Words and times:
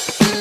É, 0.00 0.39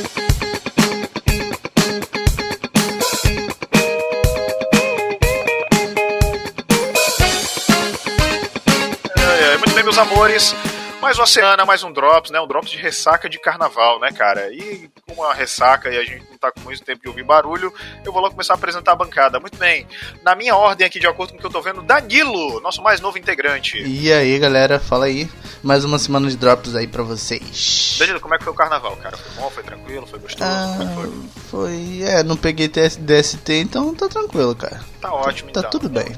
Mais 11.01 11.17
uma 11.17 11.25
semana, 11.25 11.65
mais 11.65 11.81
um 11.81 11.93
Drops, 11.93 12.29
né? 12.29 12.41
Um 12.41 12.47
Drops 12.47 12.69
de 12.71 12.77
ressaca 12.77 13.29
de 13.29 13.39
carnaval, 13.39 13.99
né, 14.01 14.11
cara? 14.11 14.51
E 14.53 14.89
com 15.07 15.23
a 15.23 15.33
ressaca 15.33 15.89
e 15.89 15.97
a 15.97 16.03
gente 16.03 16.25
não 16.29 16.37
tá 16.37 16.51
com 16.51 16.59
muito 16.59 16.83
tempo 16.83 17.01
de 17.01 17.07
ouvir 17.07 17.23
barulho, 17.23 17.73
eu 18.03 18.11
vou 18.11 18.21
logo 18.21 18.33
começar 18.35 18.53
a 18.53 18.57
apresentar 18.57 18.91
a 18.91 18.95
bancada. 18.95 19.39
Muito 19.39 19.57
bem. 19.57 19.87
Na 20.23 20.35
minha 20.35 20.55
ordem 20.57 20.85
aqui, 20.85 20.99
de 20.99 21.07
acordo 21.07 21.31
com 21.31 21.37
o 21.37 21.39
que 21.39 21.45
eu 21.45 21.49
tô 21.51 21.61
vendo, 21.61 21.81
Danilo, 21.81 22.59
nosso 22.59 22.81
mais 22.83 22.99
novo 22.99 23.17
integrante. 23.17 23.81
E 23.81 24.11
aí, 24.11 24.37
galera, 24.39 24.77
fala 24.77 25.05
aí. 25.05 25.29
Mais 25.63 25.85
uma 25.85 25.97
semana 25.97 26.29
de 26.29 26.35
drops 26.35 26.75
aí 26.75 26.85
pra 26.85 27.01
vocês. 27.01 27.95
Danilo, 27.97 28.19
como 28.19 28.35
é 28.35 28.37
que 28.37 28.43
foi 28.43 28.51
o 28.51 28.55
carnaval, 28.55 28.95
cara? 28.97 29.15
Foi 29.15 29.41
bom, 29.41 29.49
foi 29.51 29.63
tranquilo, 29.63 30.05
foi 30.05 30.19
gostoso? 30.19 30.43
É 30.43 30.53
Ah, 30.53 30.95
foi? 30.95 31.11
foi. 31.49 32.01
É, 32.03 32.23
não 32.23 32.35
peguei 32.35 32.67
DST, 32.67 33.53
então 33.53 33.95
tá 33.95 34.09
tranquilo, 34.09 34.53
cara. 34.53 34.81
Tá 34.99 35.13
ótimo, 35.13 35.49
Tá 35.51 35.61
então. 35.61 35.71
tudo 35.71 35.87
bem. 35.89 36.13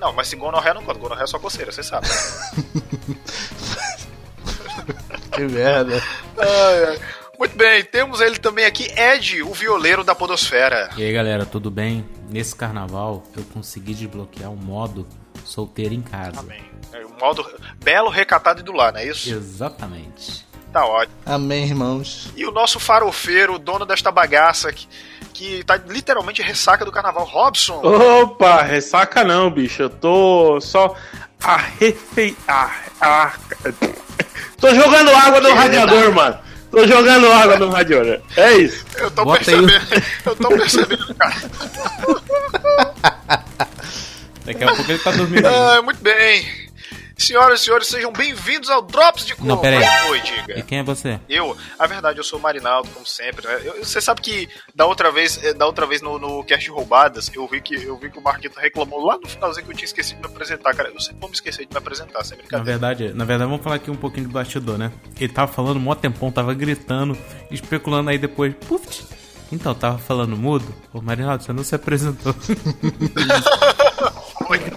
Não, 0.00 0.12
mas 0.12 0.26
se 0.26 0.34
gonorreia 0.34 0.74
não 0.74 0.82
conta. 0.82 0.98
Gonorreia 0.98 1.24
é 1.24 1.28
só 1.28 1.38
coceira, 1.38 1.70
você 1.70 1.82
sabe. 1.84 2.08
Que 5.36 5.42
merda. 5.42 6.02
Ai, 6.38 6.84
ai. 6.84 6.98
Muito 7.38 7.54
bem, 7.54 7.84
temos 7.84 8.20
ele 8.22 8.38
também 8.38 8.64
aqui, 8.64 8.88
Ed, 8.98 9.42
o 9.42 9.52
violeiro 9.52 10.02
da 10.02 10.14
podosfera. 10.14 10.88
E 10.96 11.02
aí 11.04 11.12
galera, 11.12 11.44
tudo 11.44 11.70
bem? 11.70 12.08
Nesse 12.30 12.56
carnaval 12.56 13.22
eu 13.36 13.44
consegui 13.52 13.92
desbloquear 13.92 14.50
o 14.50 14.56
modo 14.56 15.06
solteiro 15.44 15.92
em 15.92 16.00
casa. 16.00 16.40
Amém. 16.40 16.64
É 16.92 17.04
um 17.04 17.18
modo 17.20 17.44
belo, 17.84 18.08
recatado 18.08 18.60
e 18.60 18.62
do 18.62 18.72
lar, 18.72 18.92
não 18.92 19.00
é 19.00 19.06
isso? 19.06 19.30
Exatamente. 19.30 20.46
Tá 20.72 20.86
ótimo. 20.86 21.16
Amém, 21.26 21.64
irmãos. 21.64 22.30
E 22.34 22.46
o 22.46 22.50
nosso 22.50 22.80
farofeiro, 22.80 23.54
o 23.54 23.58
dono 23.58 23.84
desta 23.84 24.10
bagaça, 24.10 24.72
que, 24.72 24.88
que 25.32 25.64
tá 25.64 25.76
literalmente 25.76 26.42
ressaca 26.42 26.84
do 26.84 26.92
carnaval, 26.92 27.24
Robson. 27.24 27.80
Opa, 27.82 28.62
ressaca 28.62 29.22
não, 29.24 29.50
bicho. 29.50 29.82
Eu 29.82 29.90
tô 29.90 30.60
só 30.60 30.94
arrefe... 31.42 32.36
Ah, 32.48 32.70
ah, 33.00 33.32
tô 34.60 34.74
jogando 34.74 35.10
água 35.10 35.40
no 35.40 35.54
radiador, 35.54 36.12
mano. 36.12 36.38
Tô 36.70 36.86
jogando 36.86 37.30
água 37.32 37.58
no 37.58 37.70
radiador. 37.70 38.20
É 38.36 38.52
isso. 38.54 38.84
Eu 38.96 39.10
tô 39.10 39.24
Bota 39.24 39.50
aí 39.50 39.66
percebendo, 39.66 40.04
eu 40.26 40.36
tô 40.36 40.48
percebendo, 40.48 41.14
cara. 41.14 41.36
Daqui 44.44 44.62
a 44.62 44.66
pouco 44.74 44.90
ele 44.90 44.98
tá 44.98 45.10
dormindo. 45.10 45.46
aí. 45.46 45.54
Ah, 45.54 45.82
muito 45.82 46.02
bem. 46.02 46.65
Senhoras 47.18 47.62
e 47.62 47.64
senhores, 47.64 47.86
sejam 47.88 48.12
bem-vindos 48.12 48.68
ao 48.68 48.82
Drops 48.82 49.24
de 49.24 49.34
Cor. 49.34 49.46
Não, 49.46 49.56
pera 49.56 49.78
aí. 49.78 50.10
Oi, 50.10 50.18
E 50.18 50.22
diga. 50.22 50.62
quem 50.62 50.80
é 50.80 50.82
você? 50.82 51.18
Eu, 51.26 51.56
a 51.78 51.86
verdade, 51.86 52.18
eu 52.18 52.24
sou 52.24 52.38
o 52.38 52.42
Marinaldo, 52.42 52.90
como 52.90 53.06
sempre. 53.06 53.46
né? 53.48 53.58
Eu- 53.64 53.82
você 53.82 54.02
sabe 54.02 54.20
que 54.20 54.46
da 54.74 54.84
outra 54.84 55.10
vez, 55.10 55.42
eh, 55.42 55.54
da 55.54 55.64
outra 55.64 55.86
vez 55.86 56.02
no, 56.02 56.18
no 56.18 56.44
cast 56.44 56.62
de 56.66 56.70
roubadas, 56.70 57.30
eu 57.34 57.46
vi 57.48 57.62
que 57.62 57.74
eu 57.74 57.96
vi 57.96 58.10
que 58.10 58.18
o 58.18 58.22
Marquito 58.22 58.60
reclamou 58.60 59.02
lá 59.06 59.16
no 59.16 59.26
finalzinho 59.26 59.64
que 59.64 59.72
eu 59.72 59.76
tinha 59.76 59.86
esquecido 59.86 60.16
de 60.20 60.28
me 60.28 60.34
apresentar, 60.34 60.74
cara. 60.74 60.90
Eu 60.90 61.00
sempre 61.00 61.18
vou 61.18 61.30
me 61.30 61.34
esquecer 61.34 61.64
de 61.64 61.72
me 61.72 61.78
apresentar, 61.78 62.22
sem 62.22 62.36
Na 62.36 62.42
brincadeira. 62.42 62.78
verdade, 62.78 63.14
na 63.14 63.24
verdade, 63.24 63.48
vamos 63.50 63.64
falar 63.64 63.76
aqui 63.76 63.90
um 63.90 63.96
pouquinho 63.96 64.26
de 64.26 64.32
bastidor, 64.34 64.76
né? 64.76 64.92
Ele 65.18 65.32
tava 65.32 65.50
falando 65.50 65.80
mó 65.80 65.94
tempão, 65.94 66.30
tava 66.30 66.52
gritando, 66.52 67.16
especulando 67.50 68.10
aí 68.10 68.18
depois. 68.18 68.54
Puf! 68.68 69.04
Então, 69.50 69.74
tava 69.74 69.96
falando 69.96 70.36
mudo. 70.36 70.66
Ô, 70.92 71.00
Marinaldo, 71.00 71.42
você 71.44 71.52
não 71.54 71.64
se 71.64 71.74
apresentou. 71.74 72.34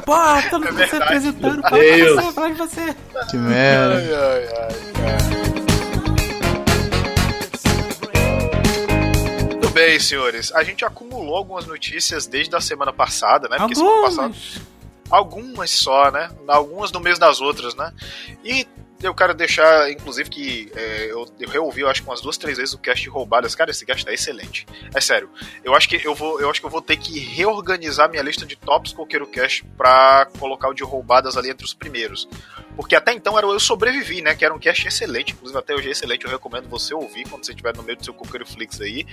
Pô, 0.05 0.15
não 0.59 0.79
É 0.79 0.87
se 0.87 0.95
apresentando. 0.95 1.61
Fala 1.61 1.77
de 1.83 1.91
Deus. 1.95 2.15
você, 2.23 2.31
fala 2.33 2.49
de 2.51 2.57
você. 2.57 2.95
Que 3.29 3.37
merda. 3.37 3.95
Ai, 3.95 4.13
ai, 4.13 4.47
ai, 4.57 4.93
cara. 4.93 5.29
Muito 9.51 9.69
bem, 9.69 9.99
senhores. 9.99 10.51
A 10.53 10.63
gente 10.63 10.83
acumulou 10.83 11.35
algumas 11.35 11.65
notícias 11.67 12.25
desde 12.27 12.55
a 12.55 12.61
semana 12.61 12.91
passada, 12.91 13.47
né? 13.47 13.57
Porque 13.57 13.75
semana 13.75 14.01
passada 14.01 14.23
Algumas. 14.27 14.61
algumas 15.09 15.69
só, 15.71 16.11
né? 16.11 16.29
Algumas 16.47 16.91
no 16.91 16.99
mês 16.99 17.19
das 17.19 17.39
outras, 17.41 17.75
né? 17.75 17.91
E 18.43 18.67
eu 19.01 19.13
quero 19.13 19.33
deixar, 19.33 19.89
inclusive, 19.91 20.29
que 20.29 20.71
é, 20.75 21.05
eu, 21.11 21.25
eu 21.39 21.49
reouvi, 21.49 21.81
eu 21.81 21.89
acho 21.89 22.01
que 22.01 22.09
umas 22.09 22.21
duas, 22.21 22.37
três 22.37 22.57
vezes 22.57 22.73
o 22.73 22.77
cast 22.77 23.07
roubadas. 23.09 23.55
Cara, 23.55 23.71
esse 23.71 23.85
cast 23.85 24.05
tá 24.05 24.13
excelente. 24.13 24.67
É 24.93 24.99
sério. 24.99 25.29
Eu 25.63 25.73
acho 25.73 25.87
que 25.87 25.99
eu 26.05 26.13
vou, 26.13 26.39
eu 26.41 26.49
acho 26.49 26.59
que 26.59 26.65
eu 26.65 26.69
vou 26.69 26.81
ter 26.81 26.97
que 26.97 27.17
reorganizar 27.19 28.09
minha 28.09 28.21
lista 28.21 28.45
de 28.45 28.55
tops 28.55 28.91
Coqueiro 28.91 29.25
Cast 29.27 29.63
pra 29.77 30.27
colocar 30.37 30.69
o 30.69 30.73
de 30.73 30.83
roubadas 30.83 31.37
ali 31.37 31.49
entre 31.49 31.65
os 31.65 31.73
primeiros. 31.73 32.27
Porque 32.75 32.95
até 32.95 33.13
então 33.13 33.37
era 33.37 33.47
o 33.47 33.53
Eu 33.53 33.59
Sobrevivi, 33.59 34.21
né? 34.21 34.35
Que 34.35 34.45
era 34.45 34.53
um 34.53 34.59
cast 34.59 34.87
excelente, 34.87 35.33
inclusive 35.33 35.57
até 35.57 35.73
hoje 35.73 35.87
é 35.87 35.91
excelente. 35.91 36.25
Eu 36.25 36.31
recomendo 36.31 36.67
você 36.67 36.93
ouvir 36.93 37.27
quando 37.29 37.45
você 37.45 37.51
estiver 37.51 37.75
no 37.75 37.83
meio 37.83 37.97
do 37.97 38.03
seu 38.03 38.13
Coqueiro 38.13 38.45
Flix 38.45 38.81
aí. 38.81 39.05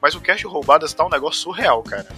Mas 0.00 0.14
o 0.14 0.20
cast 0.20 0.46
roubadas 0.46 0.92
tá 0.92 1.04
um 1.04 1.10
negócio 1.10 1.40
surreal, 1.40 1.82
cara. 1.82 2.08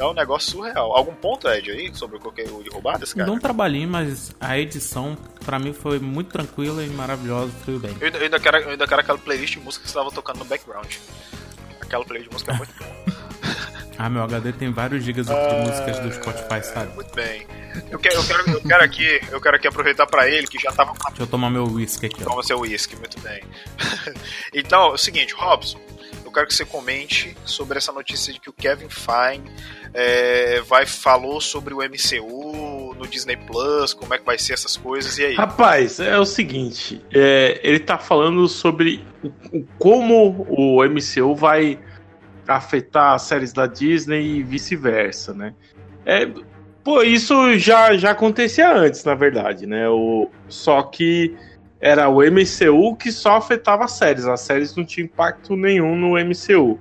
Tá 0.00 0.08
um 0.08 0.14
negócio 0.14 0.52
surreal. 0.52 0.96
Algum 0.96 1.14
ponto, 1.14 1.46
Ed, 1.46 1.70
aí, 1.70 1.94
sobre 1.94 2.16
o 2.16 2.20
Coqueiro 2.20 2.64
de 2.64 2.70
roubadas, 2.70 3.12
cara? 3.12 3.26
Não 3.26 3.38
trabalhei, 3.38 3.86
mas 3.86 4.34
a 4.40 4.58
edição 4.58 5.14
pra 5.44 5.58
mim 5.58 5.74
foi 5.74 5.98
muito 5.98 6.30
tranquila 6.30 6.82
e 6.82 6.88
maravilhosa, 6.88 7.52
tudo 7.66 7.80
bem. 7.80 7.94
Eu 8.00 8.06
ainda, 8.06 8.16
eu 8.16 8.24
ainda 8.24 8.40
quero, 8.40 8.56
eu 8.56 8.70
ainda 8.70 8.86
quero 8.86 9.00
aquela 9.02 9.18
playlist 9.18 9.58
de 9.58 9.60
música 9.60 9.84
que 9.84 9.90
você 9.90 9.98
estava 9.98 10.10
tocando 10.10 10.38
no 10.38 10.46
background. 10.46 10.90
Aquela 11.82 12.02
playlist 12.02 12.30
de 12.30 12.32
música 12.32 12.52
é 12.52 12.56
muito 12.56 12.72
boa. 12.78 13.20
Ah, 13.98 14.08
meu 14.08 14.22
HD 14.22 14.54
tem 14.54 14.72
vários 14.72 15.04
gigas 15.04 15.26
de 15.26 15.34
músicas 15.34 15.98
do 15.98 16.10
Spotify, 16.10 16.64
sabe? 16.64 16.94
Muito 16.94 17.14
bem. 17.14 17.46
Eu 17.90 17.98
quero, 17.98 18.14
eu 18.14 18.24
quero, 18.24 18.50
eu 18.52 18.62
quero 18.62 18.82
aqui, 18.82 19.20
eu 19.30 19.38
quero 19.38 19.56
aqui 19.56 19.68
aproveitar 19.68 20.06
pra 20.06 20.26
ele 20.26 20.46
que 20.46 20.58
já 20.58 20.72
tava 20.72 20.94
Deixa 21.08 21.24
eu 21.24 21.26
tomar 21.26 21.50
meu 21.50 21.66
whisky 21.70 22.06
aqui, 22.06 22.22
ó. 22.22 22.30
Toma 22.30 22.42
seu 22.42 22.58
uísque, 22.60 22.96
muito 22.96 23.20
bem. 23.20 23.42
então, 24.54 24.92
é 24.92 24.92
o 24.94 24.96
seguinte, 24.96 25.34
Robson, 25.34 25.78
eu 26.30 26.34
quero 26.34 26.46
que 26.46 26.54
você 26.54 26.64
comente 26.64 27.36
sobre 27.44 27.76
essa 27.76 27.90
notícia 27.92 28.32
de 28.32 28.38
que 28.40 28.48
o 28.48 28.52
Kevin 28.52 28.88
Feige 28.88 29.42
é, 29.92 30.60
vai, 30.62 30.86
falou 30.86 31.40
sobre 31.40 31.74
o 31.74 31.78
MCU 31.82 32.94
no 32.96 33.06
Disney 33.06 33.36
Plus, 33.36 33.92
como 33.92 34.14
é 34.14 34.18
que 34.18 34.24
vai 34.24 34.38
ser 34.38 34.52
essas 34.52 34.76
coisas, 34.76 35.18
e 35.18 35.24
aí? 35.24 35.34
Rapaz, 35.34 35.98
é 35.98 36.16
o 36.18 36.24
seguinte. 36.24 37.04
é, 37.12 37.60
ele 37.64 37.80
tá 37.80 37.98
falando 37.98 38.46
sobre 38.46 39.04
o- 39.52 39.64
como 39.76 40.46
o 40.48 40.84
MCU 40.84 41.34
vai 41.34 41.78
afetar 42.46 43.14
as 43.14 43.22
séries 43.22 43.52
da 43.52 43.66
Disney 43.66 44.22
e 44.38 44.42
vice-versa, 44.42 45.34
né? 45.34 45.52
É, 46.06 46.28
pô, 46.84 47.02
isso 47.02 47.58
já, 47.58 47.96
já 47.96 48.12
acontecia 48.12 48.72
antes, 48.72 49.02
na 49.04 49.14
verdade, 49.14 49.66
né? 49.66 49.88
O, 49.88 50.30
só 50.48 50.82
que 50.82 51.36
era 51.80 52.08
o 52.08 52.20
MCU 52.20 52.94
que 52.96 53.10
só 53.10 53.36
afetava 53.36 53.84
as 53.84 53.92
séries. 53.92 54.26
As 54.26 54.40
séries 54.40 54.76
não 54.76 54.84
tinham 54.84 55.06
impacto 55.06 55.56
nenhum 55.56 55.96
no 55.96 56.12
MCU. 56.18 56.78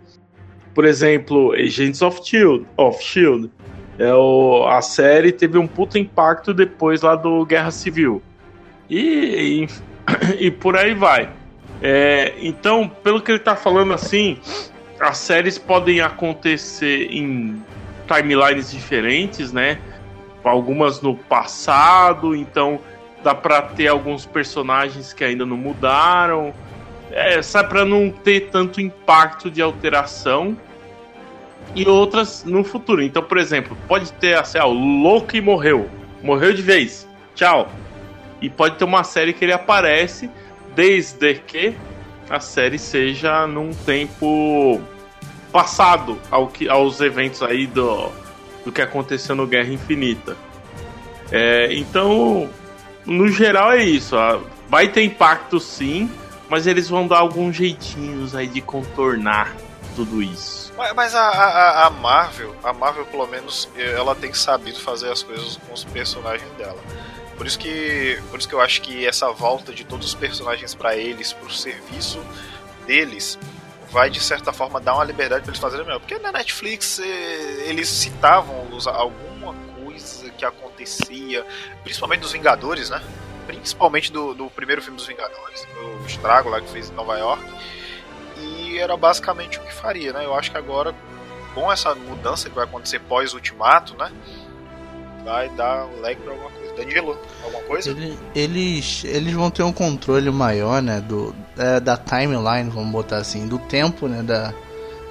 Por 0.75 0.85
exemplo, 0.85 1.53
Agents 1.53 2.01
of 2.01 2.21
Shield, 2.23 2.65
of 2.75 3.01
Shield. 3.03 3.49
É 3.97 4.13
o, 4.13 4.65
a 4.67 4.81
série 4.81 5.31
teve 5.31 5.57
um 5.57 5.67
puta 5.67 5.99
impacto 5.99 6.53
depois 6.53 7.01
lá 7.01 7.15
do 7.15 7.45
Guerra 7.45 7.71
Civil. 7.71 8.21
E, 8.89 9.67
e, 9.67 9.67
e 10.47 10.51
por 10.51 10.75
aí 10.75 10.93
vai. 10.93 11.29
É, 11.81 12.33
então, 12.39 12.88
pelo 12.88 13.21
que 13.21 13.31
ele 13.31 13.39
tá 13.39 13.55
falando 13.55 13.93
assim, 13.93 14.38
as 14.99 15.17
séries 15.17 15.57
podem 15.57 16.01
acontecer 16.01 17.07
em 17.09 17.63
timelines 18.07 18.71
diferentes, 18.71 19.53
né? 19.53 19.79
Algumas 20.43 21.01
no 21.01 21.15
passado, 21.15 22.35
então 22.35 22.79
dá 23.24 23.35
pra 23.35 23.62
ter 23.62 23.88
alguns 23.88 24.25
personagens 24.25 25.13
que 25.13 25.24
ainda 25.24 25.46
não 25.46 25.57
mudaram. 25.57 26.53
É, 27.12 27.41
sabe, 27.41 27.69
pra 27.69 27.85
não 27.85 28.12
ter 28.12 28.50
tanto 28.52 28.80
impacto 28.81 29.50
de 29.50 29.62
alteração. 29.62 30.57
E 31.75 31.88
outras 31.88 32.44
no 32.44 32.63
futuro. 32.63 33.02
Então, 33.02 33.22
por 33.22 33.38
exemplo, 33.38 33.78
pode 33.88 34.12
ter 34.13 34.38
assim, 34.38 34.57
ah, 34.57 34.66
o 34.66 34.74
Loki 34.74 35.40
morreu. 35.40 35.90
Morreu 36.24 36.53
de 36.53 36.62
vez. 36.62 37.07
Tchau. 37.35 37.69
E 38.41 38.50
pode 38.50 38.78
ter 38.78 38.85
uma 38.85 39.03
série 39.03 39.34
que 39.34 39.46
ele 39.46 39.53
aparece 39.53 40.30
desde 40.75 41.36
que 41.36 41.75
a 42.30 42.40
série 42.40 42.80
seja 42.80 43.45
num 43.45 43.72
tempo 43.72 44.80
passado 45.51 46.18
ao 46.30 46.48
que, 46.48 46.69
aos 46.69 47.01
eventos 47.01 47.42
aí 47.42 47.65
do, 47.65 48.10
do 48.63 48.72
que 48.72 48.81
aconteceu 48.81 49.36
no 49.36 49.48
Guerra 49.48 49.69
Infinita. 49.69 50.38
É, 51.31 51.74
então, 51.74 52.50
no 53.06 53.28
geral 53.30 53.72
é 53.72 53.84
isso. 53.84 54.16
ó. 54.16 54.40
Vai 54.68 54.88
ter 54.90 55.04
impacto 55.04 55.60
sim, 55.60 56.10
mas 56.50 56.68
eles 56.68 56.88
vão 56.88 57.07
dar 57.07 57.18
alguns 57.19 57.56
jeitinhos 57.56 58.36
aí 58.36 58.48
de 58.48 58.62
contornar 58.62 59.56
tudo 59.96 60.22
isso. 60.22 60.72
Mas, 60.96 61.13
a, 61.13 61.22
a, 61.28 61.88
a 61.88 61.90
Marvel, 61.90 62.56
a 62.63 62.72
Marvel 62.72 63.06
pelo 63.06 63.28
menos, 63.28 63.68
ela 63.75 64.16
tem 64.16 64.34
sabido 64.34 64.80
fazer 64.80 65.12
as 65.12 65.22
coisas 65.24 65.57
com 65.68 65.74
os 65.74 65.84
personagens 65.84 66.50
dela. 66.57 66.78
Por 67.36 67.46
isso 67.48 67.57
que, 67.60 68.18
por 68.30 68.40
isso 68.40 68.48
que 68.48 68.56
eu 68.56 68.62
acho 68.62 68.81
que 68.81 69.06
essa 69.06 69.30
volta 69.31 69.74
de 69.74 69.84
todos 69.84 70.07
os 70.07 70.13
personagens 70.16 70.74
para 70.75 70.96
eles, 70.96 71.34
pro 71.34 71.50
serviço 71.51 72.22
deles, 72.86 73.38
vai 73.92 74.10
de 74.10 74.19
certa 74.22 74.54
forma 74.54 74.80
dar 74.80 74.94
uma 74.96 75.04
liberdade 75.04 75.42
para 75.42 75.51
eles 75.51 75.60
fazerem 75.60 75.86
melhor. 75.86 76.00
Porque 76.00 76.18
na 76.19 76.31
Netflix 76.31 77.00
eh, 77.00 77.63
eles 77.68 77.88
citavam 77.90 78.68
os- 78.72 78.88
coisa 78.88 79.12
que 80.39 80.45
acontecia, 80.45 81.45
principalmente 81.83 82.21
dos 82.21 82.31
Vingadores, 82.31 82.89
né? 82.89 83.01
Principalmente 83.45 84.12
do, 84.12 84.33
do 84.33 84.50
primeiro 84.50 84.81
filme 84.81 84.97
dos 84.97 85.07
Vingadores, 85.07 85.68
o 86.01 86.06
estrago 86.06 86.50
lá 86.50 86.62
que 86.62 86.69
fez 86.69 86.89
em 86.89 86.94
Nova 86.94 87.18
York. 87.18 87.44
e 88.38 88.77
era 88.77 88.95
basicamente 88.95 89.57
o 89.59 89.62
que 89.63 89.74
faria, 89.74 90.13
né? 90.13 90.24
Eu 90.25 90.33
acho 90.36 90.51
que 90.51 90.57
agora, 90.57 90.94
com 91.53 91.71
essa 91.71 91.94
mudança 91.95 92.50
que 92.50 92.56
vai 92.56 92.63
acontecer 92.63 93.00
pós-ultimato, 93.00 93.97
né? 93.97 94.12
Vai 95.25 95.50
dar 95.50 95.86
um 95.88 96.00
lag 96.01 96.15
pra 96.15 96.31
alguma 96.31 96.50
coisa. 96.51 96.74
Danilo, 96.75 97.19
alguma 97.44 97.63
coisa? 97.63 97.89
Ele- 97.89 98.18
eles, 98.33 99.03
eles 99.03 99.33
vão 99.33 99.51
ter 99.51 99.63
um 99.63 99.74
controle 99.74 100.30
maior, 100.31 100.81
né? 100.81 101.01
Do, 101.01 101.36
é, 101.57 101.80
da 101.80 101.97
timeline, 101.97 102.69
vamos 102.69 102.89
botar 102.91 103.18
assim, 103.18 103.45
do 103.47 103.57
tempo, 103.59 104.07
né? 104.07 104.21
Da, 104.24 104.53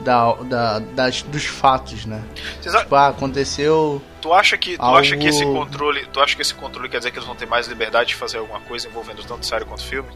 da, 0.00 0.32
da, 0.34 0.78
das, 0.78 1.22
dos 1.22 1.44
fatos, 1.46 2.06
né? 2.06 2.22
Vocês 2.60 2.74
a- 2.74 2.80
Tipo, 2.80 2.94
ah, 2.94 3.08
aconteceu. 3.08 4.00
Tu 4.20 4.32
acha 4.32 4.56
que 4.58 4.76
tu 4.76 4.82
Algo- 4.82 4.98
acha 4.98 5.16
que 5.16 5.26
esse 5.28 5.44
controle, 5.44 6.06
tu 6.12 6.20
acha 6.20 6.34
que 6.36 6.42
esse 6.42 6.54
controle 6.54 6.88
quer 6.88 6.98
dizer 6.98 7.10
que 7.10 7.18
eles 7.18 7.26
vão 7.26 7.36
ter 7.36 7.46
mais 7.46 7.66
liberdade 7.68 8.08
de 8.10 8.14
fazer 8.16 8.38
alguma 8.38 8.60
coisa 8.60 8.88
envolvendo 8.88 9.22
tanto 9.24 9.44
série 9.46 9.64
quanto 9.64 9.84
filme? 9.84 10.08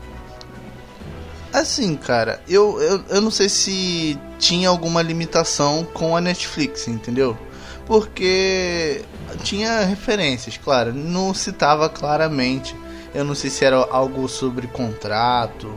Assim, 1.53 1.97
cara, 1.97 2.41
eu, 2.49 2.81
eu, 2.81 3.05
eu 3.11 3.21
não 3.21 3.31
sei 3.31 3.49
se 3.49 4.19
tinha 4.39 4.69
alguma 4.71 5.03
limitação 5.03 5.85
com 5.93 6.17
a 6.17 6.21
Netflix, 6.21 6.89
entendeu? 6.89 7.37
Porque 7.87 9.05
tinha 9.43 9.81
referências, 9.85 10.57
claro, 10.57 10.95
não 10.95 11.35
citava 11.35 11.89
claramente. 11.91 12.75
Eu 13.15 13.23
não 13.25 13.35
sei 13.35 13.51
se 13.51 13.65
era 13.67 13.77
algo 13.91 14.27
sobre 14.29 14.67
contrato, 14.67 15.71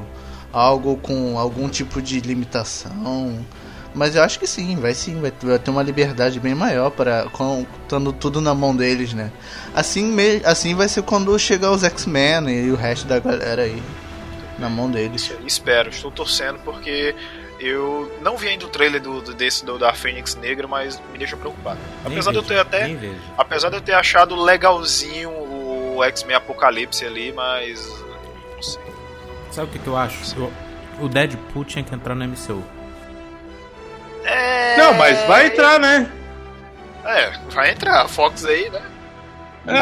algo 0.54 0.96
com 0.96 1.38
algum 1.38 1.68
tipo 1.68 2.02
de 2.02 2.22
limitação. 2.22 3.46
Mas 3.96 4.16
eu 4.16 4.22
acho 4.24 4.38
que 4.38 4.46
sim, 4.46 4.76
vai 4.76 4.94
sim, 4.94 5.22
vai, 5.22 5.32
ter 5.32 5.72
uma 5.72 5.82
liberdade 5.82 6.40
bem 6.40 6.54
maior 6.54 6.90
para 6.92 7.26
estando 7.84 8.12
tudo 8.12 8.42
na 8.42 8.54
mão 8.54 8.76
deles, 8.76 9.14
né? 9.14 9.32
Assim, 9.74 10.04
me, 10.12 10.42
assim 10.44 10.76
vai 10.76 10.88
ser 10.90 11.02
quando 11.04 11.38
chegar 11.40 11.72
os 11.72 11.84
X-Men 11.84 12.50
e 12.50 12.72
o 12.72 12.76
resto 12.76 13.08
da 13.08 13.20
galera 13.20 13.62
aí 13.64 13.82
na 14.60 14.70
mão 14.70 14.92
deles. 14.92 15.32
Espero, 15.46 15.90
estou 15.90 16.12
torcendo 16.12 16.60
porque 16.60 17.16
eu 17.60 18.12
não 18.22 18.36
vi 18.36 18.50
ainda 18.50 18.66
o 18.66 18.70
trailer 18.70 19.02
do, 19.02 19.22
do- 19.22 19.34
desse 19.34 19.64
do, 19.66 19.80
da 19.80 19.94
Fênix 19.94 20.36
Negra, 20.36 20.68
mas 20.68 21.02
me 21.14 21.18
deixa 21.18 21.38
preocupado. 21.38 21.80
Nem 22.04 22.12
Apesar 22.14 22.32
de 22.32 22.38
eu 22.38 22.42
vejo, 22.44 22.54
ter 22.54 22.60
até 22.60 22.88
nem. 22.88 23.16
Apesar 23.38 23.70
de 23.70 23.78
eu 23.78 23.82
ter 23.82 23.94
achado 23.94 24.36
legalzinho 24.36 25.30
o 25.32 26.04
X-Men 26.04 26.36
Apocalipse 26.36 27.06
ali, 27.06 27.32
mas. 27.32 27.88
Não 28.56 28.62
sei. 28.62 28.82
Sabe 29.52 29.70
o 29.70 29.72
que, 29.72 29.80
que 29.80 29.88
eu 29.88 29.96
acho? 29.96 30.18
Eu- 30.38 30.52
o 31.00 31.08
Deadpool 31.10 31.64
tinha 31.66 31.84
que 31.84 31.96
entrar 31.96 32.14
no 32.16 32.24
MCU. 32.26 32.62
É... 34.26 34.78
Não, 34.78 34.94
mas 34.94 35.22
vai 35.28 35.48
entrar, 35.48 35.80
né? 35.80 36.10
É, 37.06 37.32
vai 37.52 37.72
entrar. 37.72 38.02
A 38.02 38.08
Fox 38.08 38.46
aí, 38.46 38.70
né? 38.70 38.82
É, 39.68 39.80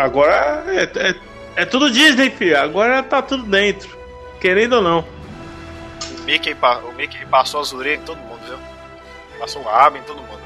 agora 0.00 0.64
é, 0.68 0.82
é, 1.08 1.14
é 1.56 1.64
tudo 1.64 1.90
Disney, 1.90 2.30
filho. 2.30 2.58
Agora 2.58 3.02
tá 3.02 3.20
tudo 3.22 3.42
dentro. 3.44 3.96
Querendo 4.40 4.74
ou 4.74 4.82
não. 4.82 5.04
O 6.20 6.22
Mickey, 6.24 6.54
o 6.54 6.92
Mickey 6.92 7.24
passou 7.26 7.60
as 7.60 7.72
orelhas 7.72 8.00
em 8.00 8.04
todo 8.04 8.18
mundo, 8.18 8.40
viu? 8.46 8.58
Passou 9.38 9.62
o 9.62 9.64
rabo 9.64 9.96
em 9.96 10.02
todo 10.02 10.16
mundo. 10.18 10.40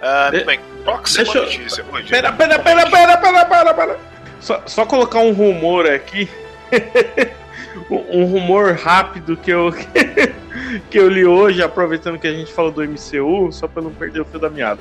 Ah, 0.00 0.28
De- 0.30 0.36
muito 0.36 0.46
bem, 0.46 0.60
próxima 0.84 1.24
deixa 1.24 1.40
notícia. 1.40 1.84
Pera, 1.84 2.02
Diego. 2.02 2.36
pera, 2.36 2.58
pera, 2.58 2.90
pera, 2.90 3.16
pera, 3.16 3.44
pera, 3.46 3.74
pera. 3.74 3.98
Só, 4.40 4.62
só 4.66 4.84
colocar 4.84 5.20
um 5.20 5.32
rumor 5.32 5.86
aqui. 5.86 6.28
um 7.90 8.24
rumor 8.24 8.74
rápido 8.74 9.36
que 9.36 9.50
eu 9.50 9.72
que 10.80 10.98
eu 10.98 11.08
li 11.08 11.24
hoje, 11.24 11.62
aproveitando 11.62 12.18
que 12.18 12.26
a 12.26 12.32
gente 12.32 12.52
falou 12.52 12.70
do 12.70 12.82
MCU, 12.82 13.50
só 13.52 13.66
pra 13.68 13.82
não 13.82 13.90
perder 13.92 14.20
o 14.20 14.24
fio 14.24 14.38
da 14.40 14.48
meada. 14.50 14.80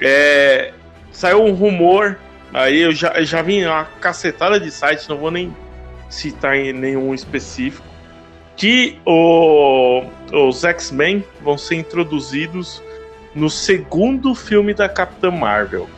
É, 0.00 0.72
saiu 1.10 1.42
um 1.44 1.52
rumor, 1.52 2.18
aí 2.52 2.80
eu 2.80 2.92
já, 2.92 3.08
eu 3.12 3.24
já 3.24 3.42
vi 3.42 3.64
uma 3.64 3.84
cacetada 4.00 4.58
de 4.58 4.70
sites, 4.70 5.06
não 5.08 5.16
vou 5.18 5.30
nem 5.30 5.54
citar 6.08 6.56
em 6.56 6.72
nenhum 6.72 7.14
específico, 7.14 7.86
que 8.56 8.98
o- 9.06 10.02
os 10.32 10.62
X-Men 10.64 11.24
vão 11.40 11.56
ser 11.56 11.76
introduzidos 11.76 12.82
no 13.34 13.48
segundo 13.48 14.34
filme 14.34 14.74
da 14.74 14.88
Capitã 14.88 15.30
Marvel. 15.30 15.88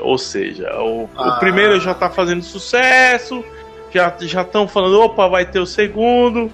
Ou 0.00 0.16
seja, 0.18 0.70
o, 0.80 1.08
Ah. 1.16 1.36
o 1.36 1.38
primeiro 1.38 1.78
já 1.80 1.94
tá 1.94 2.08
fazendo 2.10 2.42
sucesso, 2.42 3.44
já 3.92 4.14
já 4.20 4.42
estão 4.42 4.66
falando, 4.68 5.00
opa, 5.00 5.26
vai 5.28 5.44
ter 5.46 5.58
o 5.58 5.66
segundo, 5.66 6.50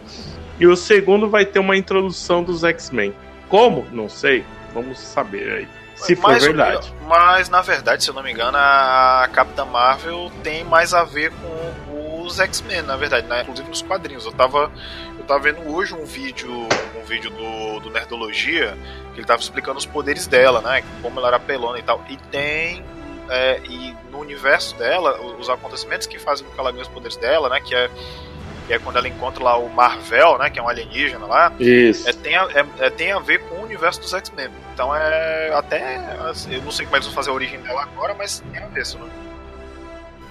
e 0.62 0.66
o 0.68 0.76
segundo 0.76 1.28
vai 1.28 1.44
ter 1.44 1.58
uma 1.58 1.76
introdução 1.76 2.40
dos 2.40 2.62
X-Men. 2.62 3.12
Como? 3.48 3.84
Não 3.90 4.08
sei. 4.08 4.44
Vamos 4.72 4.96
saber 4.96 5.52
aí. 5.52 5.68
Se 5.96 6.14
for 6.14 6.30
Mas 6.30 6.44
verdade. 6.44 6.94
Mas, 7.04 7.48
na 7.48 7.60
verdade, 7.60 8.04
se 8.04 8.10
eu 8.10 8.14
não 8.14 8.22
me 8.22 8.30
engano, 8.30 8.56
a 8.56 9.28
Capitã 9.32 9.64
Marvel 9.64 10.30
tem 10.44 10.62
mais 10.62 10.94
a 10.94 11.02
ver 11.02 11.32
com 11.32 12.22
os 12.22 12.38
X-Men, 12.38 12.82
na 12.82 12.96
verdade, 12.96 13.26
né? 13.26 13.42
inclusive 13.42 13.68
nos 13.68 13.82
quadrinhos. 13.82 14.24
Eu 14.24 14.30
tava, 14.30 14.70
eu 15.18 15.24
tava 15.24 15.40
vendo 15.40 15.68
hoje 15.68 15.94
um 15.94 16.04
vídeo, 16.04 16.68
um 16.96 17.04
vídeo 17.04 17.30
do, 17.30 17.80
do 17.80 17.90
Nerdologia, 17.90 18.78
que 19.14 19.18
ele 19.18 19.26
tava 19.26 19.42
explicando 19.42 19.78
os 19.78 19.86
poderes 19.86 20.28
dela, 20.28 20.60
né? 20.60 20.84
Como 21.02 21.18
ela 21.18 21.26
era 21.26 21.40
pelona 21.40 21.80
e 21.80 21.82
tal. 21.82 22.04
E 22.08 22.16
tem. 22.30 22.84
é, 23.28 23.58
e 23.64 23.96
no 24.12 24.20
universo 24.20 24.76
dela, 24.76 25.20
os 25.20 25.50
acontecimentos 25.50 26.06
que 26.06 26.20
fazem 26.20 26.46
com 26.46 26.54
que 26.54 26.60
ela 26.60 26.70
ganhe 26.70 26.82
os 26.82 26.88
poderes 26.88 27.16
dela, 27.16 27.48
né? 27.48 27.60
Que 27.60 27.74
é, 27.74 27.90
que 28.72 28.76
é 28.76 28.78
quando 28.78 28.96
ela 28.96 29.06
encontra 29.08 29.44
lá 29.44 29.58
o 29.58 29.69
Marvel, 29.69 30.38
né? 30.38 30.48
Que 30.48 30.58
é 30.58 30.62
um 30.62 30.69
alienígena 30.69 31.26
lá. 31.26 31.52
Isso. 31.60 32.08
É, 32.08 32.12
tem, 32.14 32.34
a, 32.34 32.48
é- 32.54 32.86
é- 32.86 32.90
tem 32.90 33.12
a 33.12 33.19
ver 33.19 33.40
com 33.44 33.56
o 33.56 33.62
universo 33.64 34.00
dos 34.00 34.12
X-Men. 34.14 34.48
Então 34.72 34.94
é 34.96 35.52
até. 35.54 35.96
assim, 36.30 36.54
eu 36.54 36.62
não 36.62 36.70
sei 36.70 36.86
como 36.86 36.96
é 36.96 37.00
que 37.00 37.04
eles 37.04 37.14
vão 37.14 37.14
fazer 37.14 37.30
a 37.30 37.34
origem 37.34 37.60
dela 37.60 37.82
agora, 37.82 38.14
mas 38.16 38.42
tem 38.52 38.62
a 38.62 38.66
ver, 38.69 38.80
isso, 38.82 38.98
né? 38.98 39.04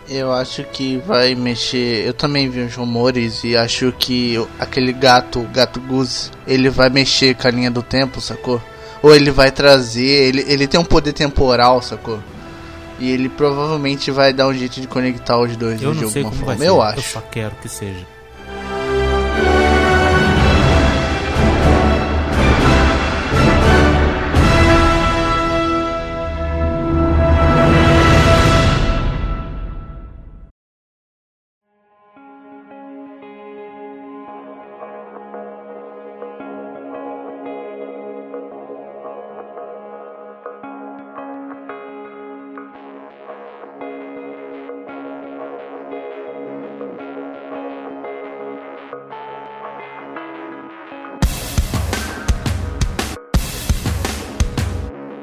Eu 0.10 0.34
acho 0.34 0.64
que 0.64 0.98
vai 0.98 1.36
mexer. 1.36 2.06
Eu 2.06 2.14
também 2.14 2.50
vi 2.50 2.62
uns 2.64 2.76
rumores 2.76 3.44
e 3.44 3.56
acho 3.56 3.94
que 3.98 4.36
aquele 4.60 4.92
gato, 4.92 5.40
o 5.42 5.48
gato 5.48 5.80
Goose, 5.80 6.32
ele 6.48 6.70
vai 6.70 6.90
mexer 6.90 7.36
com 7.36 7.48
a 7.48 7.52
linha 7.52 7.70
do 7.70 7.84
tempo, 7.84 8.20
sacou? 8.20 8.60
Ou 9.04 9.16
ele 9.16 9.30
vai 9.32 9.52
trazer. 9.52 10.04
Ele, 10.04 10.44
ele 10.48 10.68
tem 10.68 10.80
um 10.80 10.84
poder 10.84 11.14
temporal, 11.14 11.82
sacou? 11.82 12.20
E 13.00 13.10
ele 13.12 13.30
provavelmente 13.30 14.10
vai 14.12 14.34
dar 14.34 14.48
um 14.48 14.54
jeito 14.54 14.82
de 14.82 14.88
conectar 14.88 15.40
os 15.40 15.56
dois 15.56 15.82
Eu 15.82 15.94
de 15.94 16.02
não 16.02 16.10
sei 16.10 16.24
alguma 16.24 16.40
forma. 16.46 16.58
ser. 16.60 16.68
Eu 16.70 16.76
Eu 16.76 16.82
acho. 16.82 17.02
só 17.02 17.22
quero 17.22 17.56
que 17.62 17.70
seja. 17.70 18.06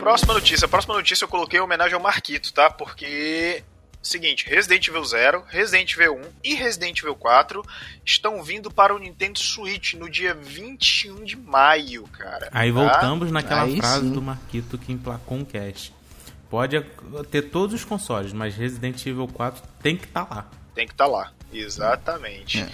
Próxima 0.08 0.32
notícia. 0.32 0.66
Próxima 0.66 0.94
notícia 0.94 1.24
eu 1.24 1.28
coloquei 1.28 1.60
em 1.60 1.62
homenagem 1.62 1.92
ao 1.92 2.00
Marquito, 2.00 2.50
tá? 2.54 2.70
Porque. 2.70 3.62
Seguinte, 4.00 4.48
Resident 4.48 4.88
Evil 4.88 5.04
0, 5.04 5.44
Resident 5.48 5.92
Evil 5.92 6.14
1 6.14 6.22
e 6.42 6.54
Resident 6.54 6.98
Evil 7.00 7.14
4 7.14 7.62
estão 8.06 8.42
vindo 8.42 8.70
para 8.70 8.94
o 8.94 8.98
Nintendo 8.98 9.38
Switch 9.38 9.94
no 9.94 10.08
dia 10.08 10.32
21 10.32 11.24
de 11.24 11.36
maio, 11.36 12.04
cara. 12.04 12.48
Aí 12.52 12.72
tá? 12.72 12.78
voltamos 12.78 13.30
naquela 13.30 13.64
Aí 13.64 13.76
frase 13.76 14.06
sim. 14.06 14.12
do 14.12 14.22
Marquito 14.22 14.78
que 14.78 14.92
emplacou 14.92 15.36
um 15.36 15.44
cast. 15.44 15.92
Pode 16.48 16.80
ter 17.30 17.42
todos 17.42 17.74
os 17.74 17.84
consoles, 17.84 18.32
mas 18.32 18.54
Resident 18.54 19.04
Evil 19.04 19.28
4 19.28 19.62
tem 19.82 19.94
que 19.94 20.06
estar 20.06 20.26
lá. 20.30 20.48
Tem 20.74 20.86
que 20.86 20.94
estar 20.94 21.06
lá. 21.06 21.32
Exatamente. 21.52 22.60
É. 22.60 22.68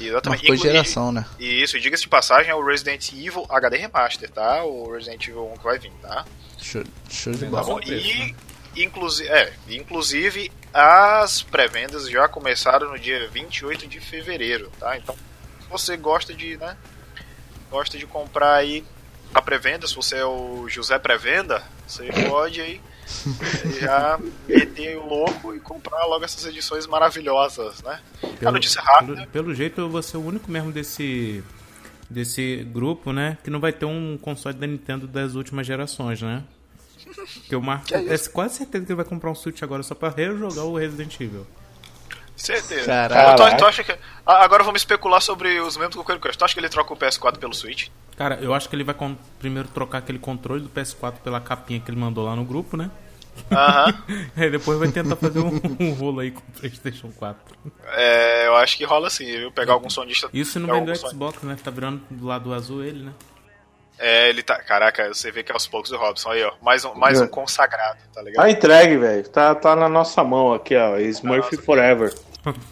Exatamente. 0.00 0.48
Marcou 0.48 0.56
geração, 0.56 1.12
né? 1.12 1.24
E 1.38 1.62
isso, 1.62 1.78
diga-se 1.78 2.02
de 2.02 2.08
passagem, 2.08 2.50
é 2.50 2.54
o 2.54 2.64
Resident 2.64 3.12
Evil 3.12 3.46
HD 3.48 3.76
Remaster, 3.76 4.28
tá? 4.30 4.64
O 4.64 4.90
Resident 4.90 5.28
Evil 5.28 5.52
1 5.52 5.58
que 5.58 5.64
vai 5.64 5.78
vir, 5.78 5.92
tá? 6.00 6.24
Show, 6.62 6.84
show 7.10 7.32
de 7.32 7.40
Tá 7.40 7.44
Tá 7.46 7.50
bola. 7.50 7.64
bom? 7.64 7.76
preço, 7.76 8.06
E, 8.06 8.34
inclusive, 8.84 9.28
é, 9.28 9.52
inclusive, 9.68 10.50
as 10.72 11.42
pré-vendas 11.42 12.08
já 12.08 12.26
começaram 12.28 12.90
no 12.90 12.98
dia 12.98 13.28
28 13.28 13.86
de 13.86 14.00
fevereiro, 14.00 14.70
tá? 14.78 14.96
Então, 14.96 15.14
se 15.60 15.68
você 15.68 15.96
gosta 15.96 16.32
de, 16.32 16.56
né? 16.56 16.76
Gosta 17.70 17.98
de 17.98 18.06
comprar 18.06 18.54
aí 18.54 18.84
a 19.34 19.40
pré-venda, 19.42 19.86
se 19.86 19.94
você 19.94 20.16
é 20.16 20.24
o 20.24 20.66
José 20.68 20.98
Pré-Venda, 20.98 21.62
você 21.86 22.06
pode 22.28 22.60
aí 22.60 22.80
já 23.80 24.18
meter 24.46 24.96
o 24.98 25.06
louco 25.06 25.54
e 25.54 25.60
comprar 25.60 26.04
logo 26.04 26.22
essas 26.24 26.44
edições 26.44 26.86
maravilhosas, 26.86 27.82
né? 27.82 28.00
a 28.44 28.50
notícia 28.52 28.80
rápida. 28.82 29.14
Pelo, 29.14 29.26
pelo 29.28 29.54
jeito 29.54 29.80
eu 29.80 29.88
vou 29.88 30.02
ser 30.02 30.18
o 30.18 30.24
único 30.24 30.50
mesmo 30.50 30.70
desse 30.70 31.42
desse 32.12 32.66
grupo, 32.72 33.12
né, 33.12 33.38
que 33.42 33.50
não 33.50 33.60
vai 33.60 33.72
ter 33.72 33.86
um 33.86 34.18
console 34.20 34.56
da 34.56 34.66
Nintendo 34.66 35.06
das 35.06 35.34
últimas 35.34 35.66
gerações, 35.66 36.22
né? 36.22 36.42
Que 37.48 37.56
o 37.56 37.62
Marco 37.62 37.86
Que 37.86 37.94
é 37.94 38.14
é 38.14 38.18
quase 38.32 38.58
certeza 38.58 38.84
que 38.84 38.92
ele 38.92 38.96
vai 38.96 39.04
comprar 39.04 39.30
um 39.30 39.34
Switch 39.34 39.62
agora 39.62 39.82
só 39.82 39.94
pra 39.94 40.08
rejogar 40.08 40.64
o 40.64 40.76
Resident 40.76 41.20
Evil. 41.20 41.46
Certeza. 42.36 42.86
Caraca. 42.86 43.50
Tu, 43.50 43.56
tu 43.58 43.64
acha 43.66 43.84
que. 43.84 43.94
Agora 44.26 44.64
vamos 44.64 44.80
especular 44.80 45.20
sobre 45.20 45.60
os 45.60 45.76
membros 45.76 45.96
do 45.96 46.04
Coelho 46.04 46.20
Crush. 46.20 46.36
Tu 46.36 46.44
acha 46.44 46.54
que 46.54 46.60
ele 46.60 46.68
troca 46.68 46.92
o 46.92 46.96
PS4 46.96 47.38
pelo 47.38 47.54
Switch? 47.54 47.88
Cara, 48.16 48.36
eu 48.40 48.52
acho 48.54 48.68
que 48.68 48.74
ele 48.74 48.84
vai 48.84 48.96
primeiro 49.38 49.68
trocar 49.68 49.98
aquele 49.98 50.18
controle 50.18 50.62
do 50.62 50.68
PS4 50.68 51.14
pela 51.22 51.40
capinha 51.40 51.80
que 51.80 51.90
ele 51.90 51.98
mandou 51.98 52.24
lá 52.24 52.34
no 52.34 52.44
grupo, 52.44 52.76
né? 52.76 52.90
Aham. 53.50 54.02
Aí 54.36 54.50
depois 54.52 54.78
vai 54.78 54.88
tentar 54.88 55.16
fazer 55.16 55.40
um, 55.40 55.60
um 55.80 55.92
rolo 55.92 56.20
aí 56.20 56.30
com 56.30 56.40
o 56.40 56.60
PlayStation 56.60 57.10
4. 57.16 57.56
É, 57.94 58.46
eu 58.46 58.56
acho 58.56 58.76
que 58.76 58.84
rola 58.84 59.08
assim, 59.08 59.26
viu? 59.26 59.52
Pegar 59.52 59.72
algum 59.74 59.90
sonista. 59.90 60.28
Isso 60.32 60.58
não 60.58 60.68
vem 60.72 60.84
do 60.84 60.94
Xbox, 60.96 61.42
né? 61.42 61.56
Tá 61.62 61.70
virando 61.70 62.02
do 62.10 62.26
lado 62.26 62.52
azul 62.54 62.82
ele, 62.84 63.04
né? 63.04 63.12
É, 63.98 64.28
ele 64.30 64.42
tá. 64.42 64.56
Caraca, 64.62 65.08
você 65.12 65.30
vê 65.30 65.42
que 65.42 65.52
é 65.52 65.54
aos 65.54 65.66
poucos 65.66 65.92
o 65.92 65.96
Robson. 65.96 66.30
Aí, 66.30 66.42
ó. 66.42 66.52
Mais 66.62 66.84
um, 66.84 66.94
mais 66.94 67.20
É. 67.20 67.24
um 67.24 67.28
consagrado, 67.28 67.98
tá 68.12 68.22
ligado? 68.22 68.42
Tá 68.44 68.50
entregue, 68.50 68.96
velho. 68.96 69.28
Tá, 69.28 69.54
tá 69.54 69.76
na 69.76 69.88
nossa 69.88 70.24
mão 70.24 70.52
aqui, 70.52 70.74
ó. 70.74 70.98
Smurf 70.98 71.52
Nossa. 71.54 71.62
Forever. 71.64 72.14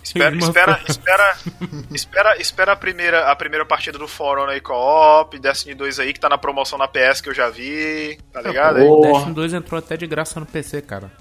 Espera, 0.03 0.35
espera, 0.37 0.81
espera, 0.89 1.39
espera, 1.95 2.37
espera 2.41 2.73
a 2.73 2.77
primeira, 2.77 3.31
a 3.31 3.37
primeira 3.37 3.65
partida 3.65 3.99
do 3.99 4.11
Honor 4.19 4.49
aí 4.49 4.61
co-op, 4.61 5.39
Destiny 5.39 5.75
2 5.75 6.01
aí 6.01 6.13
que 6.13 6.19
tá 6.19 6.29
na 6.29 6.37
promoção 6.37 6.77
na 6.77 6.89
PS 6.89 7.21
que 7.21 7.29
eu 7.29 7.35
já 7.35 7.49
vi, 7.49 8.19
tá 8.33 8.43
ligado? 8.43 8.79
aí? 8.79 8.85
O. 8.85 9.01
Destiny 9.01 9.35
2 9.35 9.55
entrou 9.55 9.79
até 9.79 9.97
de 9.97 10.07
graça 10.07 10.41
no 10.41 10.47
PC, 10.47 10.83
cara. 10.83 11.13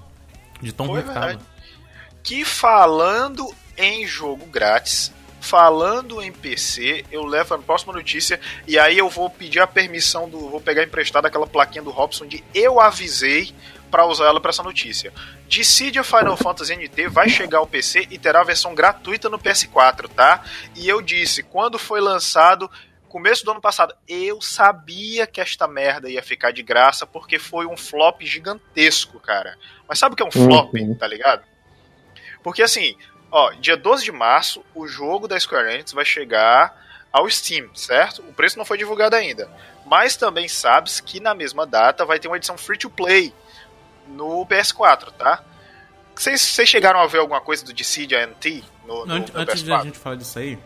De 0.60 0.72
tão 0.72 0.86
Foi 0.86 1.02
que 2.22 2.44
falando 2.44 3.54
em 3.76 4.06
jogo 4.06 4.44
grátis, 4.46 5.12
falando 5.40 6.20
em 6.20 6.32
PC, 6.32 7.04
eu 7.10 7.24
levo 7.24 7.54
a 7.54 7.58
próxima 7.58 7.92
notícia 7.92 8.38
e 8.66 8.78
aí 8.78 8.98
eu 8.98 9.08
vou 9.08 9.30
pedir 9.30 9.60
a 9.60 9.66
permissão 9.66 10.28
do, 10.28 10.50
vou 10.50 10.60
pegar 10.60 10.82
emprestado 10.82 11.26
aquela 11.26 11.46
plaquinha 11.46 11.82
do 11.82 11.90
Robson 11.90 12.26
de 12.26 12.44
eu 12.54 12.78
avisei 12.80 13.54
pra 13.90 14.06
usar 14.06 14.26
ela 14.26 14.40
pra 14.40 14.50
essa 14.50 14.62
notícia. 14.62 15.12
Dissidia 15.50 16.04
Final 16.04 16.36
Fantasy 16.36 16.76
NT 16.76 17.08
vai 17.08 17.28
chegar 17.28 17.58
ao 17.58 17.66
PC 17.66 18.06
e 18.08 18.16
terá 18.16 18.40
a 18.40 18.44
versão 18.44 18.72
gratuita 18.72 19.28
no 19.28 19.36
PS4, 19.36 20.08
tá? 20.08 20.44
E 20.76 20.88
eu 20.88 21.02
disse, 21.02 21.42
quando 21.42 21.76
foi 21.76 22.00
lançado, 22.00 22.70
começo 23.08 23.44
do 23.44 23.50
ano 23.50 23.60
passado, 23.60 23.92
eu 24.06 24.40
sabia 24.40 25.26
que 25.26 25.40
esta 25.40 25.66
merda 25.66 26.08
ia 26.08 26.22
ficar 26.22 26.52
de 26.52 26.62
graça 26.62 27.04
porque 27.04 27.36
foi 27.36 27.66
um 27.66 27.76
flop 27.76 28.22
gigantesco, 28.22 29.18
cara. 29.18 29.58
Mas 29.88 29.98
sabe 29.98 30.12
o 30.12 30.16
que 30.16 30.22
é 30.22 30.26
um 30.26 30.30
flop, 30.30 30.72
tá 30.96 31.08
ligado? 31.08 31.42
Porque 32.44 32.62
assim, 32.62 32.96
ó, 33.28 33.50
dia 33.54 33.76
12 33.76 34.04
de 34.04 34.12
março, 34.12 34.64
o 34.72 34.86
jogo 34.86 35.26
da 35.26 35.38
Square 35.38 35.74
Enix 35.74 35.92
vai 35.92 36.04
chegar 36.04 36.80
ao 37.12 37.28
Steam, 37.28 37.74
certo? 37.74 38.22
O 38.22 38.32
preço 38.32 38.56
não 38.56 38.64
foi 38.64 38.78
divulgado 38.78 39.16
ainda. 39.16 39.50
Mas 39.84 40.14
também 40.14 40.46
sabes 40.46 41.00
que 41.00 41.18
na 41.18 41.34
mesma 41.34 41.66
data 41.66 42.04
vai 42.04 42.20
ter 42.20 42.28
uma 42.28 42.36
edição 42.36 42.56
free 42.56 42.78
to 42.78 42.88
play 42.88 43.34
no 44.10 44.44
PS4, 44.46 45.10
tá? 45.12 45.42
Vocês 46.14 46.40
chegaram 46.68 47.00
a 47.00 47.06
ver 47.06 47.18
alguma 47.18 47.40
coisa 47.40 47.64
do 47.64 47.72
Dissidia 47.72 48.26
NT 48.26 48.62
no, 48.86 49.06
no, 49.06 49.14
Antes, 49.14 49.34
no 49.34 49.40
antes 49.40 49.62
de 49.62 49.70
PS4? 49.70 49.80
a 49.80 49.84
gente 49.84 49.98
falar 49.98 50.16
disso 50.16 50.38
aí, 50.38 50.58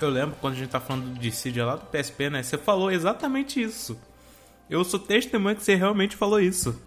eu 0.00 0.08
lembro 0.08 0.36
quando 0.40 0.54
a 0.54 0.56
gente 0.56 0.70
tá 0.70 0.80
falando 0.80 1.18
de 1.18 1.30
Cydia 1.32 1.64
lá 1.64 1.76
do 1.76 1.86
PSP, 1.86 2.30
né? 2.30 2.42
Você 2.42 2.56
falou 2.58 2.90
exatamente 2.90 3.62
isso. 3.62 3.98
Eu 4.68 4.84
sou 4.84 4.98
testemunha 4.98 5.54
que 5.54 5.62
você 5.62 5.74
realmente 5.74 6.16
falou 6.16 6.40
isso. 6.40 6.80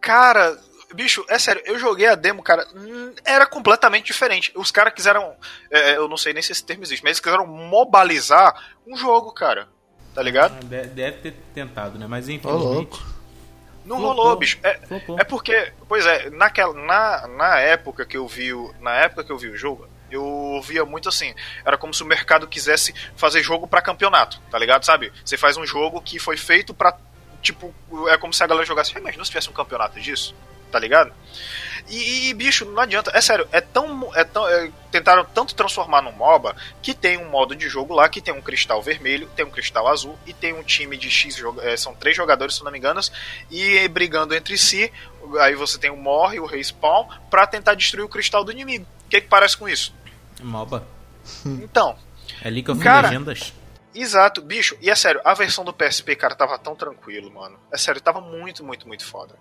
Cara, 0.00 0.58
bicho, 0.94 1.24
é 1.28 1.38
sério, 1.38 1.62
eu 1.66 1.78
joguei 1.78 2.06
a 2.06 2.14
demo, 2.14 2.42
cara, 2.42 2.66
hum, 2.74 3.12
era 3.24 3.46
completamente 3.46 4.06
diferente. 4.06 4.52
Os 4.54 4.70
caras 4.70 4.92
quiseram, 4.94 5.34
é, 5.70 5.96
eu 5.96 6.08
não 6.08 6.16
sei 6.16 6.32
nem 6.32 6.42
se 6.42 6.52
esse 6.52 6.64
termo 6.64 6.82
existe, 6.84 7.02
mas 7.02 7.10
eles 7.10 7.20
quiseram 7.20 7.46
mobalizar 7.46 8.76
um 8.86 8.96
jogo, 8.96 9.32
cara. 9.32 9.68
Tá 10.14 10.22
ligado? 10.22 10.56
Ah, 10.56 10.64
de- 10.64 10.86
Deve 10.88 11.18
ter 11.18 11.32
tentado, 11.54 11.98
né? 11.98 12.06
Mas 12.06 12.28
Ô, 12.28 12.32
infelizmente. 12.32 12.98
Não 13.88 13.96
Flopou. 13.96 14.16
rolou, 14.16 14.36
bicho. 14.36 14.58
É, 14.62 14.78
Flopou. 14.86 15.18
é 15.18 15.24
porque, 15.24 15.72
pois 15.88 16.04
é, 16.06 16.30
naquela, 16.30 16.74
na, 16.74 17.26
na 17.28 17.58
época 17.58 18.04
que 18.04 18.16
eu 18.16 18.26
vi, 18.28 18.52
o- 18.52 18.74
na 18.80 18.92
época 18.92 19.24
que 19.24 19.32
eu 19.32 19.38
vi 19.38 19.48
o 19.48 19.56
jogo, 19.56 19.88
eu 20.10 20.60
via 20.64 20.84
muito 20.84 21.08
assim, 21.08 21.34
era 21.64 21.76
como 21.78 21.92
se 21.94 22.02
o 22.02 22.06
mercado 22.06 22.46
quisesse 22.46 22.94
fazer 23.16 23.42
jogo 23.42 23.66
pra 23.66 23.80
campeonato, 23.82 24.40
tá 24.50 24.58
ligado? 24.58 24.84
Sabe? 24.84 25.12
Você 25.24 25.36
faz 25.36 25.56
um 25.56 25.66
jogo 25.66 26.00
que 26.00 26.18
foi 26.18 26.36
feito 26.36 26.72
pra, 26.74 26.96
tipo, 27.42 27.74
é 28.08 28.16
como 28.16 28.32
se 28.32 28.42
a 28.42 28.46
galera 28.46 28.66
jogasse, 28.66 28.92
"Ah, 28.94 29.00
imagina 29.00 29.24
se 29.24 29.30
tivesse 29.30 29.50
um 29.50 29.52
campeonato 29.54 29.98
disso, 30.00 30.34
tá 30.70 30.78
ligado? 30.78 31.12
E, 31.88 32.28
e, 32.28 32.34
bicho, 32.34 32.66
não 32.66 32.82
adianta, 32.82 33.10
é 33.14 33.20
sério, 33.20 33.48
é 33.50 33.62
tão, 33.62 34.14
é 34.14 34.22
tão 34.22 34.46
é, 34.46 34.70
tentaram 34.90 35.24
tanto 35.24 35.54
transformar 35.54 36.02
num 36.02 36.12
MOBA 36.12 36.54
que 36.82 36.92
tem 36.92 37.16
um 37.16 37.30
modo 37.30 37.56
de 37.56 37.66
jogo 37.66 37.94
lá 37.94 38.08
que 38.10 38.20
tem 38.20 38.34
um 38.34 38.42
cristal 38.42 38.82
vermelho, 38.82 39.28
tem 39.34 39.44
um 39.44 39.50
cristal 39.50 39.88
azul 39.88 40.18
e 40.26 40.34
tem 40.34 40.52
um 40.52 40.62
time 40.62 40.98
de 40.98 41.10
X, 41.10 41.42
é, 41.62 41.76
são 41.78 41.94
três 41.94 42.14
jogadores, 42.14 42.56
se 42.56 42.64
não 42.64 42.70
me 42.70 42.78
engano, 42.78 43.00
e 43.50 43.88
brigando 43.88 44.34
entre 44.34 44.58
si, 44.58 44.92
aí 45.40 45.54
você 45.54 45.78
tem 45.78 45.90
o 45.90 45.96
morre, 45.96 46.38
o 46.38 46.44
respawn, 46.44 47.06
pra 47.30 47.46
tentar 47.46 47.74
destruir 47.74 48.04
o 48.04 48.08
cristal 48.08 48.44
do 48.44 48.52
inimigo. 48.52 48.86
O 49.06 49.08
que 49.08 49.22
que 49.22 49.28
parece 49.28 49.56
com 49.56 49.66
isso? 49.66 49.94
MOBA. 50.42 50.86
Então, 51.44 51.96
É 52.42 52.50
League 52.50 52.70
of 52.70 52.82
Cara, 52.82 53.08
Legendas. 53.08 53.52
Exato, 53.94 54.42
bicho. 54.42 54.76
E 54.80 54.90
é 54.90 54.94
sério, 54.94 55.20
a 55.24 55.34
versão 55.34 55.64
do 55.64 55.72
PSP, 55.72 56.14
cara, 56.16 56.34
tava 56.34 56.58
tão 56.58 56.76
tranquilo, 56.76 57.32
mano. 57.32 57.58
É 57.72 57.78
sério, 57.78 58.00
tava 58.00 58.20
muito, 58.20 58.62
muito, 58.62 58.86
muito 58.86 59.04
foda. 59.04 59.34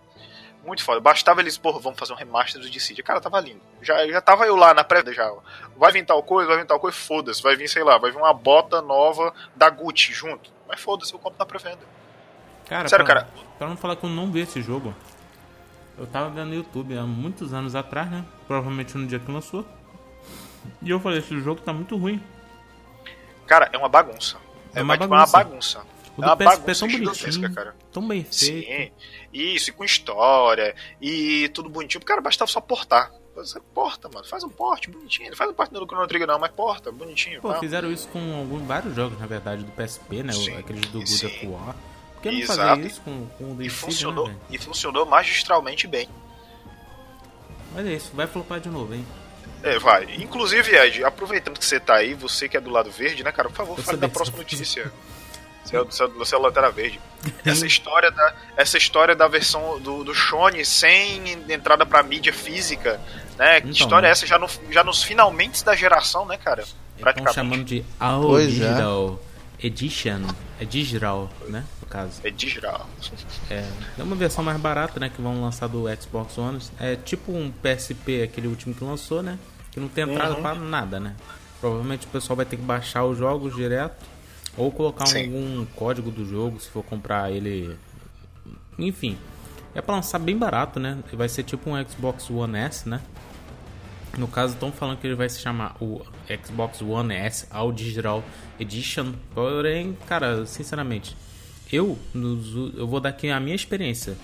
Muito 0.67 0.83
foda. 0.83 0.99
Bastava 0.99 1.39
eles, 1.39 1.57
porra, 1.57 1.79
vamos 1.79 1.97
fazer 1.97 2.11
um 2.11 2.17
remaster 2.17 2.61
do 2.61 2.69
Dissidia. 2.69 3.01
Cara, 3.01 3.21
tava 3.21 3.39
lindo. 3.39 3.61
Já, 3.81 4.05
já 4.05 4.19
tava 4.19 4.45
eu 4.45 4.57
lá 4.57 4.73
na 4.73 4.83
pré 4.83 5.01
já. 5.13 5.33
Vai 5.77 5.93
vir 5.93 6.05
tal 6.05 6.21
coisa, 6.21 6.49
vai 6.49 6.57
vir 6.57 6.65
tal 6.67 6.77
coisa, 6.77 6.97
foda-se. 6.97 7.41
Vai 7.41 7.55
vir, 7.55 7.69
sei 7.69 7.85
lá, 7.85 7.97
vai 7.97 8.11
vir 8.11 8.17
uma 8.17 8.33
bota 8.33 8.81
nova 8.81 9.33
da 9.55 9.69
Gucci 9.69 10.11
junto. 10.11 10.51
Mas 10.67 10.81
foda-se, 10.81 11.13
eu 11.13 11.19
compro 11.19 11.39
na 11.39 11.45
pré-venda. 11.45 11.79
Cara, 12.67 12.89
Sério, 12.89 13.05
pra, 13.05 13.15
cara. 13.15 13.29
pra 13.57 13.67
não 13.69 13.77
falar 13.77 13.95
que 13.95 14.03
eu 14.03 14.09
não 14.09 14.29
vi 14.29 14.41
esse 14.41 14.61
jogo, 14.61 14.93
eu 15.97 16.05
tava 16.05 16.29
vendo 16.29 16.49
no 16.49 16.55
YouTube 16.55 16.97
há 16.97 17.03
muitos 17.03 17.53
anos 17.53 17.73
atrás, 17.73 18.11
né? 18.11 18.25
Provavelmente 18.45 18.97
no 18.97 19.07
dia 19.07 19.19
que 19.19 19.31
lançou. 19.31 19.65
E 20.81 20.89
eu 20.89 20.99
falei, 20.99 21.19
esse 21.19 21.39
jogo 21.39 21.61
tá 21.61 21.71
muito 21.71 21.95
ruim. 21.95 22.21
Cara, 23.45 23.69
é 23.71 23.77
uma 23.77 23.87
bagunça. 23.87 24.35
É 24.75 24.79
É, 24.79 24.83
uma 24.83 24.95
uma, 24.95 24.97
tipo, 24.97 25.07
bagunça. 25.07 25.37
uma 25.37 25.43
bagunça. 25.45 25.81
O 26.17 26.21
do 26.21 26.35
PSP 26.35 26.43
é 26.43 26.45
bagunça 26.45 26.87
tão 26.87 26.99
bonitinho, 26.99 27.53
cara. 27.53 27.75
tão 27.91 28.07
bem 28.07 28.23
feito. 28.23 28.67
Sim, 28.67 28.91
isso, 29.31 29.69
e 29.69 29.73
com 29.73 29.83
história, 29.83 30.75
e 30.99 31.47
tudo 31.49 31.69
bonitinho. 31.69 32.03
Cara, 32.03 32.21
bastava 32.21 32.49
só 32.49 32.59
portar. 32.59 33.11
Você 33.35 33.59
porta, 33.71 34.09
mano. 34.11 34.25
Faz 34.25 34.43
um 34.43 34.49
porte 34.49 34.89
bonitinho. 34.89 35.29
Não 35.29 35.37
faz 35.37 35.51
um 35.51 35.53
porte 35.53 35.71
no 35.71 35.85
Chrono 35.85 36.07
Trigger, 36.07 36.27
não, 36.27 36.39
mas 36.39 36.51
porta, 36.51 36.91
bonitinho. 36.91 37.39
Pô, 37.39 37.53
fizeram 37.59 37.91
isso 37.91 38.07
com 38.07 38.35
alguns, 38.35 38.63
vários 38.63 38.95
jogos, 38.95 39.19
na 39.19 39.27
verdade, 39.27 39.63
do 39.63 39.71
PSP, 39.71 40.23
né? 40.23 40.33
Sim, 40.33 40.57
Aqueles 40.57 40.81
do 40.89 41.05
sim. 41.05 41.27
of 41.27 41.47
War. 41.47 41.75
Por 42.15 42.21
que 42.23 42.31
não 42.31 42.39
Exato. 42.39 42.59
fazer 42.59 42.87
isso 42.87 43.01
com, 43.01 43.27
com 43.37 43.43
o 43.43 43.53
E 43.53 43.55
Decide, 43.57 43.69
funcionou, 43.75 44.27
né, 44.27 44.35
e 44.49 44.57
funcionou 44.57 45.05
magistralmente 45.05 45.85
bem. 45.85 46.09
Mas 47.75 47.85
é 47.85 47.93
isso, 47.93 48.11
vai 48.15 48.25
flopar 48.25 48.59
de 48.59 48.69
novo, 48.69 48.95
hein? 48.95 49.05
É, 49.61 49.77
vai. 49.77 50.15
Inclusive, 50.15 50.75
Ed, 50.75 51.03
aproveitando 51.03 51.59
que 51.59 51.65
você 51.65 51.79
tá 51.79 51.95
aí, 51.95 52.15
você 52.15 52.49
que 52.49 52.57
é 52.57 52.59
do 52.59 52.71
lado 52.71 52.89
verde, 52.89 53.23
né, 53.23 53.31
cara, 53.31 53.49
por 53.49 53.55
favor, 53.55 53.77
Eu 53.77 53.83
fale 53.83 53.97
da 53.99 54.09
próxima 54.09 54.39
notícia. 54.39 54.91
Você 55.69 56.35
é, 56.35 56.37
a 56.37 56.41
Lanterna 56.41 56.71
Verde. 56.71 56.99
Essa 57.45 57.65
história 57.65 58.09
da, 58.11 58.33
essa 58.55 58.77
história 58.77 59.15
da 59.15 59.27
versão 59.27 59.79
do, 59.79 60.03
do 60.03 60.13
Shone 60.13 60.63
sem 60.63 61.21
entrada 61.49 61.85
pra 61.85 62.01
mídia 62.03 62.31
física, 62.31 63.01
né? 63.37 63.59
Que 63.61 63.67
Então, 63.67 63.71
história 63.71 64.01
né? 64.03 64.07
é 64.09 64.11
essa? 64.11 64.25
Já, 64.25 64.37
no, 64.39 64.47
já 64.71 64.83
nos 64.83 65.03
finalmente 65.03 65.63
da 65.65 65.75
geração, 65.75 66.25
né, 66.25 66.37
cara? 66.37 66.61
Estão 66.61 66.77
Praticamente. 67.01 67.35
chamando 67.35 67.63
de 67.65 67.83
Pois 68.21 68.45
é. 68.47 68.49
Digital 68.49 69.19
Edition. 69.61 70.21
É 70.59 70.65
digital, 70.65 71.29
né? 71.47 71.63
No 71.81 71.87
caso. 71.87 72.21
É 72.23 72.29
digital. 72.29 72.87
É, 73.49 73.67
é 73.97 74.03
uma 74.03 74.15
versão 74.15 74.43
mais 74.43 74.59
barata, 74.59 74.99
né? 74.99 75.09
Que 75.13 75.21
vão 75.21 75.41
lançar 75.41 75.67
do 75.67 75.85
Xbox 76.01 76.37
One. 76.37 76.59
É 76.79 76.95
tipo 76.95 77.31
um 77.31 77.51
PSP, 77.51 78.23
aquele 78.23 78.47
último 78.47 78.73
que 78.75 78.83
lançou, 78.83 79.21
né? 79.23 79.37
Que 79.71 79.79
não 79.79 79.87
tem 79.87 80.03
entrada 80.03 80.35
Uhum. 80.35 80.41
pra 80.41 80.55
nada, 80.55 80.99
né? 80.99 81.15
Provavelmente 81.59 82.05
o 82.05 82.09
pessoal 82.09 82.37
vai 82.37 82.45
ter 82.45 82.55
que 82.55 82.61
baixar 82.61 83.03
os 83.03 83.17
jogos 83.17 83.55
direto. 83.55 84.05
Ou 84.57 84.71
colocar 84.71 85.05
Sim. 85.05 85.25
algum 85.25 85.65
código 85.75 86.09
do 86.09 86.25
jogo 86.25 86.59
se 86.59 86.69
for 86.69 86.83
comprar 86.83 87.31
ele. 87.31 87.77
Enfim. 88.77 89.17
É 89.75 89.81
pra 89.81 89.95
lançar 89.95 90.17
bem 90.17 90.35
barato, 90.35 90.79
né? 90.79 90.97
Vai 91.13 91.29
ser 91.29 91.43
tipo 91.43 91.69
um 91.69 91.87
Xbox 91.87 92.29
One 92.31 92.57
S, 92.57 92.89
né? 92.89 92.99
No 94.17 94.27
caso, 94.27 94.53
estão 94.53 94.71
falando 94.71 94.97
que 94.97 95.05
ele 95.05 95.15
vai 95.15 95.29
se 95.29 95.39
chamar 95.39 95.75
o 95.79 96.01
Xbox 96.43 96.81
One 96.81 97.13
S 97.13 97.45
All 97.51 97.71
Digital 97.71 98.23
Edition. 98.59 99.13
Porém, 99.35 99.95
cara, 100.07 100.43
sinceramente, 100.47 101.15
eu, 101.71 101.97
eu 102.75 102.87
vou 102.87 102.99
dar 102.99 103.09
aqui 103.09 103.29
a 103.29 103.39
minha 103.39 103.55
experiência. 103.55 104.17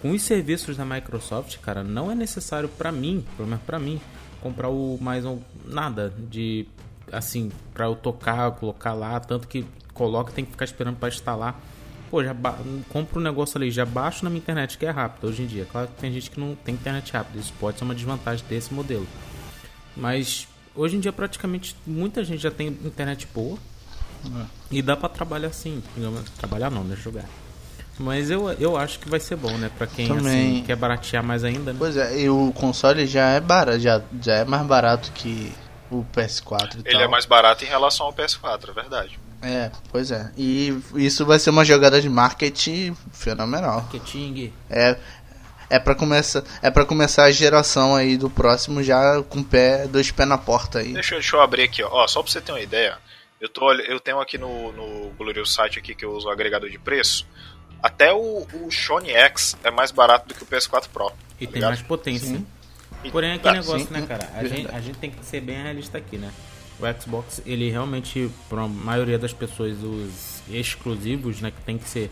Com 0.00 0.12
os 0.12 0.22
serviços 0.22 0.76
da 0.76 0.84
Microsoft, 0.84 1.58
cara, 1.58 1.82
não 1.82 2.12
é 2.12 2.14
necessário 2.14 2.68
pra 2.68 2.92
mim, 2.92 3.24
pelo 3.36 3.48
menos 3.48 3.64
pra 3.64 3.80
mim, 3.80 4.00
comprar 4.40 4.68
o 4.68 4.96
mais 5.00 5.24
um, 5.24 5.40
nada 5.66 6.14
de 6.16 6.68
assim 7.12 7.50
pra 7.74 7.86
eu 7.86 7.94
tocar, 7.94 8.50
colocar 8.52 8.92
lá, 8.94 9.18
tanto 9.20 9.46
que 9.48 9.64
coloca 9.94 10.32
tem 10.32 10.44
que 10.44 10.50
ficar 10.50 10.64
esperando 10.64 10.96
pra 10.96 11.08
instalar. 11.08 11.60
Pô, 12.10 12.24
já 12.24 12.32
ba- 12.32 12.56
compro 12.88 13.20
um 13.20 13.22
negócio 13.22 13.58
ali, 13.58 13.70
já 13.70 13.84
baixo 13.84 14.24
na 14.24 14.30
minha 14.30 14.38
internet 14.38 14.78
que 14.78 14.86
é 14.86 14.90
rápido 14.90 15.28
hoje 15.28 15.42
em 15.42 15.46
dia. 15.46 15.66
Claro 15.70 15.88
que 15.88 16.00
tem 16.00 16.12
gente 16.12 16.30
que 16.30 16.40
não 16.40 16.54
tem 16.54 16.74
internet 16.74 17.12
rápida, 17.12 17.38
isso 17.38 17.52
pode 17.60 17.78
ser 17.78 17.84
uma 17.84 17.94
desvantagem 17.94 18.44
desse 18.48 18.72
modelo. 18.72 19.06
Mas 19.96 20.48
hoje 20.74 20.96
em 20.96 21.00
dia 21.00 21.12
praticamente 21.12 21.74
muita 21.86 22.24
gente 22.24 22.42
já 22.42 22.50
tem 22.50 22.68
internet 22.68 23.28
boa. 23.34 23.58
E 24.70 24.82
dá 24.82 24.96
pra 24.96 25.08
trabalhar 25.08 25.48
assim, 25.48 25.82
trabalhar 26.38 26.70
não, 26.70 26.82
né, 26.84 26.96
jogar. 26.96 27.24
Mas 27.98 28.30
eu, 28.30 28.48
eu 28.52 28.76
acho 28.76 28.98
que 29.00 29.08
vai 29.08 29.18
ser 29.18 29.34
bom, 29.36 29.50
né? 29.58 29.70
Pra 29.76 29.86
quem 29.86 30.06
Também. 30.06 30.56
assim, 30.58 30.64
quer 30.64 30.76
baratear 30.76 31.22
mais 31.22 31.42
ainda, 31.42 31.72
né? 31.72 31.76
Pois 31.78 31.96
é, 31.96 32.20
e 32.20 32.30
o 32.30 32.52
console 32.52 33.06
já 33.06 33.28
é 33.30 33.40
barato, 33.40 33.80
já, 33.80 34.00
já 34.22 34.34
é 34.36 34.44
mais 34.44 34.64
barato 34.66 35.10
que 35.12 35.52
o 35.90 36.04
PS4 36.14 36.76
e 36.76 36.78
Ele 36.80 36.92
tal. 36.92 37.02
é 37.02 37.08
mais 37.08 37.24
barato 37.26 37.64
em 37.64 37.68
relação 37.68 38.06
ao 38.06 38.12
PS4, 38.12 38.70
é 38.70 38.72
verdade. 38.72 39.18
É, 39.40 39.70
pois 39.90 40.10
é. 40.10 40.30
E 40.36 40.76
isso 40.96 41.24
vai 41.24 41.38
ser 41.38 41.50
uma 41.50 41.64
jogada 41.64 42.00
de 42.00 42.08
marketing 42.08 42.96
fenomenal. 43.12 43.82
Marketing. 43.82 44.52
É 44.68 44.96
é 45.70 45.78
para 45.78 45.94
começar, 45.94 46.42
é 46.62 46.70
para 46.70 46.86
começar 46.86 47.24
a 47.24 47.30
geração 47.30 47.94
aí 47.94 48.16
do 48.16 48.30
próximo 48.30 48.82
já 48.82 49.22
com 49.28 49.42
pé, 49.42 49.86
dois 49.86 50.10
pés 50.10 50.26
na 50.28 50.38
porta 50.38 50.78
aí. 50.78 50.94
Deixa, 50.94 51.14
eu- 51.14 51.18
deixa 51.20 51.36
eu 51.36 51.42
abrir 51.42 51.64
aqui, 51.64 51.82
ó. 51.82 51.88
Ó, 51.92 52.08
Só 52.08 52.22
pra 52.22 52.32
você 52.32 52.40
ter 52.40 52.52
uma 52.52 52.60
ideia, 52.60 52.96
eu, 53.38 53.50
tô, 53.50 53.70
eu 53.74 54.00
tenho 54.00 54.18
aqui 54.18 54.38
no, 54.38 54.72
no 54.72 55.10
glorioso 55.10 55.52
site 55.52 55.78
aqui 55.78 55.94
que 55.94 56.04
eu 56.06 56.12
uso 56.12 56.26
o 56.26 56.30
agregador 56.30 56.70
de 56.70 56.78
preço. 56.78 57.26
Até 57.82 58.10
o, 58.12 58.46
o 58.54 58.70
Sony 58.72 59.10
X 59.10 59.56
é 59.62 59.70
mais 59.70 59.90
barato 59.90 60.26
do 60.28 60.34
que 60.34 60.42
o 60.42 60.46
PS4 60.46 60.88
Pro. 60.92 61.12
E 61.38 61.46
tá 61.46 61.52
tem 61.52 61.54
ligado? 61.56 61.68
mais 61.70 61.82
potência. 61.82 62.26
Sim. 62.28 62.46
Porém, 63.12 63.30
é 63.30 63.34
aquele 63.34 63.56
Ah, 63.58 63.60
negócio, 63.60 63.86
sim, 63.86 63.92
né, 63.92 64.02
cara? 64.06 64.28
A 64.34 64.44
gente, 64.46 64.68
a 64.74 64.80
gente 64.80 64.98
tem 64.98 65.10
que 65.10 65.24
ser 65.24 65.40
bem 65.40 65.56
realista 65.62 65.98
aqui, 65.98 66.16
né? 66.18 66.30
O 66.80 67.00
Xbox, 67.02 67.42
ele 67.44 67.70
realmente, 67.70 68.30
para 68.48 68.62
a 68.62 68.68
maioria 68.68 69.18
das 69.18 69.32
pessoas, 69.32 69.82
os 69.82 70.42
exclusivos, 70.48 71.40
né, 71.40 71.50
que 71.50 71.60
tem 71.62 71.76
que 71.78 71.88
ser 71.88 72.10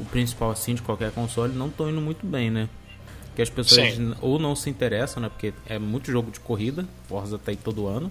o 0.00 0.04
principal 0.04 0.50
assim 0.50 0.74
de 0.74 0.82
qualquer 0.82 1.10
console, 1.12 1.52
não 1.54 1.66
estão 1.68 1.90
indo 1.90 2.00
muito 2.00 2.24
bem, 2.26 2.50
né? 2.50 2.68
Que 3.36 3.42
as 3.42 3.50
pessoas 3.50 3.94
Sim. 3.94 4.14
ou 4.20 4.38
não 4.38 4.54
se 4.56 4.70
interessam, 4.70 5.22
né? 5.22 5.28
Porque 5.28 5.52
é 5.66 5.78
muito 5.78 6.10
jogo 6.10 6.30
de 6.30 6.40
corrida, 6.40 6.86
Forza 7.08 7.38
tá 7.38 7.50
aí 7.50 7.56
todo 7.56 7.86
ano, 7.86 8.10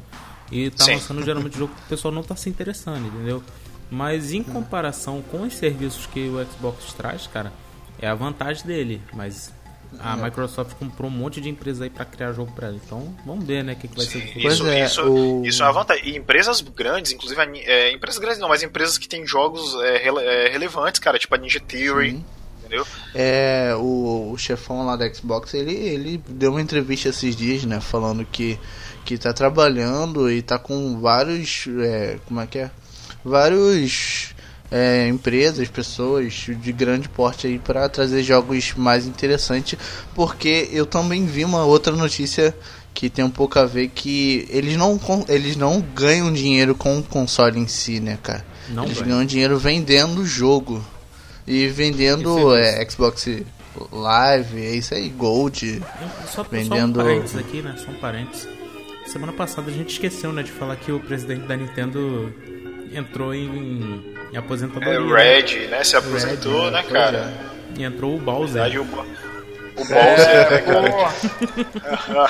e 0.52 0.70
tá 0.70 0.86
Sim. 0.86 0.94
lançando 0.94 1.24
geralmente 1.24 1.58
jogo 1.58 1.74
que 1.74 1.82
o 1.82 1.86
pessoal 1.90 2.14
não 2.14 2.24
tá 2.24 2.36
se 2.36 2.50
interessando, 2.50 3.08
entendeu? 3.08 3.42
Mas 3.90 4.34
em 4.34 4.44
comparação 4.44 5.22
com 5.22 5.44
os 5.44 5.54
serviços 5.56 6.06
que 6.08 6.28
o 6.28 6.46
Xbox 6.46 6.94
traz, 6.94 7.26
cara, 7.26 7.52
é 8.00 8.08
a 8.08 8.14
vantagem 8.14 8.66
dele, 8.66 9.02
mas 9.14 9.52
a 10.00 10.16
Microsoft 10.18 10.74
comprou 10.76 11.10
um 11.10 11.14
monte 11.14 11.40
de 11.42 11.50
empresas 11.50 11.82
aí 11.82 11.90
pra 11.90 12.06
criar 12.06 12.32
jogo 12.34 12.52
pra 12.54 12.68
ela. 12.68 12.76
Então, 12.84 13.16
vamos 13.26 13.46
ver, 13.46 13.64
né, 13.64 13.74
o 13.74 13.76
que, 13.76 13.88
que 13.88 13.96
vai 13.98 14.06
ser. 14.06 14.20
do 14.20 14.26
futuro. 14.28 14.42
Pois 14.44 14.54
Isso, 14.56 14.68
é, 14.68 14.86
isso, 14.86 15.02
o- 15.04 15.46
isso 15.46 15.62
é 15.64 15.66
uma 15.66 15.74
vantagem. 15.74 16.10
E 16.10 16.18
empresas 16.18 16.62
grandes, 16.62 17.12
inclusive, 17.12 17.42
é, 17.66 17.92
empresas 17.92 18.20
grandes 18.20 18.40
não, 18.40 18.50
mas 18.50 18.62
empresas 18.64 18.98
que 18.98 19.08
têm 19.08 19.26
jogos 19.26 19.74
é, 19.84 19.98
rele- 19.98 20.24
é, 20.24 20.50
relevantes, 20.50 21.00
cara, 21.00 21.18
tipo 21.18 21.34
a 21.34 21.38
Ninja 21.38 21.60
Theory, 21.60 22.12
Sim. 22.12 22.26
entendeu? 22.60 22.86
É, 23.16 23.74
o, 23.78 24.32
o 24.32 24.38
chefão 24.38 24.86
lá 24.86 24.96
da 24.96 25.12
Xbox, 25.14 25.54
ele, 25.54 25.74
ele 25.74 26.22
deu 26.28 26.52
uma 26.52 26.62
entrevista 26.62 27.10
esses 27.10 27.36
dias, 27.36 27.64
né, 27.64 27.80
falando 27.82 28.24
que, 28.26 28.60
que 29.06 29.18
tá 29.18 29.34
trabalhando 29.34 30.30
e 30.30 30.42
tá 30.42 30.60
com 30.60 31.00
vários, 31.00 31.66
é, 31.82 32.18
como 32.28 32.40
é 32.42 32.46
que 32.48 32.60
é? 32.60 32.72
Vários 33.24 34.34
é, 34.72 35.08
empresas, 35.08 35.68
pessoas 35.70 36.34
de 36.34 36.72
grande 36.72 37.08
porte 37.08 37.48
aí 37.48 37.58
para 37.60 37.88
trazer 37.88 38.24
jogos 38.24 38.74
mais 38.76 39.06
interessantes, 39.06 39.78
porque 40.14 40.68
eu 40.72 40.86
também 40.86 41.26
vi 41.26 41.46
uma 41.46 41.64
outra 41.66 41.96
notícia 41.96 42.56
que 42.94 43.10
tem 43.10 43.24
um 43.24 43.30
pouco 43.30 43.60
a 43.60 43.66
ver 43.66 43.90
que 43.90 44.48
eles 44.50 44.76
não, 44.76 45.00
eles 45.30 45.56
não 45.56 45.80
ganham 45.80 46.34
dinheiro 46.34 46.74
com 46.74 46.98
o 46.98 47.04
console 47.04 47.60
em 47.60 47.68
si, 47.68 48.00
né, 48.00 48.18
cara? 48.22 48.44
Não 48.70 48.84
eles 48.86 48.98
ganha. 48.98 49.08
ganham 49.10 49.26
dinheiro 49.26 49.58
vendendo 49.60 50.22
o 50.22 50.26
jogo. 50.26 50.84
E 51.46 51.68
vendendo 51.68 52.54
é, 52.56 52.86
Xbox 52.90 53.26
Live, 53.92 54.66
é 54.66 54.76
isso 54.76 54.94
aí, 54.94 55.08
Gold. 55.10 55.82
Só, 56.34 56.44
vendendo- 56.44 56.96
só 56.96 57.02
um 57.02 57.06
parênteses 57.06 57.38
aqui, 57.38 57.62
né? 57.62 57.76
Só 57.78 57.92
um 57.92 57.96
parênteses. 57.96 58.48
Semana 59.06 59.32
passada 59.32 59.72
a 59.72 59.74
gente 59.74 59.92
esqueceu, 59.94 60.34
né, 60.34 60.44
de 60.44 60.52
falar 60.52 60.76
que 60.76 60.92
o 60.92 61.00
presidente 61.00 61.48
da 61.48 61.56
Nintendo 61.56 62.34
entrou 62.94 63.34
em, 63.34 63.46
em 63.46 64.36
É, 64.36 64.38
aposentadoria. 64.38 65.02
o 65.02 65.14
Red, 65.14 65.68
né, 65.70 65.84
se 65.84 65.96
aposentou, 65.96 66.64
Red, 66.66 66.72
né, 66.72 66.82
pois 66.82 66.94
cara? 66.94 67.34
E 67.78 67.84
entrou 67.84 68.16
o 68.16 68.20
Bowser. 68.20 68.62
verdade, 68.64 68.80
o, 68.80 69.06
o 69.78 69.86
Bowser, 69.86 70.52
né, 70.52 70.58
cara? 70.62 70.88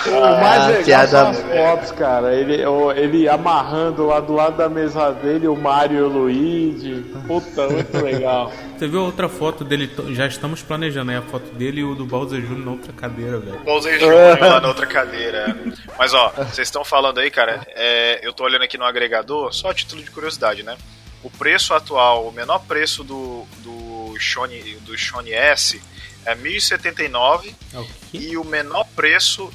O 0.08 0.42
mais 0.42 0.62
Ah, 0.64 0.68
legal 0.68 0.84
piada- 0.84 1.08
são 1.08 1.30
as 1.30 1.40
fotos, 1.42 1.92
cara. 1.92 2.34
Ele, 2.36 2.62
ele 2.96 3.30
amarrando 3.30 4.06
lá 4.08 4.20
do 4.20 4.34
lado 4.34 4.58
da 4.58 4.70
mesa 4.70 5.12
dele 5.12 5.48
o 5.48 5.56
Mario 5.56 5.98
e 6.00 6.02
o 6.02 6.08
Luigi. 6.08 7.06
Puta, 7.28 7.68
muito 7.68 7.98
legal. 8.04 8.52
Você 8.78 8.88
viu 8.88 9.02
outra 9.04 9.28
foto 9.28 9.64
dele? 9.64 9.90
Já 10.14 10.28
estamos 10.28 10.62
planejando 10.62 11.10
aí 11.12 11.18
a 11.18 11.22
foto 11.22 11.50
dele 11.56 11.82
e 11.82 11.84
o 11.84 11.96
do 11.96 12.06
Bowser 12.06 12.40
Jr. 12.42 12.58
na 12.66 12.72
outra 12.72 12.94
cadeira, 12.94 13.40
velho. 13.40 13.60
Bowser 13.64 13.98
Jr. 13.98 14.40
lá 14.40 14.60
na 14.62 14.68
outra 14.68 14.86
cadeira. 14.86 15.56
Mas 15.98 16.14
ó, 16.14 16.32
vocês 16.36 16.68
estão 16.68 16.84
falando 16.86 17.20
aí, 17.20 17.32
cara, 17.32 17.62
é, 17.76 18.20
eu 18.22 18.32
tô 18.34 18.44
olhando 18.44 18.64
aqui 18.64 18.78
no 18.78 18.86
agregador, 18.86 19.52
só 19.54 19.72
a 19.72 19.74
título 19.74 20.04
de 20.04 20.12
curiosidade, 20.12 20.62
né? 20.64 20.76
O 21.24 21.30
preço 21.32 21.74
atual, 21.74 22.28
o 22.28 22.32
menor 22.32 22.60
preço 22.68 23.04
do, 23.04 23.46
do, 23.64 23.72
Sony, 24.20 24.76
do 24.82 24.98
Sony 24.98 25.32
S 25.34 25.82
é 26.26 26.36
1079 26.36 27.56
É 27.74 27.80
o 27.80 27.86
quê? 28.12 28.18
e 28.18 28.38
o 28.38 28.44
menor 28.44 28.86
preço 28.96 29.50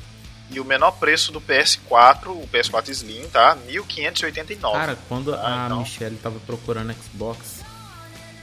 e 0.51 0.61
o 0.61 0.64
menor 0.64 0.92
preço 0.92 1.33
do 1.33 1.40
PS4, 1.40 2.27
o 2.27 2.46
PS4 2.53 2.88
Slim, 2.90 3.27
tá? 3.31 3.57
1589. 3.66 4.77
Cara, 4.79 4.98
quando 5.09 5.35
Ah, 5.35 5.62
a 5.62 5.66
então. 5.66 5.79
Michelle 5.81 6.16
tava 6.16 6.38
procurando 6.40 6.94
Xbox, 6.94 7.61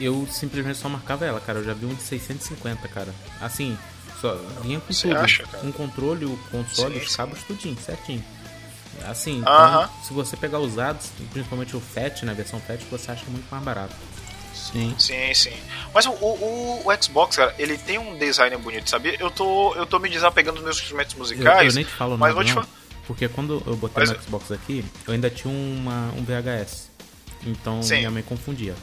eu 0.01 0.27
simplesmente 0.32 0.79
só 0.79 0.89
marcava 0.89 1.25
ela, 1.25 1.39
cara. 1.39 1.60
Eu 1.60 1.65
já 1.65 1.73
vi 1.73 1.86
um 1.86 1.93
de 1.93 2.01
650, 2.01 2.88
cara. 2.88 3.13
Assim, 3.39 3.77
só 4.19 4.34
vinha 4.63 4.79
com 4.79 4.91
Você 4.91 5.08
tudo. 5.10 5.17
acha, 5.19 5.43
cara? 5.43 5.63
Um 5.63 5.71
controle, 5.71 6.25
o 6.25 6.36
console, 6.49 6.95
Sim, 6.99 7.05
os 7.05 7.12
sim. 7.12 7.17
cabos, 7.17 7.43
tudinho, 7.43 7.77
certinho. 7.79 8.25
Assim, 9.08 9.43
Aham. 9.45 9.84
então, 9.84 10.03
se 10.03 10.12
você 10.13 10.36
pegar 10.36 10.58
usados, 10.60 11.12
principalmente 11.32 11.75
o 11.77 11.79
FAT, 11.79 12.23
na 12.23 12.34
versão 12.34 12.60
FAT, 12.60 12.82
você 12.89 13.12
acha 13.12 13.23
muito 13.27 13.47
mais 13.51 13.63
barato. 13.63 13.95
Sim. 14.53 14.93
Sim, 14.99 15.33
sim. 15.33 15.53
Mas 15.93 16.05
o, 16.05 16.12
o, 16.12 16.83
o 16.85 17.03
Xbox, 17.03 17.35
cara, 17.38 17.53
ele 17.57 17.77
tem 17.77 17.97
um 17.97 18.17
design 18.17 18.55
bonito, 18.57 18.89
sabia? 18.89 19.15
Eu 19.19 19.31
tô, 19.31 19.73
eu 19.75 19.85
tô 19.85 19.97
me 19.99 20.09
desapegando 20.09 20.55
dos 20.57 20.63
meus 20.63 20.77
instrumentos 20.79 21.13
Eu, 21.13 21.19
musicais. 21.19 21.67
eu 21.73 21.75
nem 21.75 21.83
te 21.85 21.91
falo 21.91 22.12
mas 22.17 22.19
nada, 22.29 22.33
vou 22.35 22.43
te 22.43 22.47
não, 22.53 22.63
falar. 22.63 22.67
porque 23.07 23.27
quando 23.27 23.63
eu 23.65 23.75
botei 23.75 24.01
Mas- 24.05 24.12
no 24.12 24.21
Xbox 24.21 24.51
aqui, 24.51 24.85
eu 25.07 25.13
ainda 25.13 25.29
tinha 25.29 25.51
uma, 25.53 26.12
um 26.17 26.23
VHS. 26.23 26.89
Então 27.45 27.81
Sim. 27.81 27.97
minha 27.99 28.12
mãe 28.12 28.21
confundia. 28.23 28.75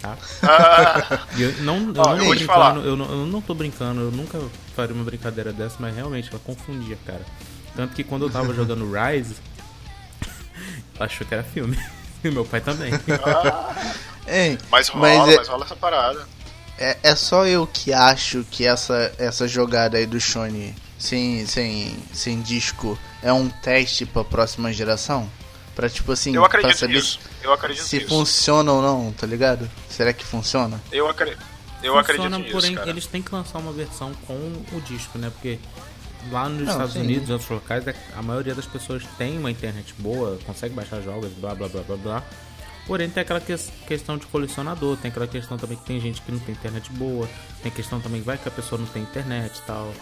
Tá? 0.00 0.16
Ah, 0.44 1.26
eu 1.36 1.52
não, 1.62 1.92
eu 1.92 2.00
Ó, 2.00 2.04
não 2.04 2.12
eu 2.12 2.18
tô 2.18 2.24
vou 2.26 2.36
te 2.36 2.44
falar. 2.44 2.70
brincando, 2.72 2.88
eu 2.88 2.96
não, 2.96 3.10
eu 3.10 3.26
não 3.26 3.40
tô 3.42 3.54
brincando, 3.54 4.00
eu 4.02 4.10
nunca 4.12 4.40
faria 4.76 4.94
uma 4.94 5.02
brincadeira 5.04 5.52
dessa, 5.52 5.76
mas 5.80 5.94
realmente 5.94 6.28
ela 6.30 6.38
confundia, 6.44 6.96
cara. 7.04 7.22
Tanto 7.74 7.94
que 7.96 8.04
quando 8.04 8.22
eu 8.26 8.30
tava 8.30 8.52
jogando 8.54 8.88
Rise, 8.90 9.34
ela 10.96 11.06
achou 11.06 11.26
que 11.26 11.34
era 11.34 11.42
filme. 11.42 11.76
E 12.24 12.30
meu 12.30 12.44
pai 12.44 12.60
também. 12.60 12.90
Ei, 14.28 14.58
mas 14.70 14.88
rola, 14.88 15.08
Mas 15.08 15.36
mas, 15.36 15.48
é- 15.48 15.50
rola 15.50 15.64
essa 15.64 15.76
parada. 15.76 16.26
é, 16.78 16.98
é 17.02 17.14
só 17.16 17.46
eu 17.46 17.66
que 17.66 17.92
acho 17.92 18.44
que 18.50 18.66
essa, 18.66 19.12
essa 19.18 19.48
jogada 19.48 19.96
aí 19.98 20.06
do 20.06 20.20
Sony 20.20 20.74
sem, 20.98 21.46
sem, 21.46 21.96
sem 22.12 22.40
disco 22.42 22.98
é 23.22 23.32
um 23.32 23.48
teste 23.48 24.04
pra 24.06 24.22
próxima 24.24 24.72
geração? 24.72 25.28
Pra 25.74 25.88
tipo 25.88 26.10
assim, 26.12 26.34
Eu 26.34 26.40
pra 26.42 26.48
acredito 26.58 26.76
saber 26.78 26.94
nisso. 26.94 27.20
Eu 27.42 27.52
acredito 27.52 27.84
se 27.84 27.96
nisso. 27.98 28.08
funciona 28.08 28.72
ou 28.72 28.82
não, 28.82 29.12
tá 29.12 29.26
ligado? 29.26 29.70
Será 29.88 30.12
que 30.12 30.24
funciona? 30.24 30.80
Eu, 30.90 31.08
acre... 31.08 31.30
eu 31.30 31.94
Funciona, 31.94 32.00
acredito 32.00 32.38
nisso, 32.38 32.50
porém 32.52 32.74
cara. 32.74 32.90
eles 32.90 33.06
têm 33.06 33.22
que 33.22 33.32
lançar 33.32 33.58
uma 33.58 33.70
versão 33.72 34.12
com 34.26 34.34
o 34.72 34.80
disco, 34.84 35.16
né? 35.18 35.30
Porque 35.30 35.60
lá 36.32 36.48
nos 36.48 36.62
Não, 36.66 36.72
Estados 36.72 36.92
sim. 36.94 37.00
Unidos 37.02 37.28
e 37.28 37.32
outros 37.32 37.48
locais, 37.50 37.86
é- 37.86 37.94
a 38.16 38.20
maioria 38.22 38.56
das 38.56 38.66
pessoas 38.66 39.04
tem 39.16 39.38
uma 39.38 39.52
internet 39.52 39.94
boa, 39.98 40.36
consegue 40.44 40.74
baixar 40.74 41.00
jogos, 41.00 41.30
blá 41.34 41.54
blá 41.54 41.68
blá 41.68 41.82
blá 41.82 41.96
blá. 41.96 42.22
Porém 42.88 43.08
tem 43.08 43.20
aquela 43.22 43.40
ques- 43.40 43.70
questão 43.86 44.16
de 44.18 44.26
colecionador, 44.26 44.96
tem 44.96 45.10
aquela 45.10 45.26
questão 45.28 45.56
também 45.56 45.76
que 45.78 45.84
tem 45.84 46.00
gente 46.00 46.20
que 46.22 46.32
não 46.32 46.38
tem 46.40 46.54
internet 46.54 46.90
boa, 46.92 47.28
tem 47.62 47.70
questão 47.70 48.00
também 48.00 48.20
que 48.20 48.26
vai 48.26 48.36
que 48.38 48.48
a 48.48 48.50
pessoa 48.50 48.80
não 48.80 48.86
tem 48.88 49.02
internet 49.02 49.58
e 49.58 49.62
tal. 49.66 49.92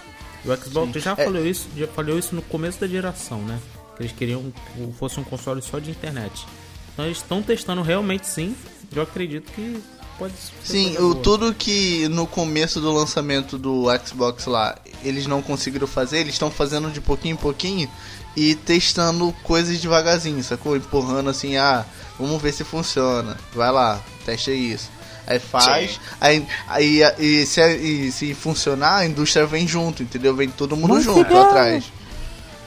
E 0.44 0.49
o 0.49 0.57
Xbox 0.57 0.92
Sim. 0.94 1.01
já 1.01 1.12
É- 1.12 1.25
falou 1.25 1.44
isso, 1.44 1.68
já 1.77 1.88
falou 1.88 2.18
isso 2.18 2.35
no 2.35 2.40
começo 2.42 2.81
da 2.81 2.87
geração, 2.87 3.42
né? 3.42 3.59
Que 3.96 4.03
eles 4.05 4.12
queriam 4.12 4.40
que 4.75 4.92
fosse 4.99 5.18
um 5.20 5.25
console 5.25 5.61
só 5.61 5.79
de 5.81 5.90
internet. 5.90 6.46
Então 6.94 7.05
eles 7.05 7.18
estão 7.18 7.42
testando 7.42 7.83
realmente 7.83 8.27
sim. 8.27 8.55
Eu 8.94 9.03
acredito 9.03 9.51
que 9.53 9.83
pode 10.16 10.33
ser 10.37 10.53
Sim, 10.62 10.96
o, 10.99 11.14
tudo 11.16 11.53
que 11.53 12.07
no 12.09 12.27
começo 12.27 12.81
do 12.81 12.92
lançamento 12.92 13.59
do 13.59 13.87
Xbox 14.07 14.46
lá 14.46 14.79
eles 15.03 15.27
não 15.27 15.42
conseguiram 15.42 15.87
fazer, 15.88 16.18
eles 16.20 16.35
estão 16.35 16.51
fazendo 16.53 16.90
de 16.90 17.01
pouquinho 17.01 17.35
em 17.35 17.37
pouquinho 17.37 17.90
e 18.37 18.55
testando 18.55 19.33
coisas 19.42 19.81
devagarzinho, 19.81 20.42
sacou? 20.44 20.77
Empurrando 20.77 21.31
assim, 21.31 21.57
ah, 21.57 21.85
vamos 22.18 22.40
ver 22.40 22.53
se 22.53 22.62
funciona. 22.64 23.37
Vai 23.55 23.70
lá, 23.72 24.01
testa 24.25 24.51
isso. 24.53 24.90
Aí 25.27 25.40
faz, 25.40 25.92
Sim. 25.92 25.99
aí, 26.20 26.46
aí, 26.68 27.03
e 27.18 27.44
se, 27.46 27.61
e 27.77 28.12
se 28.12 28.33
funcionar, 28.35 28.99
a 28.99 29.07
indústria 29.07 29.44
vem 29.44 29.66
junto, 29.66 30.03
entendeu? 30.03 30.35
Vem 30.37 30.49
todo 30.49 30.77
mundo 30.77 30.94
Vai 30.94 31.03
junto 31.03 31.37
atrás. 31.37 31.85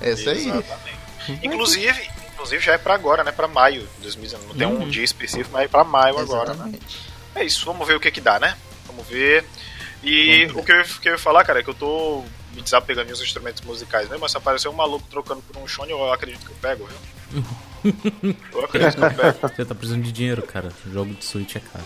É 0.01 0.11
isso 0.11 0.29
aí. 0.29 0.49
Exatamente. 0.49 0.99
Inclusive, 1.43 2.09
inclusive 2.33 2.61
já 2.63 2.73
é 2.73 2.77
pra 2.77 2.95
agora, 2.95 3.23
né? 3.23 3.31
Pra 3.31 3.47
maio 3.47 3.81
de 3.97 4.01
2019. 4.03 4.47
Não 4.49 4.55
tem 4.57 4.67
um 4.67 4.81
Uhum. 4.83 4.89
dia 4.89 5.03
específico, 5.05 5.51
mas 5.53 5.63
é 5.65 5.67
pra 5.69 5.83
maio 5.85 6.17
agora, 6.17 6.49
né? 6.49 6.53
Exatamente. 6.55 6.97
É 7.35 7.43
isso, 7.45 7.65
vamos 7.65 7.87
ver 7.87 7.95
o 7.95 7.99
que 7.99 8.11
que 8.11 8.19
dá, 8.19 8.39
né? 8.39 8.55
Vamos 8.87 9.07
ver. 9.07 9.45
E 10.03 10.45
o 10.53 10.63
que 10.63 10.71
eu, 10.71 10.83
que 11.01 11.07
eu 11.09 11.13
ia 11.13 11.17
falar, 11.19 11.43
cara, 11.45 11.59
é 11.59 11.63
que 11.63 11.69
eu 11.69 11.73
tô 11.73 12.23
me 12.59 12.63
desapegando 12.63 13.11
instrumentos 13.11 13.61
musicais 13.63 14.07
mesmo, 14.09 14.21
mas 14.21 14.31
se 14.31 14.37
aparecer 14.37 14.67
um 14.67 14.73
maluco 14.73 15.05
trocando 15.09 15.41
por 15.41 15.57
um 15.61 15.67
Sony, 15.67 15.91
eu 15.91 16.11
acredito 16.11 16.45
que 16.45 16.51
eu 16.51 16.57
pego, 16.61 16.85
viu? 17.31 17.43
Eu 18.53 18.65
acredito 18.65 18.97
que 18.97 19.05
eu 19.05 19.11
pego. 19.13 19.39
Você 19.41 19.63
tá 19.65 19.73
precisando 19.73 20.03
de 20.03 20.11
dinheiro, 20.11 20.41
cara. 20.41 20.69
Jogo 20.91 21.13
de 21.13 21.23
Switch 21.23 21.55
é 21.55 21.59
caro. 21.61 21.85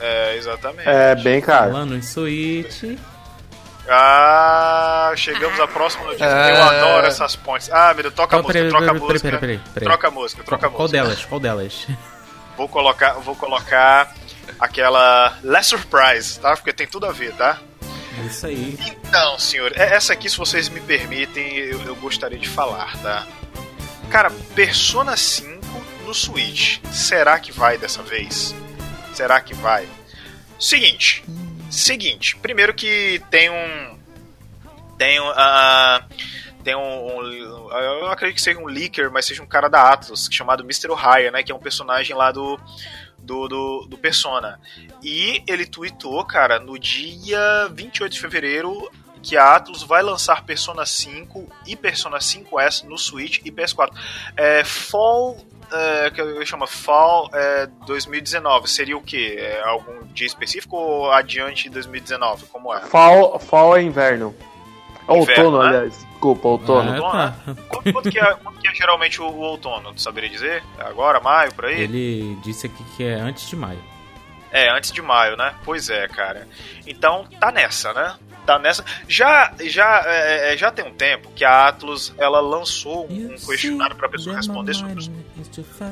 É, 0.00 0.36
exatamente. 0.36 0.88
É 0.88 1.14
bem 1.14 1.40
caro. 1.40 1.70
Falando 1.70 1.94
em 1.94 2.02
Switch. 2.02 2.82
Ah, 3.88 5.12
chegamos 5.16 5.60
à 5.60 5.68
próxima 5.68 6.04
notícia. 6.04 6.24
É. 6.24 6.50
Eu 6.58 6.62
adoro 6.64 7.06
essas 7.06 7.36
pontes. 7.36 7.70
Ah, 7.70 7.92
meu 7.94 8.02
Deus, 8.02 8.14
troca 8.14 8.36
a 8.36 8.40
Qual- 8.40 8.42
música, 8.42 8.58
peraí, 8.58 8.70
troca 8.70 8.84
a 8.84 8.88
peraí, 8.94 9.00
música. 9.08 9.28
peraí, 9.30 9.40
peraí, 9.40 9.60
peraí. 9.74 9.88
Troca 9.88 10.08
a 10.08 10.10
música, 10.10 10.42
troca 10.42 10.66
a 10.66 10.70
Qual 10.70 10.82
música. 10.88 11.02
delas? 11.02 11.24
Qual 11.24 11.40
delas? 11.40 11.86
Vou 12.56 12.68
colocar, 12.68 13.14
vou 13.14 13.34
colocar 13.34 14.14
aquela 14.60 15.36
Less 15.42 15.68
Surprise, 15.70 16.38
tá? 16.38 16.56
Porque 16.56 16.72
tem 16.72 16.86
tudo 16.86 17.04
a 17.06 17.10
ver, 17.12 17.32
tá? 17.34 17.58
Isso 18.26 18.46
aí. 18.46 18.76
Então, 18.86 19.38
senhor, 19.38 19.72
é- 19.76 19.94
essa 19.94 20.12
aqui, 20.12 20.28
se 20.28 20.36
vocês 20.38 20.68
me 20.68 20.80
permitem, 20.80 21.56
eu, 21.56 21.82
eu 21.82 21.96
gostaria 21.96 22.38
de 22.38 22.48
falar, 22.48 22.96
tá? 23.02 23.26
Cara, 24.10 24.30
Persona 24.54 25.16
5 25.16 25.60
no 26.06 26.14
Switch. 26.14 26.78
Será 26.92 27.38
que 27.38 27.50
vai 27.52 27.76
dessa 27.78 28.02
vez? 28.02 28.54
Será 29.12 29.40
que 29.40 29.54
vai? 29.54 29.88
Seguinte. 30.58 31.24
Seguinte. 31.70 32.36
Primeiro 32.36 32.72
que 32.74 33.20
tem 33.30 33.50
um. 33.50 33.98
Tem 34.96 35.20
um. 35.20 35.28
ah, 35.34 36.04
tem 36.62 36.76
um, 36.76 37.18
um- 37.18 37.70
Eu 37.72 38.06
acredito 38.06 38.36
que 38.36 38.42
seja 38.42 38.58
um 38.60 38.66
leaker, 38.66 39.10
mas 39.10 39.26
seja 39.26 39.42
um 39.42 39.46
cara 39.46 39.68
da 39.68 39.82
Atlas, 39.92 40.28
chamado 40.30 40.62
Mr. 40.62 40.90
Ohio, 40.90 41.32
né? 41.32 41.42
Que 41.42 41.50
é 41.50 41.54
um 41.54 41.58
personagem 41.58 42.14
lá 42.14 42.30
do. 42.30 42.58
Do, 43.24 43.48
do, 43.48 43.86
do 43.86 43.96
Persona. 43.96 44.60
E 45.02 45.42
ele 45.46 45.66
tweetou, 45.66 46.24
cara, 46.24 46.58
no 46.58 46.78
dia 46.78 47.68
28 47.72 48.12
de 48.12 48.20
fevereiro, 48.20 48.90
que 49.24 49.36
a 49.36 49.56
Atlus 49.56 49.82
vai 49.82 50.02
lançar 50.02 50.44
Persona 50.44 50.84
5 50.84 51.48
e 51.66 51.74
Persona 51.74 52.18
5S 52.18 52.84
no 52.84 52.98
Switch 52.98 53.40
e 53.44 53.50
PS4. 53.50 53.90
É, 54.36 54.62
Fall, 54.62 55.38
é, 55.72 56.10
que 56.10 56.20
eu 56.20 56.44
chamo 56.44 56.66
Fall 56.66 57.30
é, 57.32 57.66
2019, 57.86 58.68
seria 58.68 58.96
o 58.96 59.00
quê? 59.00 59.36
É, 59.38 59.62
algum 59.62 60.06
dia 60.12 60.26
específico 60.26 60.76
ou 60.76 61.10
adiante 61.10 61.64
de 61.64 61.70
2019? 61.70 62.46
Como 62.46 62.72
é? 62.72 62.80
Fall, 62.82 63.38
fall 63.38 63.76
é 63.76 63.82
inverno. 63.82 64.34
Outono, 65.06 65.62
né? 65.62 65.68
aliás. 65.68 66.06
Desculpa, 66.24 66.48
outono. 66.48 66.90
Ah, 66.90 66.94
Outono, 66.94 67.12
tá. 67.12 67.34
Quanto, 67.68 67.92
quanto 67.92 68.10
que 68.10 68.18
é, 68.18 68.34
quanto 68.34 68.58
que 68.60 68.68
é 68.68 68.74
geralmente 68.74 69.20
o, 69.20 69.26
o 69.26 69.40
outono? 69.40 69.92
Tu 69.92 70.00
saberia 70.00 70.30
dizer? 70.30 70.62
Agora, 70.78 71.20
maio, 71.20 71.52
por 71.52 71.66
aí? 71.66 71.82
Ele 71.82 72.36
disse 72.42 72.66
aqui 72.66 72.82
que 72.96 73.04
é 73.04 73.14
antes 73.14 73.48
de 73.48 73.56
maio. 73.56 73.78
É, 74.50 74.70
antes 74.70 74.92
de 74.92 75.02
maio, 75.02 75.36
né? 75.36 75.54
Pois 75.64 75.90
é, 75.90 76.06
cara. 76.08 76.48
Então, 76.86 77.26
tá 77.40 77.50
nessa, 77.50 77.92
né? 77.92 78.14
Tá 78.46 78.58
nessa. 78.58 78.84
Já, 79.08 79.52
já, 79.64 80.02
é, 80.06 80.54
é, 80.54 80.56
já 80.56 80.70
tem 80.70 80.84
um 80.84 80.94
tempo 80.94 81.30
que 81.34 81.44
a 81.44 81.68
Atlus 81.68 82.14
ela 82.16 82.40
lançou 82.40 83.06
um, 83.10 83.34
um 83.34 83.36
questionário 83.36 83.96
pra 83.96 84.08
pessoa 84.08 84.36
responder 84.36 84.74
sobre 84.74 84.98
os, 85.00 85.10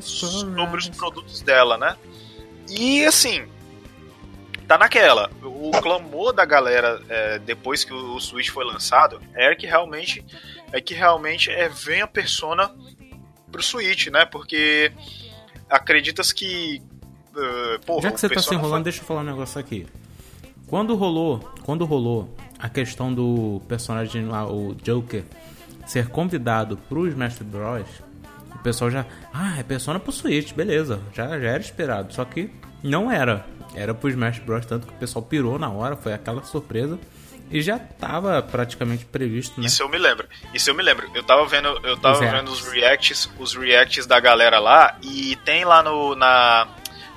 sobre 0.03 0.79
os 0.79 0.88
produtos 0.90 1.42
dela, 1.42 1.77
né? 1.77 1.96
E 2.70 3.05
assim, 3.05 3.46
tá 4.73 4.79
naquela. 4.79 5.31
O 5.43 5.71
clamor 5.83 6.33
da 6.33 6.45
galera 6.45 7.01
é, 7.09 7.39
depois 7.39 7.85
que 7.85 7.93
o, 7.93 8.19
Switch 8.19 8.49
foi 8.49 8.65
lançado 8.65 9.21
é 9.35 9.55
que 9.55 9.67
realmente 9.67 10.25
é 10.73 10.81
que 10.81 10.95
realmente 10.95 11.51
é 11.51 11.69
venha 11.69 12.07
Persona 12.07 12.71
pro 13.51 13.63
Switch, 13.63 14.07
né? 14.07 14.25
Porque 14.25 14.91
acreditas 15.69 16.33
que 16.33 16.83
uh, 17.35 17.79
porra, 17.85 18.03
Já 18.03 18.13
que 18.13 18.21
você 18.21 18.29
tá 18.31 18.41
se 18.41 18.55
enrolando, 18.55 18.77
foi- 18.77 18.85
deixa 18.85 19.01
eu 19.01 19.05
falar 19.05 19.21
um 19.21 19.25
negócio 19.25 19.61
aqui. 19.61 19.87
Quando 20.67 20.95
rolou, 20.95 21.39
quando 21.65 21.85
rolou 21.85 22.35
a 22.59 22.69
questão 22.69 23.13
do 23.13 23.61
personagem 23.69 24.27
lá, 24.27 24.51
o 24.51 24.75
Joker, 24.77 25.25
ser 25.87 26.09
convidado 26.09 26.79
pro 26.89 27.07
Smash 27.09 27.41
Bros, 27.41 27.87
o 28.55 28.59
pessoal 28.61 28.91
já, 28.91 29.05
ah, 29.35 29.59
é 29.59 29.63
Persona 29.63 30.01
pro 30.01 30.13
Switch, 30.13 30.55
beleza, 30.55 30.99
já, 31.13 31.29
já 31.39 31.49
era 31.49 31.61
esperado, 31.61 32.15
só 32.15 32.25
que 32.25 32.51
não 32.83 33.11
era. 33.13 33.45
Era 33.75 33.95
pro 33.95 34.09
Smash 34.11 34.39
Bros, 34.41 34.67
tanto 34.67 34.87
que 34.87 34.93
o 34.93 34.97
pessoal 34.97 35.25
pirou 35.25 35.59
na 35.59 35.71
hora, 35.71 35.97
foi 35.97 36.13
aquela 36.13 36.43
surpresa. 36.43 36.99
E 37.51 37.61
já 37.61 37.79
tava 37.79 38.41
praticamente 38.43 39.05
previsto, 39.05 39.61
né? 39.61 39.67
Isso 39.67 39.83
eu 39.83 39.89
me 39.89 39.99
lembro. 39.99 40.27
Isso 40.55 40.71
eu 40.71 40.75
me 40.75 40.83
lembro. 40.83 41.11
Eu 41.15 41.23
tava 41.23 41.45
vendo, 41.47 41.69
eu 41.85 41.97
tava 41.99 42.15
Os 42.15 42.21
vendo 42.21 42.33
reacts. 42.33 42.51
os 42.61 42.73
reacts, 42.73 43.31
os 43.39 43.55
reacts 43.55 44.07
da 44.07 44.19
galera 44.21 44.59
lá 44.59 44.97
e 45.03 45.37
tem 45.45 45.65
lá 45.65 45.83
no 45.83 46.15
na 46.15 46.67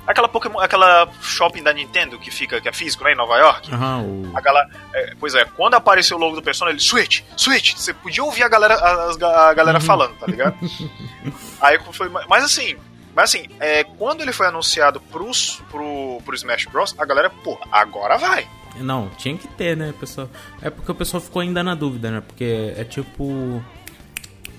aquela 0.05 0.27
Pokémon, 0.27 0.59
aquela 0.59 1.07
shopping 1.21 1.63
da 1.63 1.71
Nintendo 1.73 2.19
que 2.19 2.29
fica 2.31 2.59
que 2.59 2.67
é 2.67 2.73
físico, 2.73 3.03
né, 3.05 3.13
em 3.13 3.15
Nova 3.15 3.37
York. 3.37 3.69
O... 3.73 4.31
A 4.37 4.41
galera, 4.41 4.69
é, 4.93 5.13
pois 5.19 5.33
é, 5.35 5.45
quando 5.45 5.75
apareceu 5.75 6.17
o 6.17 6.19
logo 6.19 6.35
do 6.35 6.41
Persona, 6.43 6.69
ele 6.69 6.79
Switch, 6.81 7.21
Switch, 7.37 7.73
você 7.73 7.93
podia 7.93 8.23
ouvir 8.23 8.43
a 8.43 8.49
galera 8.49 8.75
as- 8.75 9.21
a, 9.21 9.53
galera 9.53 9.79
falando, 9.79 10.15
tá 10.19 10.25
ligado? 10.27 10.55
Aí 11.61 11.79
foi, 11.91 12.09
mas 12.27 12.43
assim, 12.43 12.75
mas 13.15 13.29
assim, 13.29 13.45
é, 13.59 13.83
quando 13.83 14.21
ele 14.21 14.33
foi 14.33 14.47
anunciado 14.47 14.99
pros, 14.99 15.61
pro, 15.71 16.21
pro 16.25 16.35
Smash 16.35 16.65
Bros, 16.65 16.93
a 16.97 17.05
galera, 17.05 17.29
pô, 17.29 17.57
agora 17.71 18.17
vai. 18.17 18.47
Não, 18.77 19.09
tinha 19.17 19.37
que 19.37 19.47
ter, 19.47 19.77
né, 19.77 19.93
pessoal? 19.97 20.29
É 20.61 20.69
porque 20.69 20.91
o 20.91 20.95
pessoal 20.95 21.21
ficou 21.21 21.41
ainda 21.41 21.63
na 21.63 21.73
dúvida, 21.75 22.11
né? 22.11 22.21
Porque 22.21 22.73
é 22.75 22.83
tipo. 22.83 23.63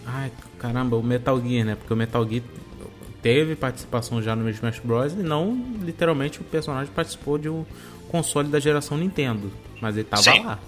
Ai, 0.07 0.33
caramba, 0.59 0.97
o 0.97 1.03
Metal 1.03 1.39
Gear, 1.41 1.67
né? 1.67 1.75
Porque 1.75 1.93
o 1.93 1.97
Metal 1.97 2.27
Gear 2.27 2.43
teve 3.21 3.57
participação 3.57 4.23
já 4.23 4.35
no 4.35 4.49
Smash 4.49 4.79
Bros. 4.79 5.13
e 5.13 5.17
não 5.17 5.55
literalmente 5.83 6.41
o 6.41 6.45
personagem 6.45 6.93
participou 6.95 7.37
de 7.37 7.49
um 7.49 7.67
console 8.09 8.49
da 8.49 8.59
geração 8.59 8.97
Nintendo. 8.97 9.53
Mas 9.81 9.97
ele 9.97 10.05
tava 10.05 10.23
Sim. 10.23 10.45
lá, 10.45 10.59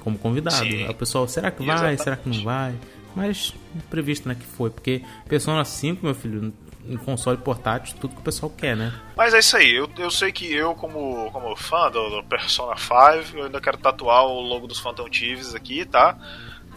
como 0.00 0.16
convidado. 0.18 0.56
Sim. 0.56 0.84
Aí 0.84 0.90
o 0.90 0.94
pessoal, 0.94 1.26
será 1.26 1.50
que 1.50 1.64
vai? 1.64 1.74
Exatamente. 1.74 2.02
Será 2.02 2.16
que 2.16 2.28
não 2.28 2.44
vai? 2.44 2.74
Mas 3.16 3.54
previsto, 3.90 4.28
né, 4.28 4.36
que 4.36 4.46
foi. 4.46 4.70
Porque 4.70 5.02
Persona 5.26 5.64
5, 5.64 6.04
meu 6.04 6.14
filho, 6.14 6.52
em 6.86 6.96
console 6.96 7.38
portátil, 7.38 7.96
tudo 8.00 8.14
que 8.14 8.20
o 8.20 8.24
pessoal 8.24 8.50
quer, 8.56 8.76
né? 8.76 8.92
Mas 9.16 9.32
é 9.34 9.38
isso 9.38 9.56
aí, 9.56 9.74
eu, 9.74 9.88
eu 9.98 10.10
sei 10.10 10.30
que 10.32 10.52
eu, 10.54 10.74
como, 10.74 11.30
como 11.32 11.56
fã 11.56 11.90
do, 11.90 12.10
do 12.10 12.24
Persona 12.24 12.76
5, 12.76 13.36
eu 13.38 13.44
ainda 13.44 13.60
quero 13.60 13.78
tatuar 13.78 14.24
o 14.26 14.40
logo 14.40 14.66
dos 14.66 14.78
Phantom 14.80 15.08
Thieves 15.08 15.54
aqui, 15.54 15.84
tá? 15.84 16.16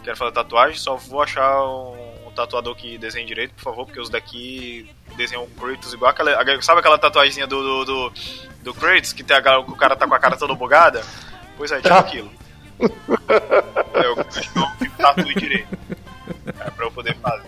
Quero 0.02 0.16
fazer 0.16 0.32
tatuagem, 0.32 0.78
só 0.78 0.96
vou 0.96 1.20
achar 1.22 1.62
um, 1.64 2.26
um 2.26 2.30
tatuador 2.30 2.74
que 2.74 2.96
desenhe 2.96 3.26
direito, 3.26 3.52
por 3.54 3.62
favor, 3.64 3.84
porque 3.84 4.00
os 4.00 4.08
daqui 4.08 4.88
desenham 5.16 5.42
o 5.44 5.48
Kratos 5.48 5.92
igual 5.92 6.10
aquela. 6.10 6.30
a- 6.40 6.62
Sabe 6.62 6.80
aquela 6.80 6.96
tatuagemzinha 6.96 7.46
do, 7.46 7.60
do, 7.62 7.84
do, 7.84 8.12
do 8.62 8.74
Kratos, 8.74 9.12
que, 9.12 9.22
tem 9.22 9.36
a, 9.36 9.42
que 9.42 9.48
o 9.50 9.76
cara 9.76 9.94
tá 9.96 10.06
com 10.06 10.14
a 10.14 10.18
cara 10.18 10.36
toda 10.36 10.54
bugada? 10.54 11.02
Pois 11.56 11.70
é, 11.72 11.80
tipo 11.82 11.92
aquilo. 11.94 12.30
Eu 13.94 14.14
acho 14.38 14.52
que 14.52 14.58
eu 14.58 14.90
tatue 14.96 15.34
direito. 15.34 15.76
É, 16.60 16.70
pra 16.70 16.86
eu 16.86 16.90
poder 16.92 17.16
fazer, 17.16 17.47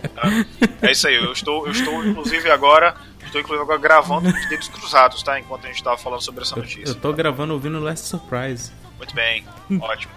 É 0.81 0.91
isso 0.91 1.07
aí, 1.07 1.15
eu 1.15 1.31
estou, 1.31 1.65
eu 1.65 1.71
estou 1.71 2.05
inclusive 2.05 2.49
agora, 2.49 2.95
estou 3.23 3.41
inclusive 3.41 3.63
agora 3.63 3.79
gravando 3.79 4.31
de 4.31 4.49
dedos 4.49 4.67
cruzados, 4.67 5.21
tá? 5.23 5.39
Enquanto 5.39 5.65
a 5.65 5.67
gente 5.67 5.83
tava 5.83 5.97
falando 5.97 6.21
sobre 6.21 6.43
essa 6.43 6.55
notícia. 6.55 6.91
eu 6.91 6.95
tô 6.95 7.13
gravando 7.13 7.53
ouvindo 7.53 7.79
Last 7.79 8.07
Surprise. 8.07 8.71
Muito 8.97 9.15
bem, 9.15 9.45
ótimo. 9.79 10.11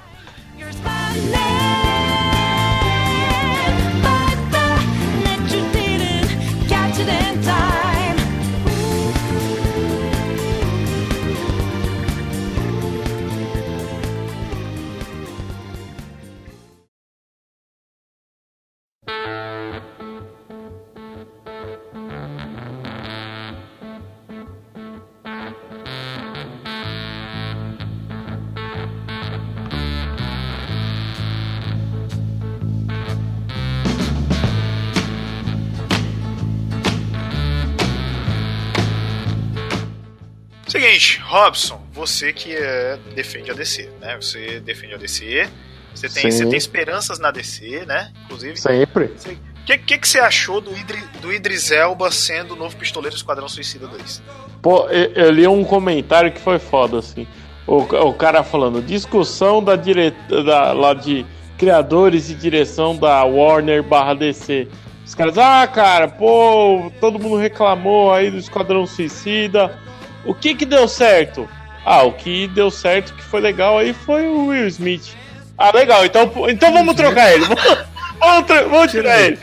Robson, 41.35 41.81
você 41.93 42.33
que 42.33 42.55
é, 42.55 42.97
defende 43.13 43.51
a 43.51 43.55
DC, 43.55 43.91
né? 44.01 44.15
Você 44.21 44.61
defende 44.61 44.95
a 44.95 44.97
DC, 44.97 45.49
você 45.93 46.09
tem, 46.09 46.31
Sim. 46.31 46.39
você 46.39 46.47
tem 46.47 46.57
esperanças 46.57 47.19
na 47.19 47.33
DC, 47.33 47.85
né? 47.87 48.13
Inclusive, 48.25 48.57
Sempre. 48.57 49.07
o 49.07 49.65
que, 49.67 49.79
que, 49.79 49.99
que 49.99 50.09
você 50.09 50.21
achou 50.21 50.61
do, 50.61 50.71
Idri, 50.77 51.03
do 51.21 51.33
Idris 51.33 51.73
Elba 51.73 52.13
sendo 52.13 52.55
o 52.55 52.57
novo 52.57 52.77
pistoleiro 52.77 53.17
do 53.17 53.19
Esquadrão 53.19 53.49
Suicida 53.49 53.89
2? 53.89 54.23
Pô, 54.63 54.89
eu, 54.91 55.11
eu 55.25 55.31
li 55.33 55.45
um 55.49 55.65
comentário 55.65 56.31
que 56.31 56.41
foi 56.41 56.61
foda, 56.61 57.01
assim. 57.01 57.27
O, 57.67 57.79
o 57.79 58.15
cara 58.15 58.45
falando, 58.45 58.81
discussão 58.81 59.61
da 59.61 59.75
direta 59.75 60.41
da, 60.45 60.73
lá 60.73 60.95
de 60.95 61.27
criadores 61.59 62.31
e 62.31 62.35
direção 62.37 62.97
da 62.97 63.25
Warner 63.25 63.83
barra 63.83 64.15
DC. 64.15 64.69
Os 65.05 65.17
caras, 65.17 65.37
ah, 65.37 65.67
cara, 65.67 66.07
pô, 66.07 66.93
todo 67.01 67.19
mundo 67.19 67.39
reclamou 67.39 68.15
aí 68.15 68.31
do 68.31 68.39
Esquadrão 68.39 68.87
Suicida. 68.87 69.83
O 70.27 70.35
que 70.35 70.55
que 70.55 70.65
deu 70.65 70.87
certo? 70.89 71.49
Ah, 71.85 72.03
o 72.03 72.13
que 72.13 72.49
deu 72.49 72.71
certo, 72.71 73.13
que 73.15 73.23
foi 73.23 73.41
legal 73.41 73.79
aí, 73.79 73.93
foi 73.93 74.27
o 74.27 74.47
Will 74.47 74.67
Smith. 74.69 75.15
Ah, 75.59 75.71
legal, 75.75 76.05
então, 76.05 76.31
então 76.49 76.73
vamos 76.73 76.95
trocar 76.95 77.33
ele. 77.33 77.45
Vamos, 77.45 77.79
vamos, 78.19 78.47
tra- 78.47 78.63
vamos 78.65 78.91
tirar 78.91 79.21
ele. 79.21 79.39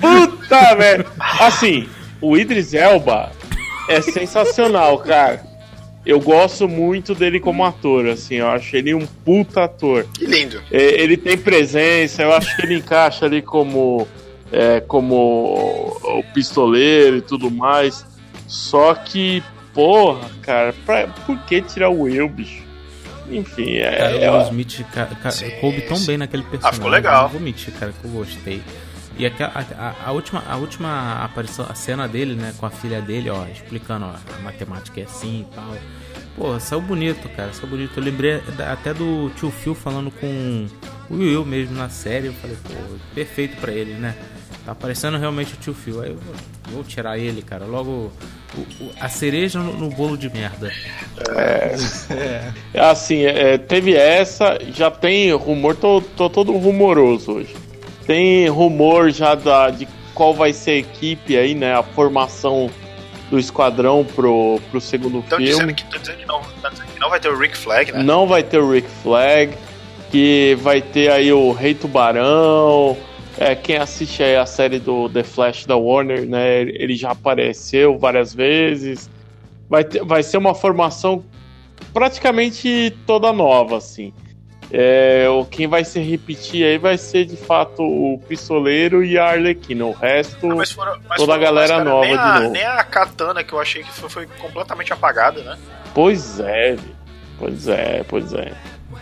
Puta 0.00 0.74
merda. 0.76 1.06
Assim, 1.40 1.88
o 2.20 2.36
Idris 2.36 2.74
Elba 2.74 3.32
é 3.88 4.00
sensacional, 4.02 4.98
cara. 4.98 5.42
eu 6.04 6.20
gosto 6.20 6.68
muito 6.68 7.14
dele 7.14 7.40
como 7.40 7.64
ator, 7.64 8.06
assim, 8.06 8.36
eu 8.36 8.48
acho 8.48 8.76
ele 8.76 8.94
um 8.94 9.06
puta 9.24 9.64
ator. 9.64 10.06
Que 10.14 10.26
lindo. 10.26 10.62
É, 10.70 11.00
ele 11.02 11.16
tem 11.16 11.36
presença, 11.36 12.22
eu 12.22 12.32
acho 12.32 12.54
que 12.56 12.62
ele 12.62 12.74
encaixa 12.76 13.24
ali 13.24 13.40
como, 13.42 14.06
é, 14.52 14.80
como 14.80 15.14
o 16.04 16.22
pistoleiro 16.34 17.16
e 17.16 17.22
tudo 17.22 17.50
mais. 17.50 18.04
Só 18.46 18.94
que, 18.94 19.42
porra, 19.76 20.28
cara, 20.42 20.74
pra, 20.84 21.06
por 21.06 21.38
que 21.44 21.60
tirar 21.62 21.90
o 21.90 22.00
Will, 22.02 22.28
bicho? 22.28 22.64
Enfim, 23.30 23.76
é. 23.76 23.96
Cara, 23.96 24.16
é- 24.16 24.30
o 24.30 24.42
Smith 24.42 24.84
ca- 24.92 25.06
ca- 25.22 25.30
Sim, 25.30 25.50
coube 25.60 25.82
tão 25.82 25.96
sim. 25.96 26.06
bem 26.06 26.16
naquele 26.18 26.42
personagem. 26.44 26.70
Ah, 26.70 26.72
ficou 26.72 26.90
legal. 26.90 27.22
Não 27.24 27.28
vou 27.30 27.40
mentir, 27.40 27.72
cara, 27.74 27.92
que 27.92 28.04
eu 28.04 28.10
gostei. 28.10 28.62
E 29.18 29.24
aquela, 29.26 29.50
a, 29.54 29.88
a- 29.88 29.94
a 30.06 30.12
última, 30.12 30.42
a 30.48 30.56
última 30.56 31.24
aparição, 31.24 31.66
a 31.68 31.74
cena 31.74 32.06
dele, 32.06 32.34
né, 32.34 32.52
com 32.58 32.66
a 32.66 32.70
filha 32.70 33.00
dele, 33.00 33.28
ó, 33.30 33.44
explicando, 33.46 34.06
ó, 34.06 34.10
a 34.10 34.42
matemática 34.42 35.00
é 35.00 35.04
assim 35.04 35.40
e 35.50 35.54
tal. 35.54 35.74
Pô, 36.36 36.60
saiu 36.60 36.80
bonito, 36.82 37.28
cara, 37.30 37.52
saiu 37.52 37.68
bonito. 37.68 37.92
Eu 37.98 38.02
lembrei 38.04 38.40
até 38.70 38.92
do 38.94 39.30
tio 39.36 39.50
Phil 39.50 39.74
falando 39.74 40.10
com 40.10 40.66
o 41.10 41.14
Will 41.16 41.44
mesmo 41.46 41.74
na 41.76 41.88
série. 41.88 42.26
Eu 42.26 42.32
falei, 42.34 42.56
pô, 42.62 42.74
perfeito 43.14 43.56
pra 43.56 43.72
ele, 43.72 43.94
né? 43.94 44.14
Tá 44.64 44.72
aparecendo 44.72 45.16
realmente 45.16 45.54
o 45.54 45.56
tio 45.56 45.72
Phil. 45.74 46.02
Aí 46.02 46.10
eu 46.10 46.16
vou, 46.18 46.34
vou 46.74 46.84
tirar 46.84 47.16
ele, 47.18 47.40
cara. 47.40 47.64
Logo, 47.64 48.12
a 49.00 49.08
cereja 49.08 49.58
no, 49.58 49.72
no 49.72 49.88
bolo 49.90 50.16
de 50.16 50.30
merda. 50.30 50.72
Assim, 52.74 53.24
é, 53.24 53.58
teve 53.58 53.94
essa, 53.94 54.58
já 54.72 54.90
tem 54.90 55.32
rumor, 55.32 55.74
tô, 55.76 56.00
tô 56.00 56.28
todo 56.28 56.52
rumoroso 56.52 57.32
hoje. 57.32 57.54
Tem 58.06 58.48
rumor 58.48 59.10
já 59.10 59.34
da, 59.34 59.70
de 59.70 59.88
qual 60.14 60.32
vai 60.32 60.52
ser 60.52 60.70
a 60.70 60.76
equipe 60.76 61.36
aí, 61.36 61.54
né? 61.54 61.74
A 61.74 61.82
formação 61.82 62.70
do 63.30 63.38
esquadrão 63.38 64.04
pro, 64.04 64.60
pro 64.70 64.80
segundo 64.80 65.18
Estão 65.18 65.38
filme. 65.38 65.52
dizendo, 65.52 65.74
que, 65.74 65.84
tão 65.84 66.00
dizendo, 66.00 66.18
que 66.18 66.26
não, 66.26 66.40
tão 66.62 66.70
dizendo 66.70 66.88
que 66.92 67.00
não 67.00 67.10
vai 67.10 67.20
ter 67.20 67.28
o 67.28 67.38
Rick 67.38 67.56
Flag, 67.56 67.92
né? 67.92 68.02
Não 68.02 68.26
vai 68.26 68.42
ter 68.42 68.58
o 68.58 68.70
Rick 68.70 68.88
Flag, 69.02 69.52
que 70.10 70.56
vai 70.60 70.80
ter 70.80 71.10
aí 71.10 71.32
o 71.32 71.52
Rei 71.52 71.74
Tubarão. 71.74 72.96
É, 73.38 73.54
quem 73.54 73.76
assiste 73.76 74.22
aí 74.22 74.36
a 74.36 74.46
série 74.46 74.78
do 74.78 75.08
The 75.10 75.22
Flash 75.22 75.66
da 75.66 75.76
Warner, 75.76 76.26
né? 76.26 76.60
Ele 76.62 76.96
já 76.96 77.10
apareceu 77.10 77.98
várias 77.98 78.34
vezes. 78.34 79.10
Vai, 79.68 79.84
ter- 79.84 80.02
vai 80.04 80.22
ser 80.22 80.38
uma 80.38 80.54
formação 80.54 81.22
praticamente 81.92 82.96
toda 83.06 83.32
nova, 83.32 83.76
assim. 83.76 84.12
É, 84.72 85.26
quem 85.50 85.66
vai 85.68 85.84
se 85.84 86.00
repetir 86.00 86.64
aí 86.66 86.76
vai 86.76 86.98
ser 86.98 87.24
de 87.24 87.36
fato 87.36 87.82
o 87.82 88.18
Pistoleiro 88.28 89.04
e 89.04 89.16
a 89.16 89.26
Arlequina. 89.26 89.84
O 89.84 89.92
resto. 89.92 90.46
Mas 90.48 90.72
foram- 90.72 90.98
mas 91.08 91.16
Toda 91.18 91.32
a 91.32 91.36
foram- 91.36 91.40
galera 91.40 91.74
mas, 91.74 91.84
cara, 91.84 91.90
nova 91.90 92.06
nem 92.06 92.14
de 92.14 92.18
a, 92.20 92.40
novo. 92.40 92.52
Nem 92.52 92.64
a 92.64 92.84
Katana, 92.84 93.44
que 93.44 93.52
eu 93.52 93.60
achei 93.60 93.82
que 93.84 93.92
foi, 93.92 94.08
foi 94.08 94.26
completamente 94.40 94.92
apagada, 94.92 95.40
né? 95.42 95.56
Pois 95.94 96.40
é, 96.40 96.76
pois 97.38 97.68
é, 97.68 98.02
pois 98.08 98.32
é. 98.32 98.52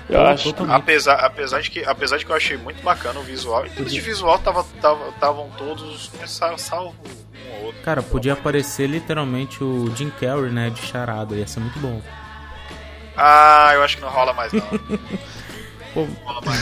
Eu 0.08 0.20
Pô, 0.20 0.26
acho 0.26 0.44
totalmente. 0.44 0.76
Apesar, 0.76 1.14
apesar, 1.16 1.60
de 1.62 1.70
que, 1.70 1.84
apesar 1.84 2.16
de 2.18 2.24
que 2.26 2.30
eu 2.32 2.36
achei 2.36 2.56
muito 2.56 2.82
bacana 2.82 3.18
o 3.20 3.22
visual. 3.22 3.66
Em 3.66 3.70
termos 3.70 3.92
de 3.92 4.00
visual, 4.00 4.36
estavam 4.36 4.64
tava, 4.80 5.12
tavam 5.20 5.50
todos, 5.56 6.10
sal- 6.26 6.58
salvo 6.58 6.94
um 7.48 7.58
ou 7.60 7.66
outro. 7.66 7.80
Cara, 7.82 8.02
podia 8.02 8.32
aparecer 8.34 8.86
literalmente 8.88 9.62
o 9.64 9.90
Jim 9.96 10.10
Carrey, 10.20 10.50
né, 10.50 10.70
de 10.70 10.80
charada, 10.82 11.34
ia 11.34 11.46
ser 11.46 11.60
muito 11.60 11.78
bom. 11.78 12.00
Ah, 13.16 13.70
eu 13.74 13.82
acho 13.82 13.96
que 13.96 14.02
não 14.02 14.08
rola 14.10 14.32
mais, 14.32 14.52
não. 14.52 14.62
Pô, 15.94 16.06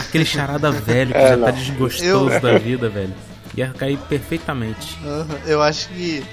aquele 0.09 0.27
charada 0.27 0.71
velho 0.73 1.13
que 1.13 1.19
É, 1.19 1.29
já 1.29 1.37
não. 1.37 1.47
tá 1.47 1.51
desgostoso 1.53 2.31
Eu- 2.35 2.41
da 2.41 2.59
vida, 2.59 2.89
velho. 2.91 3.15
Ia 3.57 3.69
cair 3.73 3.99
perfeitamente. 4.09 4.99
Eu 5.47 5.63
acho 5.63 5.89
que. 5.91 6.25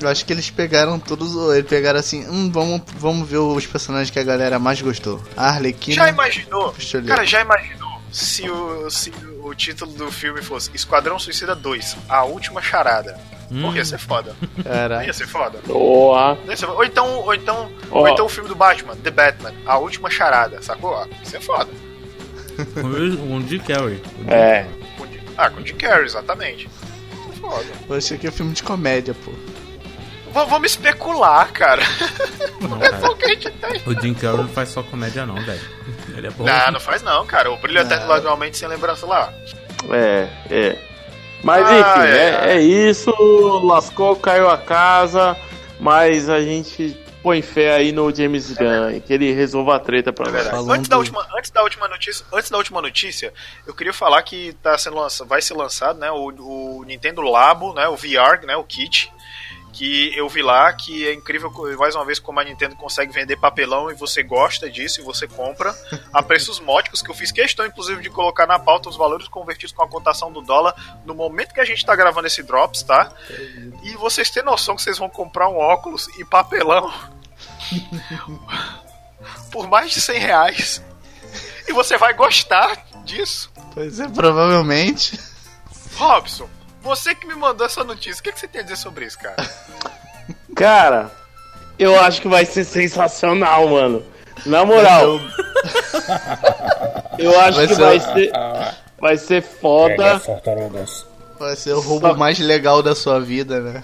Eu 0.00 0.08
acho 0.08 0.24
que 0.24 0.32
eles 0.32 0.50
pegaram 0.50 0.98
todos. 0.98 1.34
Eles 1.54 1.68
pegaram 1.68 2.00
assim. 2.00 2.26
Hum, 2.28 2.50
vamos, 2.50 2.82
vamos 2.96 3.28
ver 3.28 3.38
os 3.38 3.66
personagens 3.66 4.10
que 4.10 4.18
a 4.18 4.24
galera 4.24 4.58
mais 4.58 4.80
gostou. 4.80 5.22
A 5.36 5.48
Arlequina. 5.48 5.96
Já 5.96 6.08
imaginou? 6.08 6.72
Pistoleiro. 6.72 7.14
Cara, 7.14 7.26
já 7.26 7.40
imaginou 7.40 7.90
se 8.10 8.48
o, 8.48 8.90
se 8.90 9.12
o 9.42 9.54
título 9.54 9.92
do 9.92 10.10
filme 10.10 10.42
fosse 10.42 10.70
Esquadrão 10.74 11.18
Suicida 11.18 11.54
2, 11.54 11.96
a 12.08 12.24
última 12.24 12.60
charada? 12.60 13.18
Hum. 13.50 13.62
Pô, 13.62 13.74
ia 13.74 13.84
ser 13.84 13.98
foda. 13.98 14.34
Cara, 14.62 15.04
Ia 15.04 15.12
ser 15.12 15.26
foda. 15.26 15.58
Boa. 15.66 16.38
Ou 16.76 16.84
então, 16.84 17.18
ou 17.18 17.34
então, 17.34 17.70
ou 17.90 18.08
então 18.08 18.26
o 18.26 18.28
filme 18.28 18.48
do 18.48 18.54
Batman, 18.54 18.96
The 18.96 19.10
Batman, 19.10 19.52
a 19.66 19.78
última 19.78 20.08
charada, 20.08 20.62
sacou? 20.62 21.04
Isso 21.22 21.36
é 21.36 21.40
foda. 21.40 21.70
Com 22.74 22.82
o 22.82 23.36
o 23.36 23.48
Jim 23.48 23.58
Carrey. 23.58 24.02
É. 24.28 24.66
Ah, 25.36 25.50
com 25.50 25.60
o 25.60 25.66
Jim 25.66 25.74
Carrey, 25.74 26.04
exatamente. 26.04 26.68
Isso 27.12 27.30
é 27.32 27.36
foda. 27.36 27.96
achei 27.96 28.18
que 28.18 28.26
é 28.26 28.30
filme 28.30 28.52
de 28.52 28.62
comédia, 28.62 29.14
pô. 29.24 29.32
V- 30.32 30.46
vamos 30.46 30.70
especular, 30.70 31.52
cara. 31.52 31.82
Não, 32.60 32.76
É 32.82 32.90
cara. 32.90 33.10
o 33.10 33.16
que 33.16 33.24
a 33.24 33.28
gente 33.28 33.50
tem. 33.50 33.82
O 33.86 34.00
Jim 34.00 34.14
Carrey 34.14 34.38
não 34.38 34.48
faz 34.48 34.68
só 34.70 34.82
comédia 34.82 35.26
não, 35.26 35.34
velho. 35.36 35.60
Ele 36.16 36.26
é 36.26 36.30
bom. 36.30 36.44
Não, 36.44 36.72
não 36.72 36.80
faz 36.80 37.02
não, 37.02 37.26
cara. 37.26 37.50
O 37.50 37.56
brilho 37.58 37.80
eterno 37.80 38.06
Não. 38.06 38.14
legalmente 38.14 38.56
sem 38.58 38.68
lembrança 38.68 39.06
lá. 39.06 39.32
É, 39.90 40.28
é. 40.50 40.78
Mas 41.42 41.66
Ah, 41.66 41.78
enfim, 41.80 42.08
é. 42.12 42.18
é, 42.52 42.56
é 42.56 42.60
isso. 42.60 43.10
Lascou, 43.64 44.14
caiu 44.16 44.48
a 44.50 44.58
casa. 44.58 45.36
Mas 45.78 46.28
a 46.28 46.40
gente 46.42 46.94
põe 47.22 47.40
fé 47.42 47.74
aí 47.74 47.90
no 47.92 48.14
James 48.14 48.50
Gunn, 48.52 49.00
que 49.00 49.12
ele 49.12 49.32
resolva 49.32 49.76
a 49.76 49.78
treta 49.78 50.12
pra 50.12 50.26
É 50.26 50.32
nós. 50.32 50.34
verdade. 50.42 50.56
Falando- 50.56 50.72
Antes 50.78 50.88
da, 50.88 50.96
última, 50.98 51.26
antes, 51.38 51.50
da 51.50 51.62
última 51.62 51.88
notícia, 51.88 52.26
antes 52.32 52.50
da 52.50 52.58
última 52.58 52.82
notícia, 52.82 53.32
eu 53.66 53.74
queria 53.74 53.92
falar 53.92 54.22
que 54.22 54.54
tá 54.62 54.76
sendo 54.76 54.96
lança, 54.96 55.24
vai 55.24 55.40
ser 55.42 55.54
lançado 55.54 55.98
né, 55.98 56.10
o, 56.10 56.28
o 56.80 56.84
Nintendo 56.84 57.20
Labo, 57.22 57.72
né, 57.74 57.88
o 57.88 57.96
VR, 57.96 58.44
né, 58.46 58.56
o 58.56 58.64
kit, 58.64 59.10
que 59.72 60.16
eu 60.16 60.28
vi 60.28 60.42
lá, 60.42 60.72
que 60.72 61.06
é 61.06 61.14
incrível, 61.14 61.52
mais 61.78 61.94
uma 61.94 62.04
vez, 62.04 62.18
como 62.18 62.40
a 62.40 62.44
Nintendo 62.44 62.76
consegue 62.76 63.12
vender 63.12 63.36
papelão 63.36 63.90
e 63.90 63.94
você 63.94 64.22
gosta 64.22 64.68
disso 64.68 65.00
e 65.00 65.04
você 65.04 65.26
compra 65.26 65.74
a 66.12 66.22
preços 66.22 66.60
módicos, 66.60 67.02
que 67.02 67.10
eu 67.10 67.14
fiz 67.14 67.30
questão, 67.30 67.64
inclusive, 67.66 68.02
de 68.02 68.10
colocar 68.10 68.46
na 68.46 68.58
pauta 68.58 68.88
os 68.88 68.96
valores 68.96 69.28
convertidos 69.28 69.72
com 69.72 69.82
a 69.82 69.88
cotação 69.88 70.32
do 70.32 70.40
dólar 70.40 70.74
no 71.04 71.14
momento 71.14 71.54
que 71.54 71.60
a 71.60 71.64
gente 71.64 71.84
tá 71.84 71.94
gravando 71.94 72.26
esse 72.26 72.42
Drops, 72.42 72.82
tá? 72.82 73.12
E 73.82 73.94
vocês 73.96 74.30
têm 74.30 74.42
noção 74.42 74.76
que 74.76 74.82
vocês 74.82 74.98
vão 74.98 75.08
comprar 75.08 75.48
um 75.48 75.56
óculos 75.56 76.08
e 76.18 76.24
papelão 76.24 76.92
por 79.50 79.68
mais 79.68 79.92
de 79.92 80.00
100 80.00 80.18
reais. 80.18 80.82
E 81.68 81.72
você 81.72 81.96
vai 81.96 82.14
gostar 82.14 82.84
disso. 83.04 83.50
Pois 83.72 84.00
é, 84.00 84.08
provavelmente. 84.08 85.18
Robson, 85.96 86.48
você 86.80 87.14
que 87.14 87.26
me 87.26 87.34
mandou 87.34 87.66
essa 87.66 87.84
notícia, 87.84 88.20
o 88.20 88.22
que, 88.22 88.32
que 88.32 88.40
você 88.40 88.48
tem 88.48 88.60
a 88.60 88.64
dizer 88.64 88.76
sobre 88.76 89.04
isso, 89.06 89.18
cara? 89.18 89.36
Cara, 90.54 91.10
eu 91.78 91.98
acho 92.00 92.20
que 92.20 92.28
vai 92.28 92.44
ser 92.44 92.64
sensacional, 92.64 93.68
mano. 93.68 94.04
Na 94.46 94.64
moral, 94.64 95.18
eu 97.18 97.38
acho 97.40 97.56
Vai 97.58 97.66
que 97.66 97.74
ser- 97.74 97.80
vai 97.82 98.00
ser. 98.00 98.32
Vai 98.98 99.16
ser 99.16 99.42
foda. 99.42 100.20
Vai 101.38 101.56
ser 101.56 101.72
o 101.72 101.80
roubo 101.80 102.14
mais 102.16 102.38
legal 102.38 102.82
da 102.82 102.94
sua 102.94 103.18
vida, 103.20 103.60
né? 103.60 103.82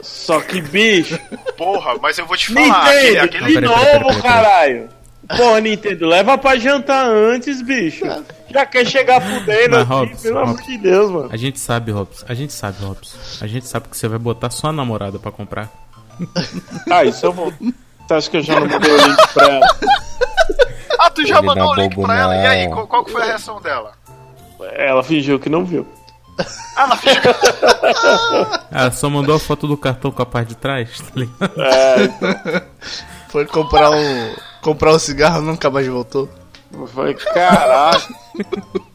Só 0.00 0.40
que, 0.40 0.60
bicho. 0.60 1.18
Porra, 1.56 1.96
mas 2.00 2.18
eu 2.18 2.26
vou 2.26 2.36
te 2.36 2.52
falar, 2.52 2.86
aquele, 2.88 3.10
Nintendo, 3.10 3.24
aquele 3.24 3.60
Não, 3.60 3.74
peraí, 3.74 4.00
novo, 4.00 4.22
caralho. 4.22 4.88
Porra, 5.28 5.60
Nintendo, 5.60 6.06
leva 6.06 6.36
pra 6.36 6.56
jantar 6.56 7.06
antes, 7.06 7.62
bicho. 7.62 8.04
Já 8.50 8.66
quer 8.66 8.86
chegar 8.86 9.20
fudendo 9.20 9.76
assim, 9.76 9.86
Robson, 9.88 10.22
pelo 10.22 10.38
amor 10.38 10.62
de 10.62 10.78
Deus, 10.78 11.10
mano. 11.10 11.28
A 11.32 11.36
gente 11.36 11.58
sabe, 11.58 11.90
Robson. 11.92 12.24
A 12.28 12.34
gente 12.34 12.52
sabe, 12.52 12.84
Robson. 12.84 13.18
A 13.40 13.46
gente 13.46 13.66
sabe 13.66 13.88
que 13.88 13.96
você 13.96 14.06
vai 14.06 14.18
botar 14.18 14.50
sua 14.50 14.72
namorada 14.72 15.18
pra 15.18 15.32
comprar. 15.32 15.70
Ah, 16.90 17.04
isso 17.04 17.26
eu 17.26 17.32
vou. 17.32 17.52
Você 18.06 18.14
acha 18.14 18.30
que 18.30 18.36
eu 18.36 18.42
já 18.42 18.60
não 18.60 18.68
mandei 18.68 18.92
o 18.92 18.96
link 18.96 19.28
pra 19.32 19.46
ela? 19.46 19.66
Ah, 21.00 21.10
tu 21.10 21.26
já 21.26 21.38
Ele 21.38 21.46
mandou 21.46 21.64
não 21.64 21.72
o 21.72 21.74
é 21.74 21.82
link 21.82 21.94
bobo, 21.94 22.06
pra 22.06 22.20
ela? 22.20 22.36
E 22.36 22.46
aí, 22.46 22.66
não. 22.66 22.74
qual, 22.74 22.86
qual 22.86 23.04
que 23.04 23.10
foi 23.12 23.22
a 23.22 23.26
reação 23.26 23.60
dela? 23.60 23.92
Ela 24.76 25.02
fingiu 25.02 25.40
que 25.40 25.48
não 25.48 25.64
viu. 25.64 25.86
Ah, 26.76 26.98
ela. 27.06 28.60
Ah, 28.70 28.90
só 28.92 29.08
mandou 29.08 29.34
a 29.34 29.38
foto 29.38 29.66
do 29.66 29.76
cartão 29.76 30.10
com 30.10 30.22
a 30.22 30.26
parte 30.26 30.48
de 30.48 30.56
trás, 30.56 31.00
tá 31.00 31.10
ligado? 31.14 31.52
Foi 33.28 33.46
comprar 33.46 33.90
o. 33.90 33.94
comprar 34.64 34.92
o 34.92 34.98
cigarro 34.98 35.42
nunca 35.42 35.70
mais 35.70 35.86
voltou. 35.86 36.28
Eu 36.72 36.86
falei, 36.86 37.14
caralho. 37.14 38.02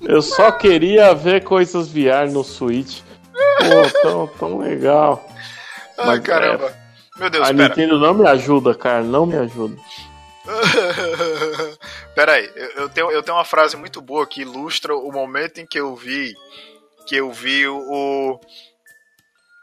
Eu 0.02 0.22
só 0.22 0.52
queria 0.52 1.14
ver 1.14 1.44
coisas 1.44 1.88
VR 1.88 2.30
no 2.30 2.44
Switch. 2.44 3.02
Pô, 3.32 4.02
tão, 4.02 4.28
tão 4.28 4.58
legal. 4.58 5.24
Ai, 5.98 6.08
Mas, 6.08 6.20
caramba. 6.22 6.76
Meu 7.18 7.30
Deus, 7.30 7.48
A 7.48 7.54
pera. 7.54 7.70
Nintendo 7.70 8.00
não 8.00 8.14
me 8.14 8.28
ajuda, 8.28 8.74
cara. 8.74 9.04
Não 9.04 9.26
me 9.26 9.38
ajuda. 9.38 9.78
Pera 12.16 12.34
aí, 12.34 12.52
eu, 12.56 12.70
eu 12.70 12.90
tenho, 12.90 13.12
eu 13.12 13.22
tenho 13.22 13.38
uma 13.38 13.46
frase 13.46 13.78
muito 13.78 14.02
boa 14.02 14.26
que 14.26 14.42
ilustra 14.42 14.96
o 14.96 15.12
momento 15.12 15.60
em 15.60 15.66
que 15.66 15.80
eu 15.80 15.96
vi 15.96 16.34
que 17.06 17.16
eu 17.18 17.32
vi 17.32 17.68
o 17.68 18.40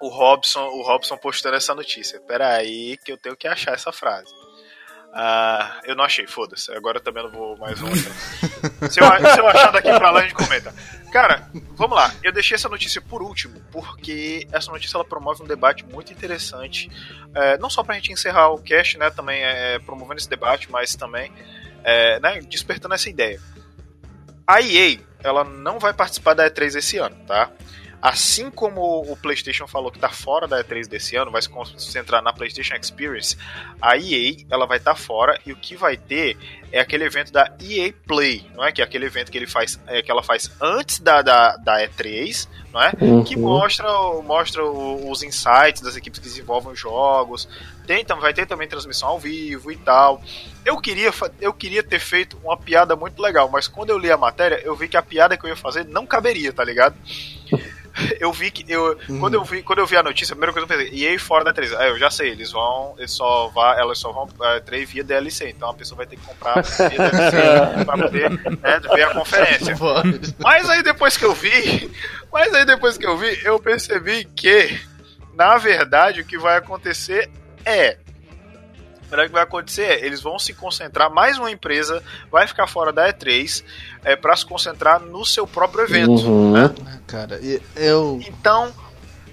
o 0.00 0.08
Robson, 0.08 0.64
o 0.64 0.82
Robson 0.82 1.16
postando 1.16 1.56
essa 1.56 1.74
notícia. 1.74 2.20
Pera 2.20 2.54
aí 2.54 2.96
que 2.98 3.10
eu 3.10 3.16
tenho 3.16 3.36
que 3.36 3.48
achar 3.48 3.72
essa 3.72 3.90
frase. 3.90 4.32
Ah, 5.18 5.80
eu 5.84 5.96
não 5.96 6.04
achei, 6.04 6.26
foda-se. 6.26 6.70
Agora 6.72 7.00
também 7.00 7.22
não 7.22 7.30
vou 7.30 7.56
mais 7.56 7.80
mostrar. 7.80 8.12
se, 8.90 9.00
eu, 9.00 9.06
se 9.32 9.40
eu 9.40 9.48
achar 9.48 9.72
daqui 9.72 9.88
pra 9.88 10.10
lá, 10.10 10.20
a 10.20 10.22
gente 10.24 10.34
comenta. 10.34 10.74
Cara, 11.10 11.48
vamos 11.70 11.96
lá. 11.96 12.12
Eu 12.22 12.30
deixei 12.30 12.54
essa 12.54 12.68
notícia 12.68 13.00
por 13.00 13.22
último, 13.22 13.58
porque 13.72 14.46
essa 14.52 14.70
notícia 14.70 14.98
ela 14.98 15.06
promove 15.06 15.42
um 15.42 15.46
debate 15.46 15.86
muito 15.86 16.12
interessante. 16.12 16.90
É, 17.34 17.56
não 17.56 17.70
só 17.70 17.82
pra 17.82 17.94
gente 17.94 18.12
encerrar 18.12 18.50
o 18.50 18.58
cast, 18.58 18.98
né? 18.98 19.08
Também 19.08 19.42
é, 19.42 19.78
promovendo 19.78 20.20
esse 20.20 20.28
debate, 20.28 20.70
mas 20.70 20.94
também 20.94 21.32
é, 21.82 22.20
né, 22.20 22.40
despertando 22.42 22.92
essa 22.92 23.08
ideia. 23.08 23.40
A 24.46 24.60
EA, 24.60 24.98
ela 25.24 25.44
não 25.44 25.78
vai 25.78 25.94
participar 25.94 26.34
da 26.34 26.50
E3 26.50 26.76
esse 26.76 26.98
ano, 26.98 27.16
tá? 27.26 27.50
Assim 28.00 28.50
como 28.50 29.00
o 29.10 29.16
PlayStation 29.16 29.66
falou 29.66 29.90
que 29.90 29.98
tá 29.98 30.08
fora 30.08 30.46
da 30.46 30.62
E3 30.62 30.86
desse 30.86 31.16
ano, 31.16 31.30
vai 31.30 31.42
se 31.42 31.48
concentrar 31.48 32.22
na 32.22 32.32
PlayStation 32.32 32.74
Experience, 32.74 33.36
a 33.80 33.96
EA 33.96 34.36
ela 34.50 34.66
vai 34.66 34.78
estar 34.78 34.94
tá 34.94 34.96
fora 34.96 35.40
e 35.44 35.52
o 35.52 35.56
que 35.56 35.76
vai 35.76 35.96
ter 35.96 36.36
é 36.72 36.80
aquele 36.80 37.04
evento 37.04 37.32
da 37.32 37.50
EA 37.60 37.92
Play, 38.06 38.44
não 38.54 38.64
é? 38.64 38.72
Que 38.72 38.80
é 38.80 38.84
aquele 38.84 39.06
evento 39.06 39.30
que 39.30 39.38
ele 39.38 39.46
faz, 39.46 39.80
é, 39.86 40.02
que 40.02 40.10
ela 40.10 40.22
faz 40.22 40.50
antes 40.60 40.98
da, 41.00 41.22
da, 41.22 41.56
da 41.56 41.78
E3, 41.88 42.48
não 42.72 42.82
é? 42.82 42.92
Uhum. 43.00 43.24
Que 43.24 43.36
mostra, 43.36 43.88
mostra 44.22 44.64
os 44.64 45.22
insights 45.22 45.80
das 45.80 45.96
equipes 45.96 46.18
que 46.18 46.26
desenvolvem 46.26 46.72
os 46.72 46.78
jogos. 46.80 47.48
Tem, 47.86 48.04
tam- 48.04 48.20
vai 48.20 48.34
ter 48.34 48.46
também 48.46 48.68
transmissão 48.68 49.08
ao 49.08 49.18
vivo 49.18 49.70
e 49.70 49.76
tal. 49.76 50.20
Eu 50.64 50.78
queria, 50.80 51.12
eu 51.40 51.52
queria 51.52 51.82
ter 51.82 52.00
feito 52.00 52.36
uma 52.42 52.56
piada 52.56 52.96
muito 52.96 53.22
legal, 53.22 53.48
mas 53.48 53.68
quando 53.68 53.90
eu 53.90 53.98
li 53.98 54.10
a 54.10 54.16
matéria, 54.16 54.60
eu 54.64 54.74
vi 54.74 54.88
que 54.88 54.96
a 54.96 55.02
piada 55.02 55.36
que 55.36 55.44
eu 55.44 55.50
ia 55.50 55.56
fazer 55.56 55.84
não 55.84 56.04
caberia, 56.04 56.52
tá 56.52 56.64
ligado? 56.64 56.96
Eu 58.20 58.32
vi 58.32 58.50
que 58.50 58.64
eu 58.70 58.98
quando 59.20 59.34
eu 59.34 59.44
vi 59.44 59.62
quando 59.62 59.78
eu 59.78 59.86
vi 59.86 59.96
a 59.96 60.02
notícia, 60.02 60.32
a 60.32 60.36
primeira 60.36 60.52
coisa 60.52 60.66
que 60.66 60.72
eu 60.72 60.78
pensei, 60.78 61.14
EA 61.14 61.18
fora 61.18 61.44
da 61.44 61.52
3. 61.52 61.72
Ah, 61.74 61.88
eu 61.88 61.98
já 61.98 62.10
sei, 62.10 62.30
eles 62.30 62.52
vão, 62.52 62.94
eles 62.98 63.10
só 63.10 63.48
vá, 63.48 63.76
elas 63.78 63.98
só 63.98 64.12
vão 64.12 64.28
é, 64.42 64.60
3 64.60 64.90
via 64.90 65.04
DLC, 65.04 65.50
então 65.50 65.70
a 65.70 65.74
pessoa 65.74 65.96
vai 65.96 66.06
ter 66.06 66.16
que 66.16 66.26
comprar 66.26 66.62
via 66.62 66.88
DLC 66.88 67.84
pra 67.84 67.98
poder 67.98 68.30
né, 68.30 68.80
ver 68.94 69.02
a 69.02 69.14
conferência. 69.14 69.76
Mas 70.38 70.68
aí 70.68 70.82
depois 70.82 71.16
que 71.16 71.24
eu 71.24 71.32
vi, 71.32 71.90
mas 72.32 72.52
aí 72.54 72.64
depois 72.64 72.98
que 72.98 73.06
eu 73.06 73.16
vi, 73.16 73.40
eu 73.44 73.58
percebi 73.58 74.24
que 74.24 74.80
na 75.34 75.56
verdade 75.58 76.20
o 76.20 76.24
que 76.24 76.38
vai 76.38 76.56
acontecer 76.56 77.30
é 77.64 77.98
verdade, 79.08 79.26
o 79.26 79.28
que 79.28 79.34
vai 79.34 79.42
acontecer 79.42 79.82
é, 79.82 80.04
eles 80.04 80.20
vão 80.20 80.38
se 80.38 80.52
concentrar, 80.54 81.10
mais 81.10 81.38
uma 81.38 81.50
empresa 81.50 82.02
vai 82.30 82.46
ficar 82.46 82.66
fora 82.66 82.92
da 82.92 83.12
E3 83.12 83.64
é, 84.04 84.16
para 84.16 84.36
se 84.36 84.44
concentrar 84.44 85.00
no 85.00 85.24
seu 85.24 85.46
próprio 85.46 85.84
evento. 85.84 86.26
Uhum. 86.26 86.52
Né? 86.52 86.74
Cara, 87.06 87.38
e- 87.42 87.60
eu. 87.76 88.20
Então, 88.26 88.72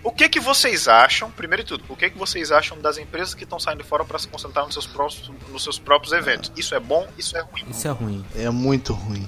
o 0.04 0.12
que 0.12 0.28
que 0.28 0.40
vocês 0.40 0.88
acham, 0.88 1.32
primeiro 1.32 1.64
de 1.64 1.70
tudo, 1.70 1.86
o 1.88 1.96
que 1.96 2.10
que 2.10 2.18
vocês 2.18 2.52
acham 2.52 2.80
das 2.80 2.98
empresas 2.98 3.34
que 3.34 3.44
estão 3.46 3.60
saindo 3.60 3.84
fora 3.84 4.04
para 4.04 4.20
se 4.20 4.28
concentrar 4.28 4.66
nos 4.66 4.74
seus, 4.74 4.86
próprios, 4.86 5.32
nos 5.50 5.64
seus 5.64 5.80
próprios 5.80 6.14
eventos? 6.14 6.52
Isso 6.58 6.76
é 6.76 6.80
bom, 6.80 7.08
isso 7.18 7.38
é 7.38 7.42
ruim. 7.42 7.66
Isso 7.70 7.88
é 7.88 7.92
ruim. 7.92 8.26
É 8.36 8.50
muito 8.50 8.94
ruim. 8.94 9.28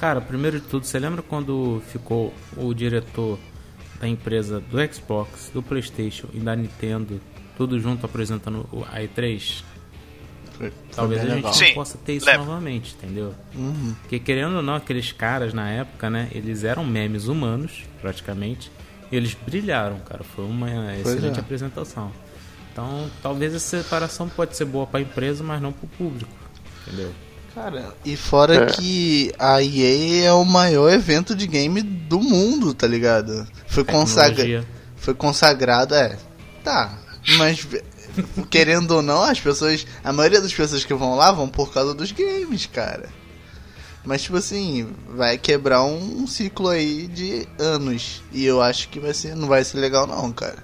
Cara, 0.00 0.20
primeiro 0.20 0.60
de 0.60 0.66
tudo, 0.66 0.86
você 0.86 0.98
lembra 0.98 1.22
quando 1.22 1.82
ficou 1.92 2.32
o 2.56 2.72
diretor 2.74 3.38
da 4.00 4.08
empresa 4.08 4.60
do 4.60 4.78
Xbox, 4.92 5.50
do 5.52 5.62
PlayStation 5.62 6.28
e 6.32 6.40
da 6.40 6.56
Nintendo, 6.56 7.20
tudo 7.56 7.78
junto 7.80 8.04
apresentando 8.06 8.66
o- 8.72 8.84
a 8.90 9.00
E3? 9.00 9.62
Foi, 10.52 10.70
foi 10.70 10.72
Talvez 10.94 11.20
a 11.20 11.24
gente 11.24 11.34
legal. 11.36 11.52
Sim, 11.52 11.66
não 11.68 11.74
possa 11.74 11.98
ter 11.98 12.12
isso 12.14 12.26
novamente, 12.36 12.94
entendeu? 12.96 13.34
Uhum. 13.54 13.94
Porque 14.02 14.18
querendo 14.20 14.56
ou 14.56 14.62
não, 14.62 14.74
aqueles 14.76 15.10
caras 15.12 15.52
na 15.52 15.68
época, 15.70 16.08
né? 16.08 16.28
Eles 16.32 16.62
eram 16.64 16.84
memes 16.84 17.26
humanos, 17.26 17.82
praticamente. 18.00 18.70
E 19.10 19.16
eles 19.16 19.34
brilharam, 19.34 19.98
cara. 20.00 20.22
Foi 20.22 20.44
uma 20.44 20.94
excelente 20.96 21.38
é. 21.38 21.40
apresentação. 21.40 22.12
Então, 22.72 23.08
talvez 23.22 23.54
essa 23.54 23.82
separação 23.82 24.28
pode 24.28 24.56
ser 24.56 24.64
boa 24.64 24.86
pra 24.86 25.00
empresa, 25.00 25.42
mas 25.44 25.60
não 25.60 25.72
pro 25.72 25.86
público. 25.88 26.30
Entendeu? 26.86 27.12
Cara, 27.54 27.94
e 28.04 28.16
fora 28.16 28.64
É. 28.64 28.66
que 28.66 29.32
a 29.38 29.62
EA 29.62 30.24
é 30.26 30.32
o 30.32 30.44
maior 30.44 30.92
evento 30.92 31.36
de 31.36 31.46
game 31.46 31.80
do 31.82 32.18
mundo, 32.20 32.74
tá 32.74 32.86
ligado? 32.86 33.46
Foi, 33.68 33.84
consagra... 33.84 34.34
Tecnologia. 34.36 34.68
Foi 34.96 35.14
consagrado, 35.14 35.94
é. 35.94 36.18
Tá, 36.64 36.98
mas 37.38 37.66
querendo 38.50 38.92
ou 38.92 39.02
não, 39.02 39.22
as 39.22 39.40
pessoas. 39.40 39.86
A 40.02 40.12
maioria 40.12 40.40
das 40.40 40.52
pessoas 40.52 40.84
que 40.84 40.94
vão 40.94 41.16
lá 41.16 41.32
vão 41.32 41.48
por 41.48 41.72
causa 41.72 41.94
dos 41.94 42.12
games, 42.12 42.66
cara. 42.66 43.08
Mas 44.04 44.22
tipo 44.22 44.36
assim, 44.36 44.88
vai 45.08 45.38
quebrar 45.38 45.82
um, 45.82 46.26
ciclo 46.26 46.68
aí 46.68 47.06
de 47.06 47.48
anos. 47.58 48.22
E 48.32 48.44
eu 48.44 48.60
acho 48.60 48.88
que 48.90 49.00
vai 49.00 49.14
ser, 49.14 49.34
não 49.34 49.48
vai 49.48 49.64
ser 49.64 49.78
legal 49.78 50.06
não, 50.06 50.30
cara. 50.30 50.62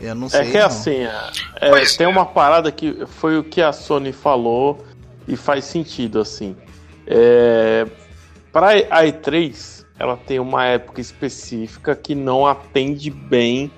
Eu 0.00 0.14
não 0.14 0.28
sei. 0.28 0.40
É 0.40 0.50
que 0.50 0.56
é 0.56 0.60
não. 0.60 0.66
assim, 0.66 1.04
é, 1.04 1.30
é, 1.60 1.84
tem 1.96 2.06
é. 2.06 2.08
uma 2.08 2.24
parada 2.24 2.72
que 2.72 3.06
foi 3.06 3.38
o 3.38 3.44
que 3.44 3.60
a 3.60 3.72
Sony 3.72 4.12
falou 4.12 4.84
e 5.28 5.36
faz 5.36 5.66
sentido, 5.66 6.18
assim. 6.18 6.56
É, 7.06 7.86
para 8.50 8.68
a 8.68 9.04
E3, 9.04 9.84
ela 9.98 10.16
tem 10.16 10.40
uma 10.40 10.64
época 10.64 11.02
específica 11.02 11.94
que 11.94 12.14
não 12.14 12.46
atende 12.46 13.10
bem 13.10 13.70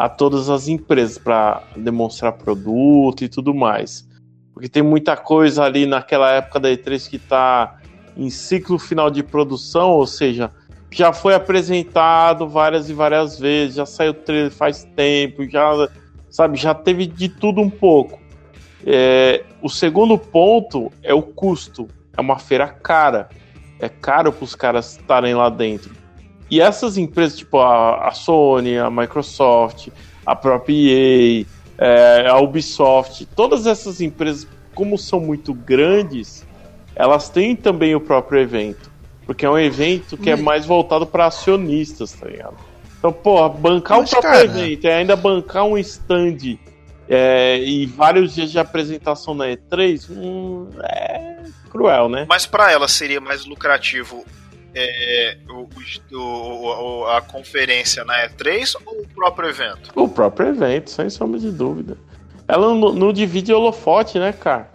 a 0.00 0.08
todas 0.08 0.48
as 0.48 0.66
empresas 0.66 1.18
para 1.18 1.62
demonstrar 1.76 2.32
produto 2.32 3.22
e 3.22 3.28
tudo 3.28 3.52
mais. 3.52 4.08
Porque 4.54 4.66
tem 4.66 4.82
muita 4.82 5.14
coisa 5.14 5.62
ali 5.64 5.84
naquela 5.84 6.32
época 6.32 6.58
da 6.58 6.70
E3 6.70 7.06
que 7.06 7.16
está 7.16 7.78
em 8.16 8.30
ciclo 8.30 8.78
final 8.78 9.10
de 9.10 9.22
produção, 9.22 9.90
ou 9.90 10.06
seja, 10.06 10.50
já 10.90 11.12
foi 11.12 11.34
apresentado 11.34 12.48
várias 12.48 12.88
e 12.88 12.94
várias 12.94 13.38
vezes, 13.38 13.76
já 13.76 13.84
saiu 13.84 14.14
trailer 14.14 14.50
faz 14.50 14.88
tempo, 14.96 15.46
já 15.46 15.86
sabe, 16.30 16.56
já 16.56 16.72
teve 16.72 17.04
de 17.04 17.28
tudo 17.28 17.60
um 17.60 17.68
pouco. 17.68 18.18
É, 18.86 19.44
o 19.60 19.68
segundo 19.68 20.16
ponto 20.16 20.90
é 21.02 21.12
o 21.12 21.20
custo. 21.20 21.86
É 22.16 22.22
uma 22.22 22.38
feira 22.38 22.66
cara. 22.66 23.28
É 23.78 23.90
caro 23.90 24.32
para 24.32 24.44
os 24.44 24.54
caras 24.54 24.96
estarem 24.96 25.34
lá 25.34 25.50
dentro. 25.50 25.99
E 26.50 26.60
essas 26.60 26.98
empresas, 26.98 27.38
tipo 27.38 27.58
a, 27.58 28.08
a 28.08 28.12
Sony, 28.12 28.76
a 28.76 28.90
Microsoft, 28.90 29.88
a 30.26 30.34
própria 30.34 30.74
EA, 30.74 31.46
é, 31.78 32.26
a 32.28 32.38
Ubisoft, 32.38 33.24
todas 33.36 33.66
essas 33.66 34.00
empresas, 34.00 34.46
como 34.74 34.98
são 34.98 35.20
muito 35.20 35.54
grandes, 35.54 36.44
elas 36.94 37.28
têm 37.28 37.54
também 37.54 37.94
o 37.94 38.00
próprio 38.00 38.40
evento. 38.40 38.90
Porque 39.24 39.46
é 39.46 39.50
um 39.50 39.58
evento 39.58 40.16
que 40.16 40.28
é 40.28 40.36
mais 40.36 40.66
voltado 40.66 41.06
para 41.06 41.26
acionistas, 41.26 42.12
tá 42.12 42.26
ligado? 42.26 42.56
Então, 42.98 43.12
porra, 43.12 43.48
bancar 43.48 43.98
Mas, 43.98 44.08
o 44.08 44.12
próprio 44.12 44.32
cara- 44.32 44.44
evento 44.44 44.84
e 44.84 44.90
ainda 44.90 45.14
bancar 45.14 45.64
um 45.64 45.78
stand 45.78 46.58
é, 47.08 47.58
e 47.58 47.86
vários 47.86 48.34
dias 48.34 48.50
de 48.50 48.58
apresentação 48.58 49.34
na 49.34 49.46
E3, 49.46 50.10
hum, 50.10 50.68
é 50.82 51.42
cruel, 51.70 52.08
né? 52.08 52.26
Mas 52.28 52.44
para 52.46 52.70
ela 52.70 52.88
seria 52.88 53.20
mais 53.20 53.46
lucrativo 53.46 54.24
é, 54.74 55.36
o, 55.48 55.68
o- 56.16 57.06
a 57.08 57.20
conferência 57.20 58.04
na 58.04 58.28
E3 58.28 58.74
ou 58.86 59.00
o 59.02 59.08
próprio 59.08 59.48
evento? 59.48 59.90
O 59.94 60.08
próprio 60.08 60.48
evento, 60.48 60.90
sem 60.90 61.08
sombra 61.10 61.38
de 61.40 61.50
dúvida. 61.50 61.96
Ela 62.46 62.68
não, 62.74 62.92
não 62.92 63.12
divide 63.12 63.52
holofote, 63.52 64.18
né, 64.18 64.32
cara? 64.32 64.70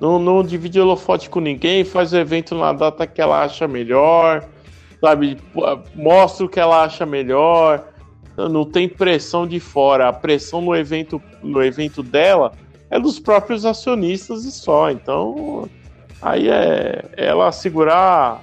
Não, 0.00 0.18
não 0.18 0.42
divide 0.44 0.80
holofote 0.80 1.28
com 1.28 1.40
ninguém, 1.40 1.84
faz 1.84 2.12
o 2.12 2.16
evento 2.16 2.54
na 2.54 2.72
data 2.72 3.06
que 3.06 3.20
ela 3.20 3.42
acha 3.42 3.66
melhor, 3.66 4.44
sabe? 5.00 5.36
Mostra 5.94 6.46
o 6.46 6.48
que 6.48 6.60
ela 6.60 6.84
acha 6.84 7.04
melhor. 7.04 7.84
Não 8.36 8.64
tem 8.64 8.88
pressão 8.88 9.44
de 9.48 9.58
fora. 9.58 10.08
A 10.08 10.12
pressão 10.12 10.60
no 10.60 10.76
evento, 10.76 11.20
no 11.42 11.60
evento 11.60 12.02
dela 12.04 12.52
é 12.88 13.00
dos 13.00 13.18
próprios 13.18 13.64
acionistas 13.66 14.44
e 14.44 14.52
só. 14.52 14.88
Então, 14.92 15.68
aí 16.22 16.48
é 16.48 17.02
ela 17.16 17.50
segurar 17.50 18.40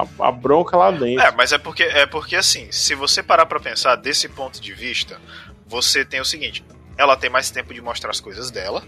a, 0.00 0.28
a 0.28 0.32
bronca 0.32 0.76
lá 0.76 0.90
dentro. 0.90 1.22
É, 1.24 1.30
mas 1.32 1.52
é 1.52 1.58
porque 1.58 1.82
é 1.82 2.06
porque 2.06 2.36
assim, 2.36 2.70
se 2.70 2.94
você 2.94 3.22
parar 3.22 3.46
pra 3.46 3.60
pensar 3.60 3.96
desse 3.96 4.28
ponto 4.28 4.60
de 4.60 4.72
vista, 4.72 5.20
você 5.66 6.04
tem 6.04 6.20
o 6.20 6.24
seguinte: 6.24 6.64
ela 6.96 7.16
tem 7.16 7.30
mais 7.30 7.50
tempo 7.50 7.72
de 7.72 7.80
mostrar 7.80 8.10
as 8.10 8.20
coisas 8.20 8.50
dela 8.50 8.82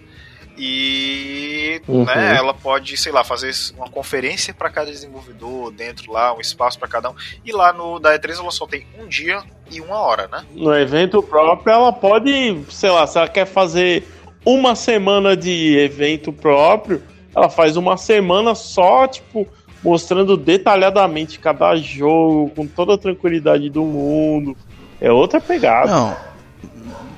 e 0.59 1.81
Uhum. 1.87 2.05
né, 2.05 2.35
ela 2.37 2.55
pode, 2.55 2.97
sei 2.97 3.13
lá, 3.13 3.23
fazer 3.23 3.53
uma 3.77 3.89
conferência 3.91 4.55
pra 4.55 4.71
cada 4.71 4.91
desenvolvedor 4.91 5.71
dentro 5.71 6.11
lá, 6.11 6.35
um 6.35 6.41
espaço 6.41 6.79
pra 6.79 6.89
cada 6.89 7.11
um. 7.11 7.15
E 7.45 7.53
lá 7.53 7.73
no 7.73 7.99
da 7.99 8.19
E3 8.19 8.41
ela 8.41 8.51
só 8.51 8.67
tem 8.67 8.87
um 8.99 9.07
dia 9.07 9.43
e 9.71 9.81
uma 9.81 9.99
hora, 9.99 10.29
né? 10.29 10.45
no 10.55 10.75
evento 10.75 11.23
próprio, 11.23 11.73
ela 11.73 11.93
pode, 11.93 12.65
sei 12.71 12.91
lá, 12.91 13.07
se 13.07 13.19
ela 13.19 13.29
quer 13.29 13.45
fazer 13.47 14.05
uma 14.45 14.75
semana 14.75 15.37
de 15.37 15.77
evento 15.77 16.33
próprio, 16.33 17.03
ela 17.35 17.51
faz 17.51 17.77
uma 17.77 17.97
semana 17.97 18.55
só, 18.55 19.07
tipo, 19.07 19.47
mostrando 19.87 20.37
detalhadamente 20.37 21.39
cada 21.39 21.77
jogo, 21.77 22.51
com 22.57 22.67
toda 22.67 22.95
a 22.95 22.99
tranquilidade 22.99 23.71
do 23.71 23.85
mundo. 23.85 24.57
É 25.01 25.13
outra 25.13 25.41
pegada. 25.41 25.93
Não. 25.93 26.17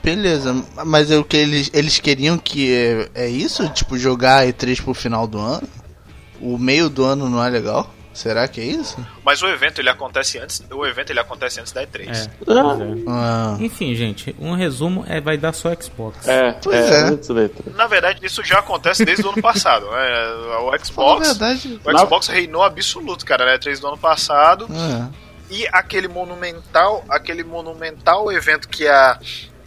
Beleza, 0.02 0.64
mas 0.84 1.10
é 1.10 1.16
o 1.16 1.24
que 1.24 1.36
eles, 1.38 1.70
eles 1.72 1.98
queriam 1.98 2.36
que 2.36 2.74
é, 2.74 3.08
é 3.14 3.28
isso? 3.28 3.66
Tipo, 3.70 3.96
jogar 3.96 4.42
a 4.42 4.46
E3 4.46 4.82
pro 4.82 4.92
final 4.92 5.26
do 5.26 5.38
ano? 5.38 5.66
O 6.42 6.58
meio 6.58 6.90
do 6.90 7.04
ano 7.04 7.28
não 7.28 7.42
é 7.42 7.48
legal? 7.48 7.90
Será 8.18 8.48
que 8.48 8.60
é 8.60 8.64
isso? 8.64 8.96
Mas 9.24 9.40
o 9.42 9.46
evento 9.46 9.80
ele 9.80 9.88
acontece 9.88 10.38
antes, 10.40 10.60
o 10.72 10.84
evento 10.84 11.10
ele 11.10 11.20
acontece 11.20 11.60
antes 11.60 11.72
da 11.72 11.86
E3. 11.86 12.08
É, 12.08 12.28
Ah. 12.48 12.76
é. 12.82 13.04
Ah, 13.06 13.56
Enfim, 13.60 13.94
gente, 13.94 14.34
um 14.40 14.54
resumo 14.54 15.04
é 15.06 15.20
vai 15.20 15.36
dar 15.38 15.52
só 15.52 15.72
Xbox. 15.80 16.26
É, 16.26 16.50
Pois 16.60 16.74
é, 16.74 16.94
é. 16.94 17.02
antes 17.04 17.28
da 17.28 17.34
E3. 17.48 17.76
Na 17.76 17.86
verdade, 17.86 18.26
isso 18.26 18.42
já 18.42 18.58
acontece 18.58 19.04
desde 19.04 19.24
o 19.24 19.30
ano 19.30 19.40
passado. 19.40 19.86
Né? 19.88 20.58
O 20.60 20.84
Xbox, 20.84 21.28
verdade. 21.28 21.80
o 21.84 21.98
Xbox 21.98 22.26
reinou 22.26 22.64
absoluto, 22.64 23.24
cara, 23.24 23.46
na 23.46 23.56
E3 23.56 23.78
do 23.78 23.86
ano 23.86 23.98
passado. 23.98 24.66
É. 24.68 25.28
E 25.50 25.66
aquele 25.72 26.08
monumental, 26.08 27.04
aquele 27.08 27.44
monumental 27.44 28.30
evento 28.32 28.68
que 28.68 28.86
a 28.88 29.18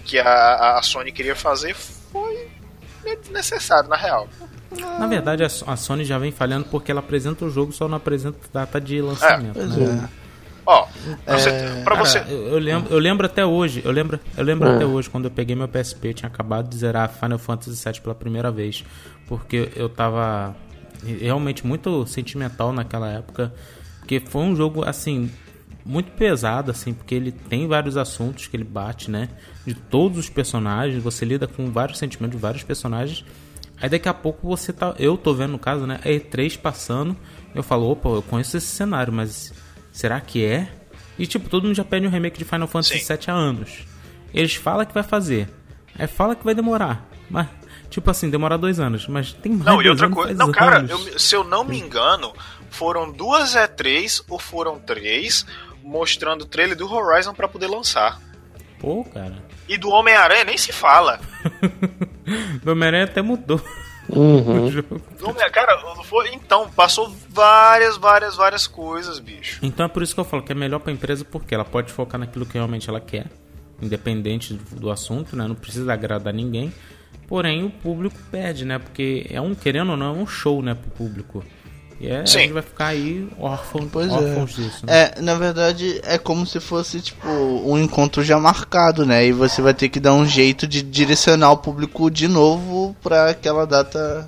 que 0.04 0.20
a, 0.20 0.78
a 0.78 0.82
Sony 0.84 1.12
queria 1.12 1.36
fazer 1.36 1.74
foi 1.76 2.50
desnecessário, 3.22 3.90
na 3.90 3.96
real. 3.96 4.28
Na 4.80 5.08
verdade, 5.08 5.44
a 5.44 5.50
So- 5.50 5.66
a 5.70 5.76
Sony 5.76 6.04
já 6.06 6.18
vem 6.18 6.32
falhando 6.32 6.66
porque 6.72 6.92
ela 6.92 7.00
apresenta 7.02 7.44
o 7.46 7.50
jogo, 7.50 7.72
só 7.72 7.88
não 7.88 7.98
apresenta 7.98 8.38
data 8.54 8.80
de 8.80 9.02
lançamento. 9.02 9.54
Pois 9.54 9.76
né? 9.76 10.10
é. 10.18 10.22
Ó, 10.66 10.88
pra 11.26 11.38
você, 11.38 11.50
É, 11.50 11.84
pra 11.84 11.96
você 11.96 12.20
Cara, 12.20 12.32
eu, 12.32 12.48
eu 12.50 12.60
lembro, 12.60 12.94
eu 12.94 13.00
lembro 13.00 13.26
até 13.26 13.46
hoje, 13.46 13.82
eu 13.84 13.92
lembro, 13.92 14.20
eu 14.38 14.44
lembro 14.44 14.70
É. 14.70 14.76
até 14.76 14.86
hoje 14.86 15.10
quando 15.10 15.26
eu 15.26 15.32
peguei 15.32 15.56
meu 15.56 15.68
PSP, 15.68 16.10
eu 16.10 16.14
tinha 16.14 16.30
acabado 16.30 16.70
de 16.70 16.78
zerar 16.78 17.10
Final 17.10 17.40
Fantasy 17.40 17.84
VII 17.84 18.00
pela 18.00 18.14
primeira 18.16 18.52
vez, 18.52 18.84
porque 19.28 19.70
eu 19.76 19.90
tava 19.90 20.56
realmente 21.20 21.66
muito 21.66 22.06
sentimental 22.06 22.72
naquela 22.72 23.10
época, 23.10 23.52
porque 24.00 24.20
foi 24.20 24.44
um 24.44 24.56
jogo 24.56 24.88
assim 24.88 25.32
muito 25.84 26.12
pesado 26.12 26.70
assim, 26.70 26.94
porque 26.94 27.16
ele 27.16 27.32
tem 27.32 27.68
vários 27.68 27.98
assuntos 27.98 28.46
que 28.46 28.56
ele 28.56 28.64
bate, 28.64 29.10
né, 29.10 29.30
de 29.66 29.74
todos 29.74 30.20
os 30.20 30.30
personagens, 30.30 31.04
você 31.04 31.26
lida 31.26 31.48
com 31.48 31.72
vários 31.72 31.98
sentimentos 31.98 32.38
de 32.38 32.42
vários 32.42 32.62
personagens. 32.64 33.26
Aí 33.82 33.90
daqui 33.90 34.08
a 34.08 34.14
pouco 34.14 34.48
você 34.48 34.72
tá, 34.72 34.94
eu 35.00 35.18
tô 35.18 35.34
vendo 35.34 35.52
no 35.52 35.60
caso, 35.60 35.88
né, 35.88 36.00
a 36.04 36.08
E3 36.08 36.58
passando, 36.58 37.18
eu 37.56 37.64
falo, 37.64 37.90
opa, 37.90 38.10
eu 38.10 38.22
conheço 38.22 38.56
esse 38.58 38.68
cenário, 38.68 39.12
mas 39.12 39.52
será 39.92 40.22
que 40.22 40.46
é? 40.46 40.72
E 41.18 41.26
tipo, 41.26 41.50
todo 41.50 41.64
mundo 41.66 41.76
já 41.76 41.84
pede 41.84 42.06
um 42.06 42.10
remake 42.10 42.38
de 42.38 42.46
Final 42.46 42.68
Fantasy 42.68 43.00
Sim. 43.00 43.14
VII 43.14 43.24
há 43.28 43.34
anos. 43.34 43.86
Eles 44.34 44.56
falam 44.56 44.86
que 44.86 44.94
vai 44.94 45.04
fazer. 45.04 45.50
Aí 45.98 46.08
fala 46.08 46.36
que 46.36 46.46
vai 46.46 46.54
demorar. 46.56 47.08
Mas, 47.30 47.48
tipo 47.90 48.10
assim, 48.10 48.30
demorar 48.30 48.58
dois 48.58 48.80
anos. 48.80 49.08
Mas 49.08 49.34
tem 49.34 49.52
mais 49.52 49.66
Não, 49.66 49.82
e 49.82 49.90
outra 49.90 50.10
coisa. 50.10 50.34
Não, 50.34 50.52
cara, 50.52 50.86
eu- 50.88 51.20
se 51.20 51.36
eu 51.36 51.44
não 51.44 51.64
me 51.64 51.78
engano, 51.80 52.34
foram 52.70 53.12
duas 53.12 53.56
E3 53.56 54.24
ou 54.30 54.40
foram 54.40 54.80
três 54.80 55.46
mostrando 55.84 56.44
o 56.44 56.46
trailer 56.46 56.78
do 56.78 56.92
Horizon 56.92 57.34
pra 57.34 57.48
poder 57.48 57.68
lançar. 57.68 58.20
Pô, 58.80 59.04
cara. 59.04 59.44
E 59.72 59.78
do 59.78 59.90
Homem-Aranha 59.90 60.44
nem 60.44 60.58
se 60.58 60.74
fala. 60.74 61.20
Meu 62.64 62.74
Homem-Aranha 62.74 63.06
até 63.06 63.22
mudou 63.22 63.62
Uhum. 64.10 64.66
o 64.68 64.72
jogo. 64.72 65.02
Do 65.18 65.30
Homem- 65.30 65.50
Cara, 65.52 65.80
foi- 66.04 66.30
então, 66.34 66.70
passou 66.72 67.16
várias, 67.30 67.96
várias, 67.96 68.36
várias 68.36 68.68
coisas, 68.68 69.20
bicho. 69.20 69.60
Então 69.64 69.86
é 69.86 69.90
por 69.90 70.04
isso 70.04 70.14
que 70.14 70.20
eu 70.20 70.26
falo 70.26 70.44
que 70.44 70.52
é 70.52 70.56
melhor 70.56 70.80
pra 70.80 70.92
empresa 70.92 71.24
porque 71.24 71.56
ela 71.56 71.64
pode 71.64 71.92
focar 71.92 72.20
naquilo 72.20 72.46
que 72.46 72.56
realmente 72.56 72.90
ela 72.90 73.00
quer, 73.00 73.28
independente 73.82 74.54
do, 74.56 74.76
do 74.80 74.92
assunto, 74.92 75.36
né? 75.38 75.48
Não 75.48 75.56
precisa 75.56 75.94
agradar 75.94 76.34
ninguém. 76.34 76.74
Porém, 77.28 77.64
o 77.64 77.70
público 77.70 78.18
perde, 78.30 78.66
né? 78.66 78.78
Porque 78.78 79.26
é 79.30 79.40
um, 79.40 79.56
querendo 79.56 79.92
ou 79.92 79.98
não, 79.98 80.08
é 80.16 80.18
um 80.18 80.28
show, 80.28 80.62
né, 80.62 80.74
pro 80.76 80.92
público. 80.92 81.46
E 82.02 82.08
é, 82.08 82.22
a 82.22 82.26
Sim. 82.26 82.40
gente 82.40 82.54
vai 82.54 82.64
ficar 82.64 82.88
aí 82.88 83.28
órfão, 83.40 83.88
Pois 83.92 84.12
é. 84.12 84.16
órfãos 84.16 84.56
disso. 84.56 84.86
Né? 84.88 85.12
É, 85.16 85.22
na 85.22 85.36
verdade, 85.36 86.02
é 86.04 86.18
como 86.18 86.48
se 86.48 86.60
fosse, 86.60 87.00
tipo, 87.00 87.28
um 87.30 87.78
encontro 87.78 88.24
já 88.24 88.40
marcado, 88.40 89.06
né? 89.06 89.24
E 89.28 89.32
você 89.32 89.62
vai 89.62 89.76
ter 89.76 89.88
que 89.88 90.00
dar 90.00 90.16
um 90.16 90.26
jeito 90.26 90.66
de 90.66 90.82
direcionar 90.82 91.52
o 91.52 91.58
público 91.58 92.10
de 92.10 92.28
novo 92.28 92.96
pra 93.04 93.30
aquela 93.30 93.68
data. 93.68 94.28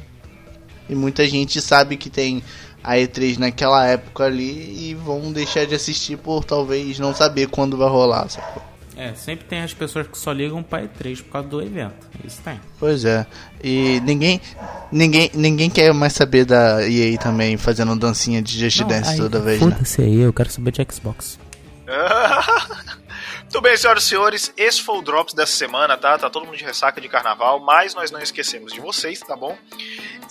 E 0.88 0.94
muita 0.94 1.26
gente 1.26 1.60
sabe 1.60 1.98
que 1.98 2.12
tem 2.12 2.44
a 2.84 2.94
E3 2.96 3.40
naquela 3.40 3.88
época 3.88 4.26
ali 4.26 4.90
e 4.92 4.94
vão 4.94 5.32
deixar 5.32 5.66
de 5.66 5.74
assistir 5.74 6.18
por 6.18 6.44
talvez 6.44 7.00
não 7.00 7.16
saber 7.16 7.48
quando 7.48 7.76
vai 7.76 7.90
rolar, 7.90 8.30
sacou? 8.30 8.62
É, 8.96 9.14
sempre 9.16 9.46
tem 9.46 9.62
as 9.62 9.74
pessoas 9.74 10.08
que 10.08 10.18
só 10.18 10.32
ligam 10.32 10.62
pra 10.62 10.84
E3 10.84 11.18
por 11.24 11.32
causa 11.32 11.48
do 11.48 11.62
evento. 11.62 12.08
Isso 12.24 12.42
tem. 12.44 12.60
Pois 12.80 13.04
é. 13.06 13.26
E 13.64 14.00
ninguém, 14.02 14.40
ninguém, 14.92 15.32
ninguém 15.34 15.70
quer 15.70 15.92
mais 15.94 16.14
saber 16.14 16.46
da 16.46 16.88
EA 16.88 17.18
também 17.18 17.58
fazendo 17.58 17.96
dancinha 17.96 18.42
de 18.42 18.60
Just 18.60 18.82
Não, 18.82 18.88
Dance 18.88 19.10
aí, 19.12 19.18
toda 19.18 19.40
vez, 19.40 19.60
né? 19.62 19.72
Foda-se 19.72 20.02
aí, 20.02 20.20
eu 20.20 20.32
quero 20.32 20.52
saber 20.52 20.72
de 20.72 20.86
Xbox. 20.92 21.40
Muito 23.54 23.62
bem, 23.62 23.78
senhoras 23.78 24.04
e 24.04 24.08
senhores, 24.08 24.52
esse 24.58 24.82
foi 24.82 24.98
o 24.98 25.02
Drops 25.04 25.36
dessa 25.36 25.52
semana, 25.52 25.96
tá? 25.96 26.18
Tá 26.18 26.28
todo 26.28 26.44
mundo 26.44 26.58
de 26.58 26.64
ressaca 26.64 27.00
de 27.00 27.08
carnaval, 27.08 27.60
mas 27.60 27.94
nós 27.94 28.10
não 28.10 28.20
esquecemos 28.20 28.74
de 28.74 28.82
vocês, 28.82 29.20
tá 29.20 29.36
bom? 29.36 29.56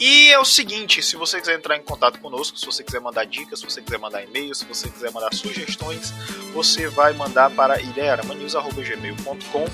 E 0.01 0.33
é 0.33 0.39
o 0.41 0.45
seguinte, 0.45 1.01
se 1.01 1.15
você 1.15 1.39
quiser 1.39 1.57
entrar 1.57 1.77
em 1.77 1.83
contato 1.83 2.19
conosco, 2.19 2.59
se 2.59 2.67
você 2.67 2.83
quiser 2.83 3.01
mandar 3.01 3.25
dicas, 3.25 3.61
se 3.61 3.65
você 3.65 3.81
quiser 3.81 4.01
mandar 4.01 4.25
e-mails, 4.25 4.59
se 4.59 4.65
você 4.65 4.91
quiser 4.91 5.13
mandar 5.13 5.33
sugestões, 5.33 6.13
você 6.53 6.89
vai 6.89 7.13
mandar 7.13 7.49
para 7.53 7.81
idearamanews.gmail.com 7.81 9.67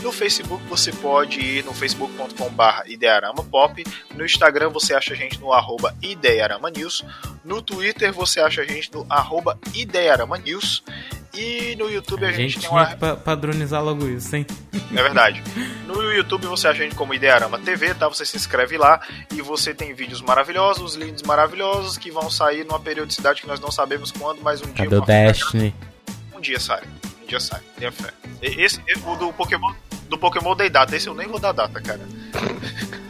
No 0.00 0.10
Facebook 0.10 0.64
você 0.64 0.90
pode 0.90 1.40
ir 1.40 1.62
no 1.62 1.74
facebook.com.br 1.74 2.86
idearamapop 2.86 3.84
No 4.14 4.24
Instagram 4.24 4.70
você 4.70 4.94
acha 4.94 5.12
a 5.12 5.16
gente 5.16 5.38
no 5.38 5.52
arroba 5.52 5.94
idearamanews 6.00 7.04
No 7.44 7.60
Twitter 7.60 8.14
você 8.14 8.40
acha 8.40 8.62
a 8.62 8.64
gente 8.64 8.90
no 8.90 9.04
arroba 9.10 9.58
idearamanews 9.74 10.82
e 11.36 11.76
no 11.76 11.90
YouTube 11.90 12.24
a, 12.24 12.28
A 12.28 12.32
gente, 12.32 12.52
gente 12.54 12.60
tem 12.62 12.70
uma, 12.70 12.86
pa- 12.96 13.16
padronizar 13.16 13.82
logo 13.82 14.06
isso, 14.08 14.34
hein? 14.36 14.46
é 14.72 15.02
verdade. 15.02 15.42
No 15.86 16.02
YouTube 16.12 16.46
você 16.46 16.68
acha 16.68 16.80
a 16.80 16.84
gente 16.84 16.94
como 16.94 17.12
Idearama 17.14 17.58
TV, 17.58 17.94
tá? 17.94 18.08
Você 18.08 18.24
se 18.24 18.36
inscreve 18.36 18.76
lá 18.76 19.00
e 19.32 19.42
você 19.42 19.74
tem 19.74 19.94
vídeos 19.94 20.20
maravilhosos, 20.20 20.94
lindos 20.94 21.22
maravilhosos 21.22 21.96
que 21.98 22.10
vão 22.10 22.30
sair 22.30 22.64
numa 22.64 22.80
periodicidade 22.80 23.40
que 23.42 23.46
nós 23.46 23.60
não 23.60 23.70
sabemos 23.70 24.10
quando, 24.12 24.40
mas 24.42 24.60
um 24.62 24.66
dia 24.66 24.84
Cadê 24.84 24.96
o 24.96 25.00
Destiny? 25.00 25.74
um 26.34 26.40
dia 26.40 26.58
sai. 26.60 26.82
Um 27.22 27.26
dia 27.26 27.40
sai. 27.40 27.60
Tenha 27.78 27.90
fé. 27.92 28.10
Esse, 28.42 28.80
o 29.06 29.16
do 29.16 29.32
Pokémon 29.32 29.72
do 30.08 30.18
Pokémon 30.18 30.54
Day 30.54 30.68
Data, 30.68 30.94
esse 30.94 31.08
eu 31.08 31.14
nem 31.14 31.26
vou 31.26 31.38
dar 31.40 31.52
data, 31.52 31.80
cara. 31.80 32.00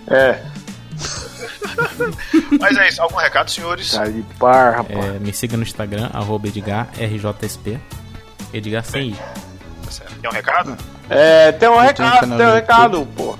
É, 0.08 0.40
Mas 2.60 2.76
é 2.76 2.88
isso, 2.88 3.02
algum 3.02 3.16
recado, 3.16 3.50
senhores? 3.50 3.92
cara 3.92 4.10
de 4.10 4.22
par, 4.38 4.76
rapaz. 4.76 5.04
É, 5.04 5.18
me 5.18 5.32
siga 5.32 5.56
no 5.56 5.62
Instagram, 5.62 6.08
arroba 6.12 6.46
EdgarRJSP. 6.48 7.78
Edgar 8.54 8.84
sem. 8.84 9.14
Tem 10.20 10.30
um 10.30 10.32
recado? 10.32 10.76
É, 11.10 11.52
tem 11.52 11.68
um 11.68 11.74
Eu 11.74 11.80
recado, 11.80 12.20
canal 12.20 12.38
tem 12.38 12.46
um 12.46 12.54
recado, 12.54 13.08
pô. 13.16 13.36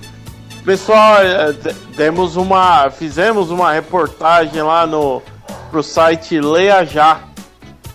Pessoal, 0.64 1.22
é, 1.22 1.52
de- 1.52 1.72
demos 1.96 2.36
uma, 2.36 2.90
fizemos 2.90 3.50
uma 3.50 3.72
reportagem 3.72 4.62
lá 4.62 4.86
no 4.86 5.22
pro 5.70 5.82
site 5.82 6.40
Leia 6.40 6.84
Já, 6.84 7.20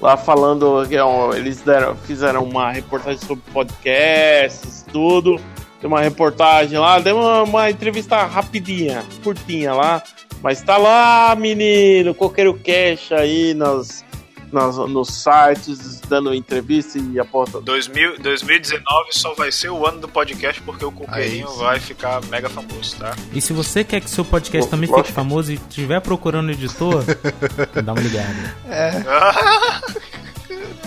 lá 0.01 0.15
falando 0.17 0.85
que 0.87 0.95
eles 1.37 1.61
deram, 1.61 1.95
fizeram 1.95 2.43
uma 2.43 2.71
reportagem 2.71 3.19
sobre 3.25 3.43
podcasts, 3.51 4.85
tudo. 4.91 5.39
Tem 5.79 5.87
uma 5.87 6.01
reportagem 6.01 6.77
lá, 6.77 6.99
deu 6.99 7.17
uma, 7.17 7.43
uma 7.43 7.69
entrevista 7.71 8.21
rapidinha, 8.23 9.03
curtinha 9.23 9.73
lá, 9.73 10.03
mas 10.43 10.61
tá 10.61 10.75
lá, 10.77 11.33
menino, 11.37 12.13
Coqueiro 12.13 12.53
Cash 12.53 13.13
aí 13.13 13.53
nas, 13.53 14.03
nas 14.51 14.77
nos 14.77 15.09
sites 15.09 15.99
dando 16.01 16.33
entrevista 16.33 16.97
e 16.97 17.19
aponta 17.19 17.61
2000, 17.61 18.19
2019 18.19 19.09
só 19.11 19.33
vai 19.35 19.51
ser 19.51 19.69
o 19.69 19.85
ano 19.85 19.99
do 20.01 20.07
podcast 20.07 20.61
porque 20.61 20.83
o 20.83 20.91
Coqueirinho 20.91 21.47
Aí 21.49 21.57
vai 21.57 21.79
ficar 21.79 22.23
mega 22.25 22.49
famoso, 22.49 22.95
tá? 22.97 23.15
E 23.33 23.39
se 23.41 23.53
você 23.53 23.83
quer 23.83 24.01
que 24.01 24.09
seu 24.09 24.25
podcast 24.25 24.67
Pô, 24.67 24.71
também 24.75 24.89
lógico. 24.89 25.07
fique 25.07 25.15
famoso 25.15 25.51
e 25.51 25.55
estiver 25.55 25.99
procurando 26.01 26.51
editor, 26.51 27.03
dá 27.83 27.93
uma 27.93 28.01
ligada. 28.01 28.55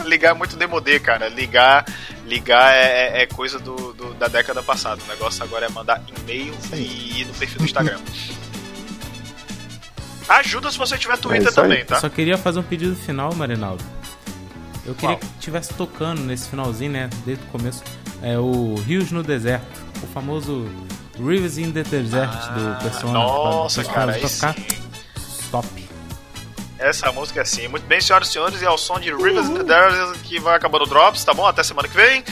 ligar 0.04 0.30
é 0.30 0.34
muito 0.34 0.56
demodê, 0.56 0.98
cara. 0.98 1.28
Ligar, 1.28 1.84
ligar 2.26 2.74
é, 2.74 3.20
é- 3.20 3.22
é 3.22 3.26
coisa 3.26 3.58
do, 3.58 3.92
do- 3.92 4.14
da 4.14 4.28
década 4.28 4.62
passada. 4.62 5.00
O 5.02 5.06
negócio 5.08 5.42
agora 5.44 5.66
é 5.66 5.68
mandar 5.68 6.02
e-mail 6.20 6.54
e 6.74 7.20
ir 7.20 7.24
no 7.26 7.34
perfil 7.34 7.58
do 7.58 7.64
Instagram. 7.64 7.98
Ajuda 10.28 10.70
se 10.70 10.78
você 10.78 10.96
tiver 10.98 11.18
Twitter 11.18 11.48
aí. 11.48 11.54
também, 11.54 11.84
tá? 11.84 11.96
Eu 11.96 12.00
só 12.00 12.08
queria 12.08 12.38
fazer 12.38 12.58
um 12.58 12.62
pedido 12.62 12.94
final, 12.96 13.34
Marinaldo. 13.34 13.82
Eu 14.84 14.94
queria 14.94 15.16
Qual? 15.16 15.18
que 15.18 15.38
tivesse 15.38 15.74
tocando 15.74 16.20
nesse 16.22 16.48
finalzinho, 16.48 16.90
né? 16.92 17.10
Desde 17.24 17.44
o 17.44 17.46
começo. 17.48 17.82
É 18.22 18.38
o 18.38 18.74
Rios 18.86 19.10
no 19.12 19.22
Deserto. 19.22 19.80
O 20.02 20.06
famoso 20.08 20.68
Rivers 21.18 21.58
in 21.58 21.70
the 21.72 21.82
Desert 21.82 22.30
do 22.30 22.82
Persona. 22.82 23.18
Ah, 23.18 23.22
Nossa, 23.22 23.84
cara, 23.84 24.14
tocar. 24.14 24.54
sim. 24.54 24.66
Essa 26.82 27.12
música 27.12 27.40
é 27.40 27.42
assim. 27.42 27.68
Muito 27.68 27.86
bem, 27.86 28.00
senhoras 28.00 28.28
e 28.28 28.32
senhores, 28.32 28.60
e 28.60 28.66
ao 28.66 28.76
som 28.76 28.98
de 28.98 29.10
Rivers 29.14 29.48
the 29.50 29.62
Desert 29.62 30.18
que 30.24 30.40
vai 30.40 30.56
acabando 30.56 30.84
o 30.84 30.86
Drops, 30.88 31.24
tá 31.24 31.32
bom? 31.32 31.46
Até 31.46 31.62
semana 31.62 31.86
que 31.88 31.94
vem. 31.96 32.24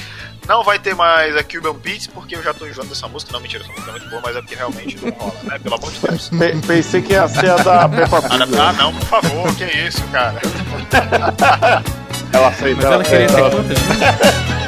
Não 0.49 0.65
vai 0.65 0.79
ter 0.81 0.95
mais 0.97 1.37
a 1.37 1.45
Cuban 1.45 1.75
Beats, 1.75 2.09
porque 2.09 2.35
eu 2.35 2.43
já 2.43 2.53
tô 2.53 2.67
enjoando 2.67 2.89
dessa 2.89 3.07
música. 3.07 3.33
Não, 3.33 3.41
mentira, 3.41 3.63
essa 3.63 3.71
música 3.73 3.91
é 3.91 3.93
muito 3.93 4.09
boa, 4.11 4.23
mas 4.25 4.35
é 4.37 4.41
porque 4.41 4.55
realmente 4.57 4.97
não 5.01 5.11
rola, 5.13 5.35
né? 5.45 5.59
Pelo 5.61 5.75
amor 5.77 5.93
de 5.93 5.99
Deus. 6.01 6.29
Pe- 6.31 6.57
Pensei 6.67 7.03
que 7.03 7.13
ia 7.13 7.29
ser 7.29 7.51
a 7.51 7.57
da 7.57 7.89
Peppa 7.89 8.19
Ah, 8.27 8.29
Pig. 8.39 8.51
não, 8.51 8.63
ah, 8.69 8.73
não, 8.73 8.93
por 8.95 9.07
favor, 9.07 9.55
que 9.55 9.65
isso, 9.65 10.03
cara. 10.09 10.41
Ela 12.33 12.49
aceita. 12.49 12.77
Mas 12.83 12.85
ela 12.93 13.05
queria 13.05 13.29
ser 13.29 13.39
ela- 13.39 13.51
quantas? 13.51 13.79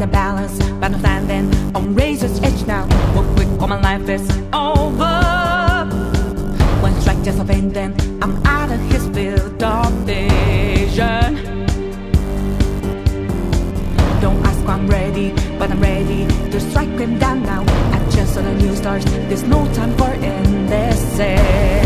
trying 0.00 0.08
to 0.08 0.12
balance, 0.12 0.58
but 0.80 0.92
I'm 0.92 1.00
standing 1.00 1.74
on 1.76 1.94
razor's 1.94 2.40
edge 2.42 2.66
now. 2.66 2.86
One 3.14 3.34
quick 3.34 3.48
all 3.60 3.68
my 3.68 3.80
life 3.80 4.08
is 4.08 4.22
over. 4.52 5.20
One 6.80 6.98
strike 7.00 7.22
just 7.22 7.38
of 7.38 7.50
ending, 7.50 7.94
I'm 8.22 8.34
out 8.46 8.70
of 8.72 8.80
his 8.92 9.06
field 9.08 9.62
of 9.62 9.92
vision. 10.06 11.66
Don't 14.20 14.40
ask 14.46 14.66
why 14.66 14.74
I'm 14.74 14.86
ready, 14.86 15.32
but 15.58 15.70
I'm 15.70 15.80
ready 15.80 16.26
to 16.50 16.60
strike 16.60 16.98
him 16.98 17.18
down 17.18 17.42
now. 17.42 17.62
I 17.92 17.98
just 18.10 18.34
saw 18.34 18.42
the 18.42 18.54
new 18.54 18.74
stars, 18.76 19.04
there's 19.04 19.44
no 19.44 19.66
time 19.74 19.94
for 19.98 20.12
indecision. 20.12 21.79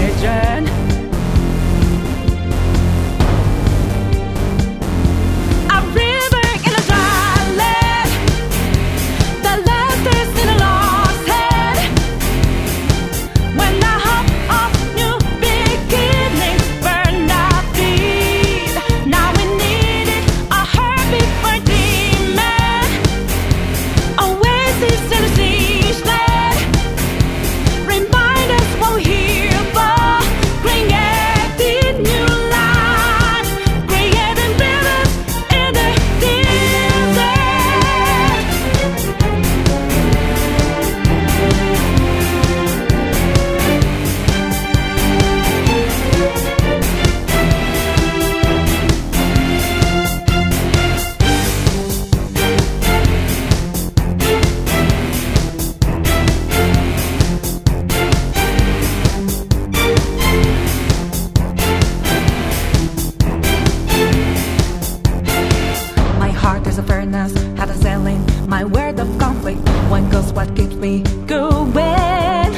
us 67.15 67.33
how 67.57 67.65
to 67.65 67.75
sell 67.75 68.07
in 68.07 68.21
my 68.49 68.65
world 68.65 68.99
of 69.01 69.19
conflict. 69.19 69.61
One 69.89 70.09
goes 70.11 70.33
what 70.33 70.55
keeps 70.57 70.75
me 70.75 71.03
going. 71.27 72.53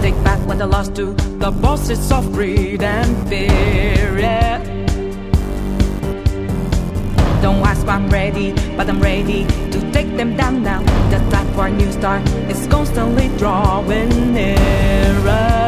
Take 0.00 0.14
back 0.24 0.40
what 0.46 0.60
I 0.62 0.64
lost 0.64 0.94
to 0.96 1.12
the 1.14 1.50
bosses 1.50 2.10
of 2.12 2.32
greed 2.32 2.82
and 2.82 3.28
fear. 3.28 4.18
Yeah. 4.18 4.58
Don't 7.42 7.62
ask 7.66 7.86
why 7.86 7.94
I'm 7.94 8.08
ready, 8.08 8.52
but 8.76 8.88
I'm 8.88 9.00
ready 9.00 9.44
to 9.72 9.92
take 9.92 10.16
them 10.16 10.36
down 10.36 10.62
now. 10.62 10.80
The 11.10 11.18
time 11.30 11.48
for 11.54 11.66
a 11.66 11.70
new 11.70 11.90
start 11.92 12.26
is 12.50 12.66
constantly 12.68 13.28
drawing 13.38 14.32
nearer. 14.32 15.67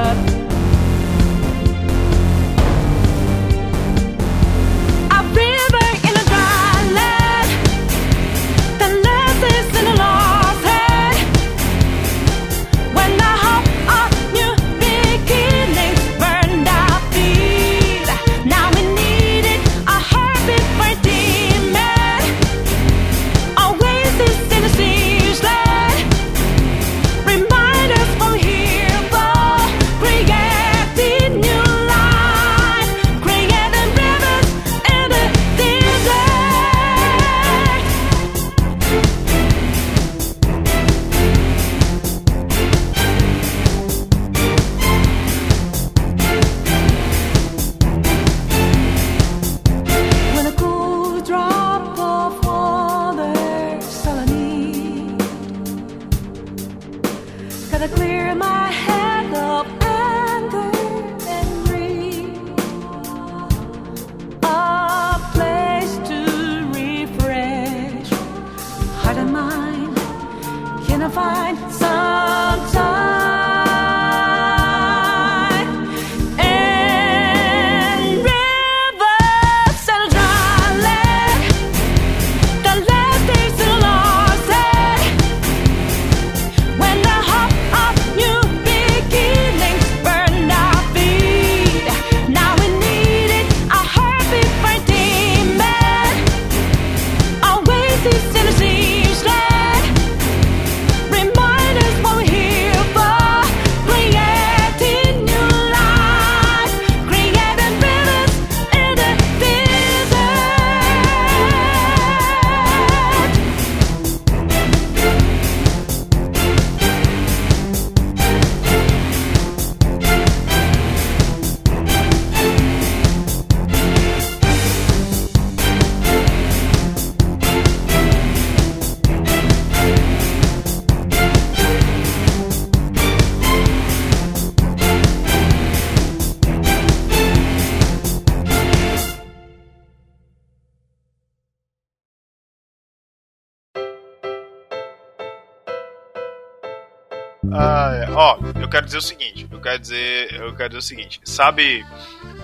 Ah, 147.70 147.92
é. 147.94 148.10
Ó, 148.10 148.38
eu 148.60 148.68
quero 148.68 148.86
dizer 148.86 148.98
o 148.98 149.02
seguinte, 149.02 149.46
eu 149.50 149.60
quero 149.60 149.78
dizer, 149.78 150.34
eu 150.34 150.54
quero 150.54 150.70
dizer 150.70 150.78
o 150.78 150.82
seguinte, 150.82 151.20
sabe, 151.24 151.86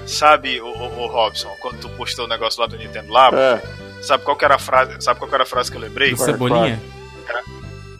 sabe 0.07 0.61
o, 0.61 0.67
o, 0.67 1.03
o 1.03 1.07
Robson, 1.09 1.51
quando 1.61 1.81
tu 1.81 1.89
postou 1.91 2.27
o 2.27 2.29
negócio 2.29 2.61
lá 2.61 2.67
do 2.67 2.77
Nintendo 2.77 3.13
Lab, 3.13 3.37
é. 3.37 3.61
sabe 4.03 4.23
qual 4.23 4.39
era 4.41 4.55
a 4.55 4.59
frase, 4.59 4.97
sabe 5.01 5.19
qual 5.19 5.33
era 5.33 5.43
a 5.43 5.47
frase 5.47 5.71
que 5.71 5.77
eu 5.77 5.81
lembrei? 5.81 6.17
Cebolinha? 6.17 6.81
É 6.93 6.97
era, 7.29 7.43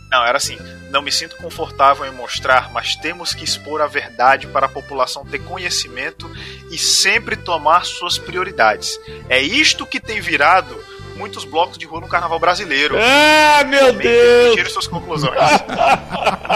não, 0.09 0.25
era 0.25 0.37
assim, 0.37 0.57
não 0.91 1.03
me 1.03 1.11
sinto 1.11 1.37
confortável 1.37 2.07
em 2.07 2.13
mostrar, 2.13 2.71
mas 2.73 2.95
temos 2.95 3.35
que 3.35 3.45
expor 3.45 3.81
a 3.81 3.89
verdade 3.89 4.47
para 4.47 4.67
a 4.67 4.69
população 4.69 5.27
ter 5.27 5.41
conhecimento 5.41 6.31
e 6.71 6.79
sempre 6.79 7.37
tomar 7.37 7.85
suas 7.85 8.19
prioridades. 8.19 9.01
É 9.29 9.41
isto 9.41 9.85
que 9.85 9.99
tem 9.99 10.21
virado 10.21 10.77
muitos 11.17 11.45
blocos 11.45 11.77
de 11.77 11.87
rua 11.87 12.01
no 12.01 12.09
carnaval 12.09 12.39
brasileiro. 12.39 12.97
Ah, 12.99 13.65
meu 13.65 13.87
Também 13.87 14.07
Deus! 14.07 14.55
Tire 14.55 14.71
suas 14.71 14.87
conclusões. 14.87 15.35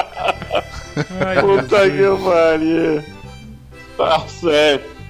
Ai, 1.20 1.40
Puta 1.40 1.90
que 1.90 2.24
pariu. 2.24 3.04
Tá 3.96 4.20
certo. 4.28 5.00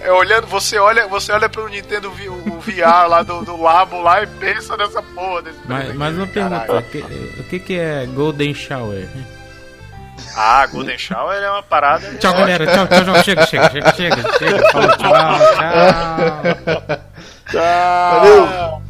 É, 0.00 0.10
olhando, 0.12 0.46
você 0.46 0.78
olha, 0.78 1.06
você 1.08 1.30
olha 1.30 1.46
pro 1.48 1.68
Nintendo 1.68 2.10
V- 2.10 2.28
o 2.30 2.58
VR 2.60 3.06
lá 3.06 3.22
do, 3.22 3.42
do 3.44 3.60
Labo 3.60 4.00
lá 4.00 4.22
e 4.22 4.26
pensa 4.26 4.74
nessa 4.76 5.02
porra 5.02 5.42
desse 5.42 5.58
Mas, 5.66 5.94
mas 5.94 6.16
uma 6.16 6.26
pergunta, 6.26 6.74
o 6.78 6.82
que, 6.84 6.98
o 7.38 7.44
que 7.44 7.58
que 7.60 7.78
é 7.78 8.06
Golden 8.06 8.54
Shower? 8.54 9.06
Ah, 10.34 10.66
Golden 10.66 10.96
Shower 10.96 11.36
é 11.36 11.50
uma 11.50 11.62
parada. 11.62 12.14
Tchau, 12.18 12.32
galera. 12.32 12.66
Tchau, 12.66 12.86
tchau, 12.88 13.04
tchau. 13.12 13.22
Chega, 13.24 13.46
chega, 13.46 13.68
chega, 13.70 13.92
chega. 13.92 14.38
chega. 14.38 14.70
Falou, 14.72 14.88
tchau, 14.96 15.12
tchau. 15.12 17.00
Tchau. 17.50 18.20
Valeu. 18.20 18.82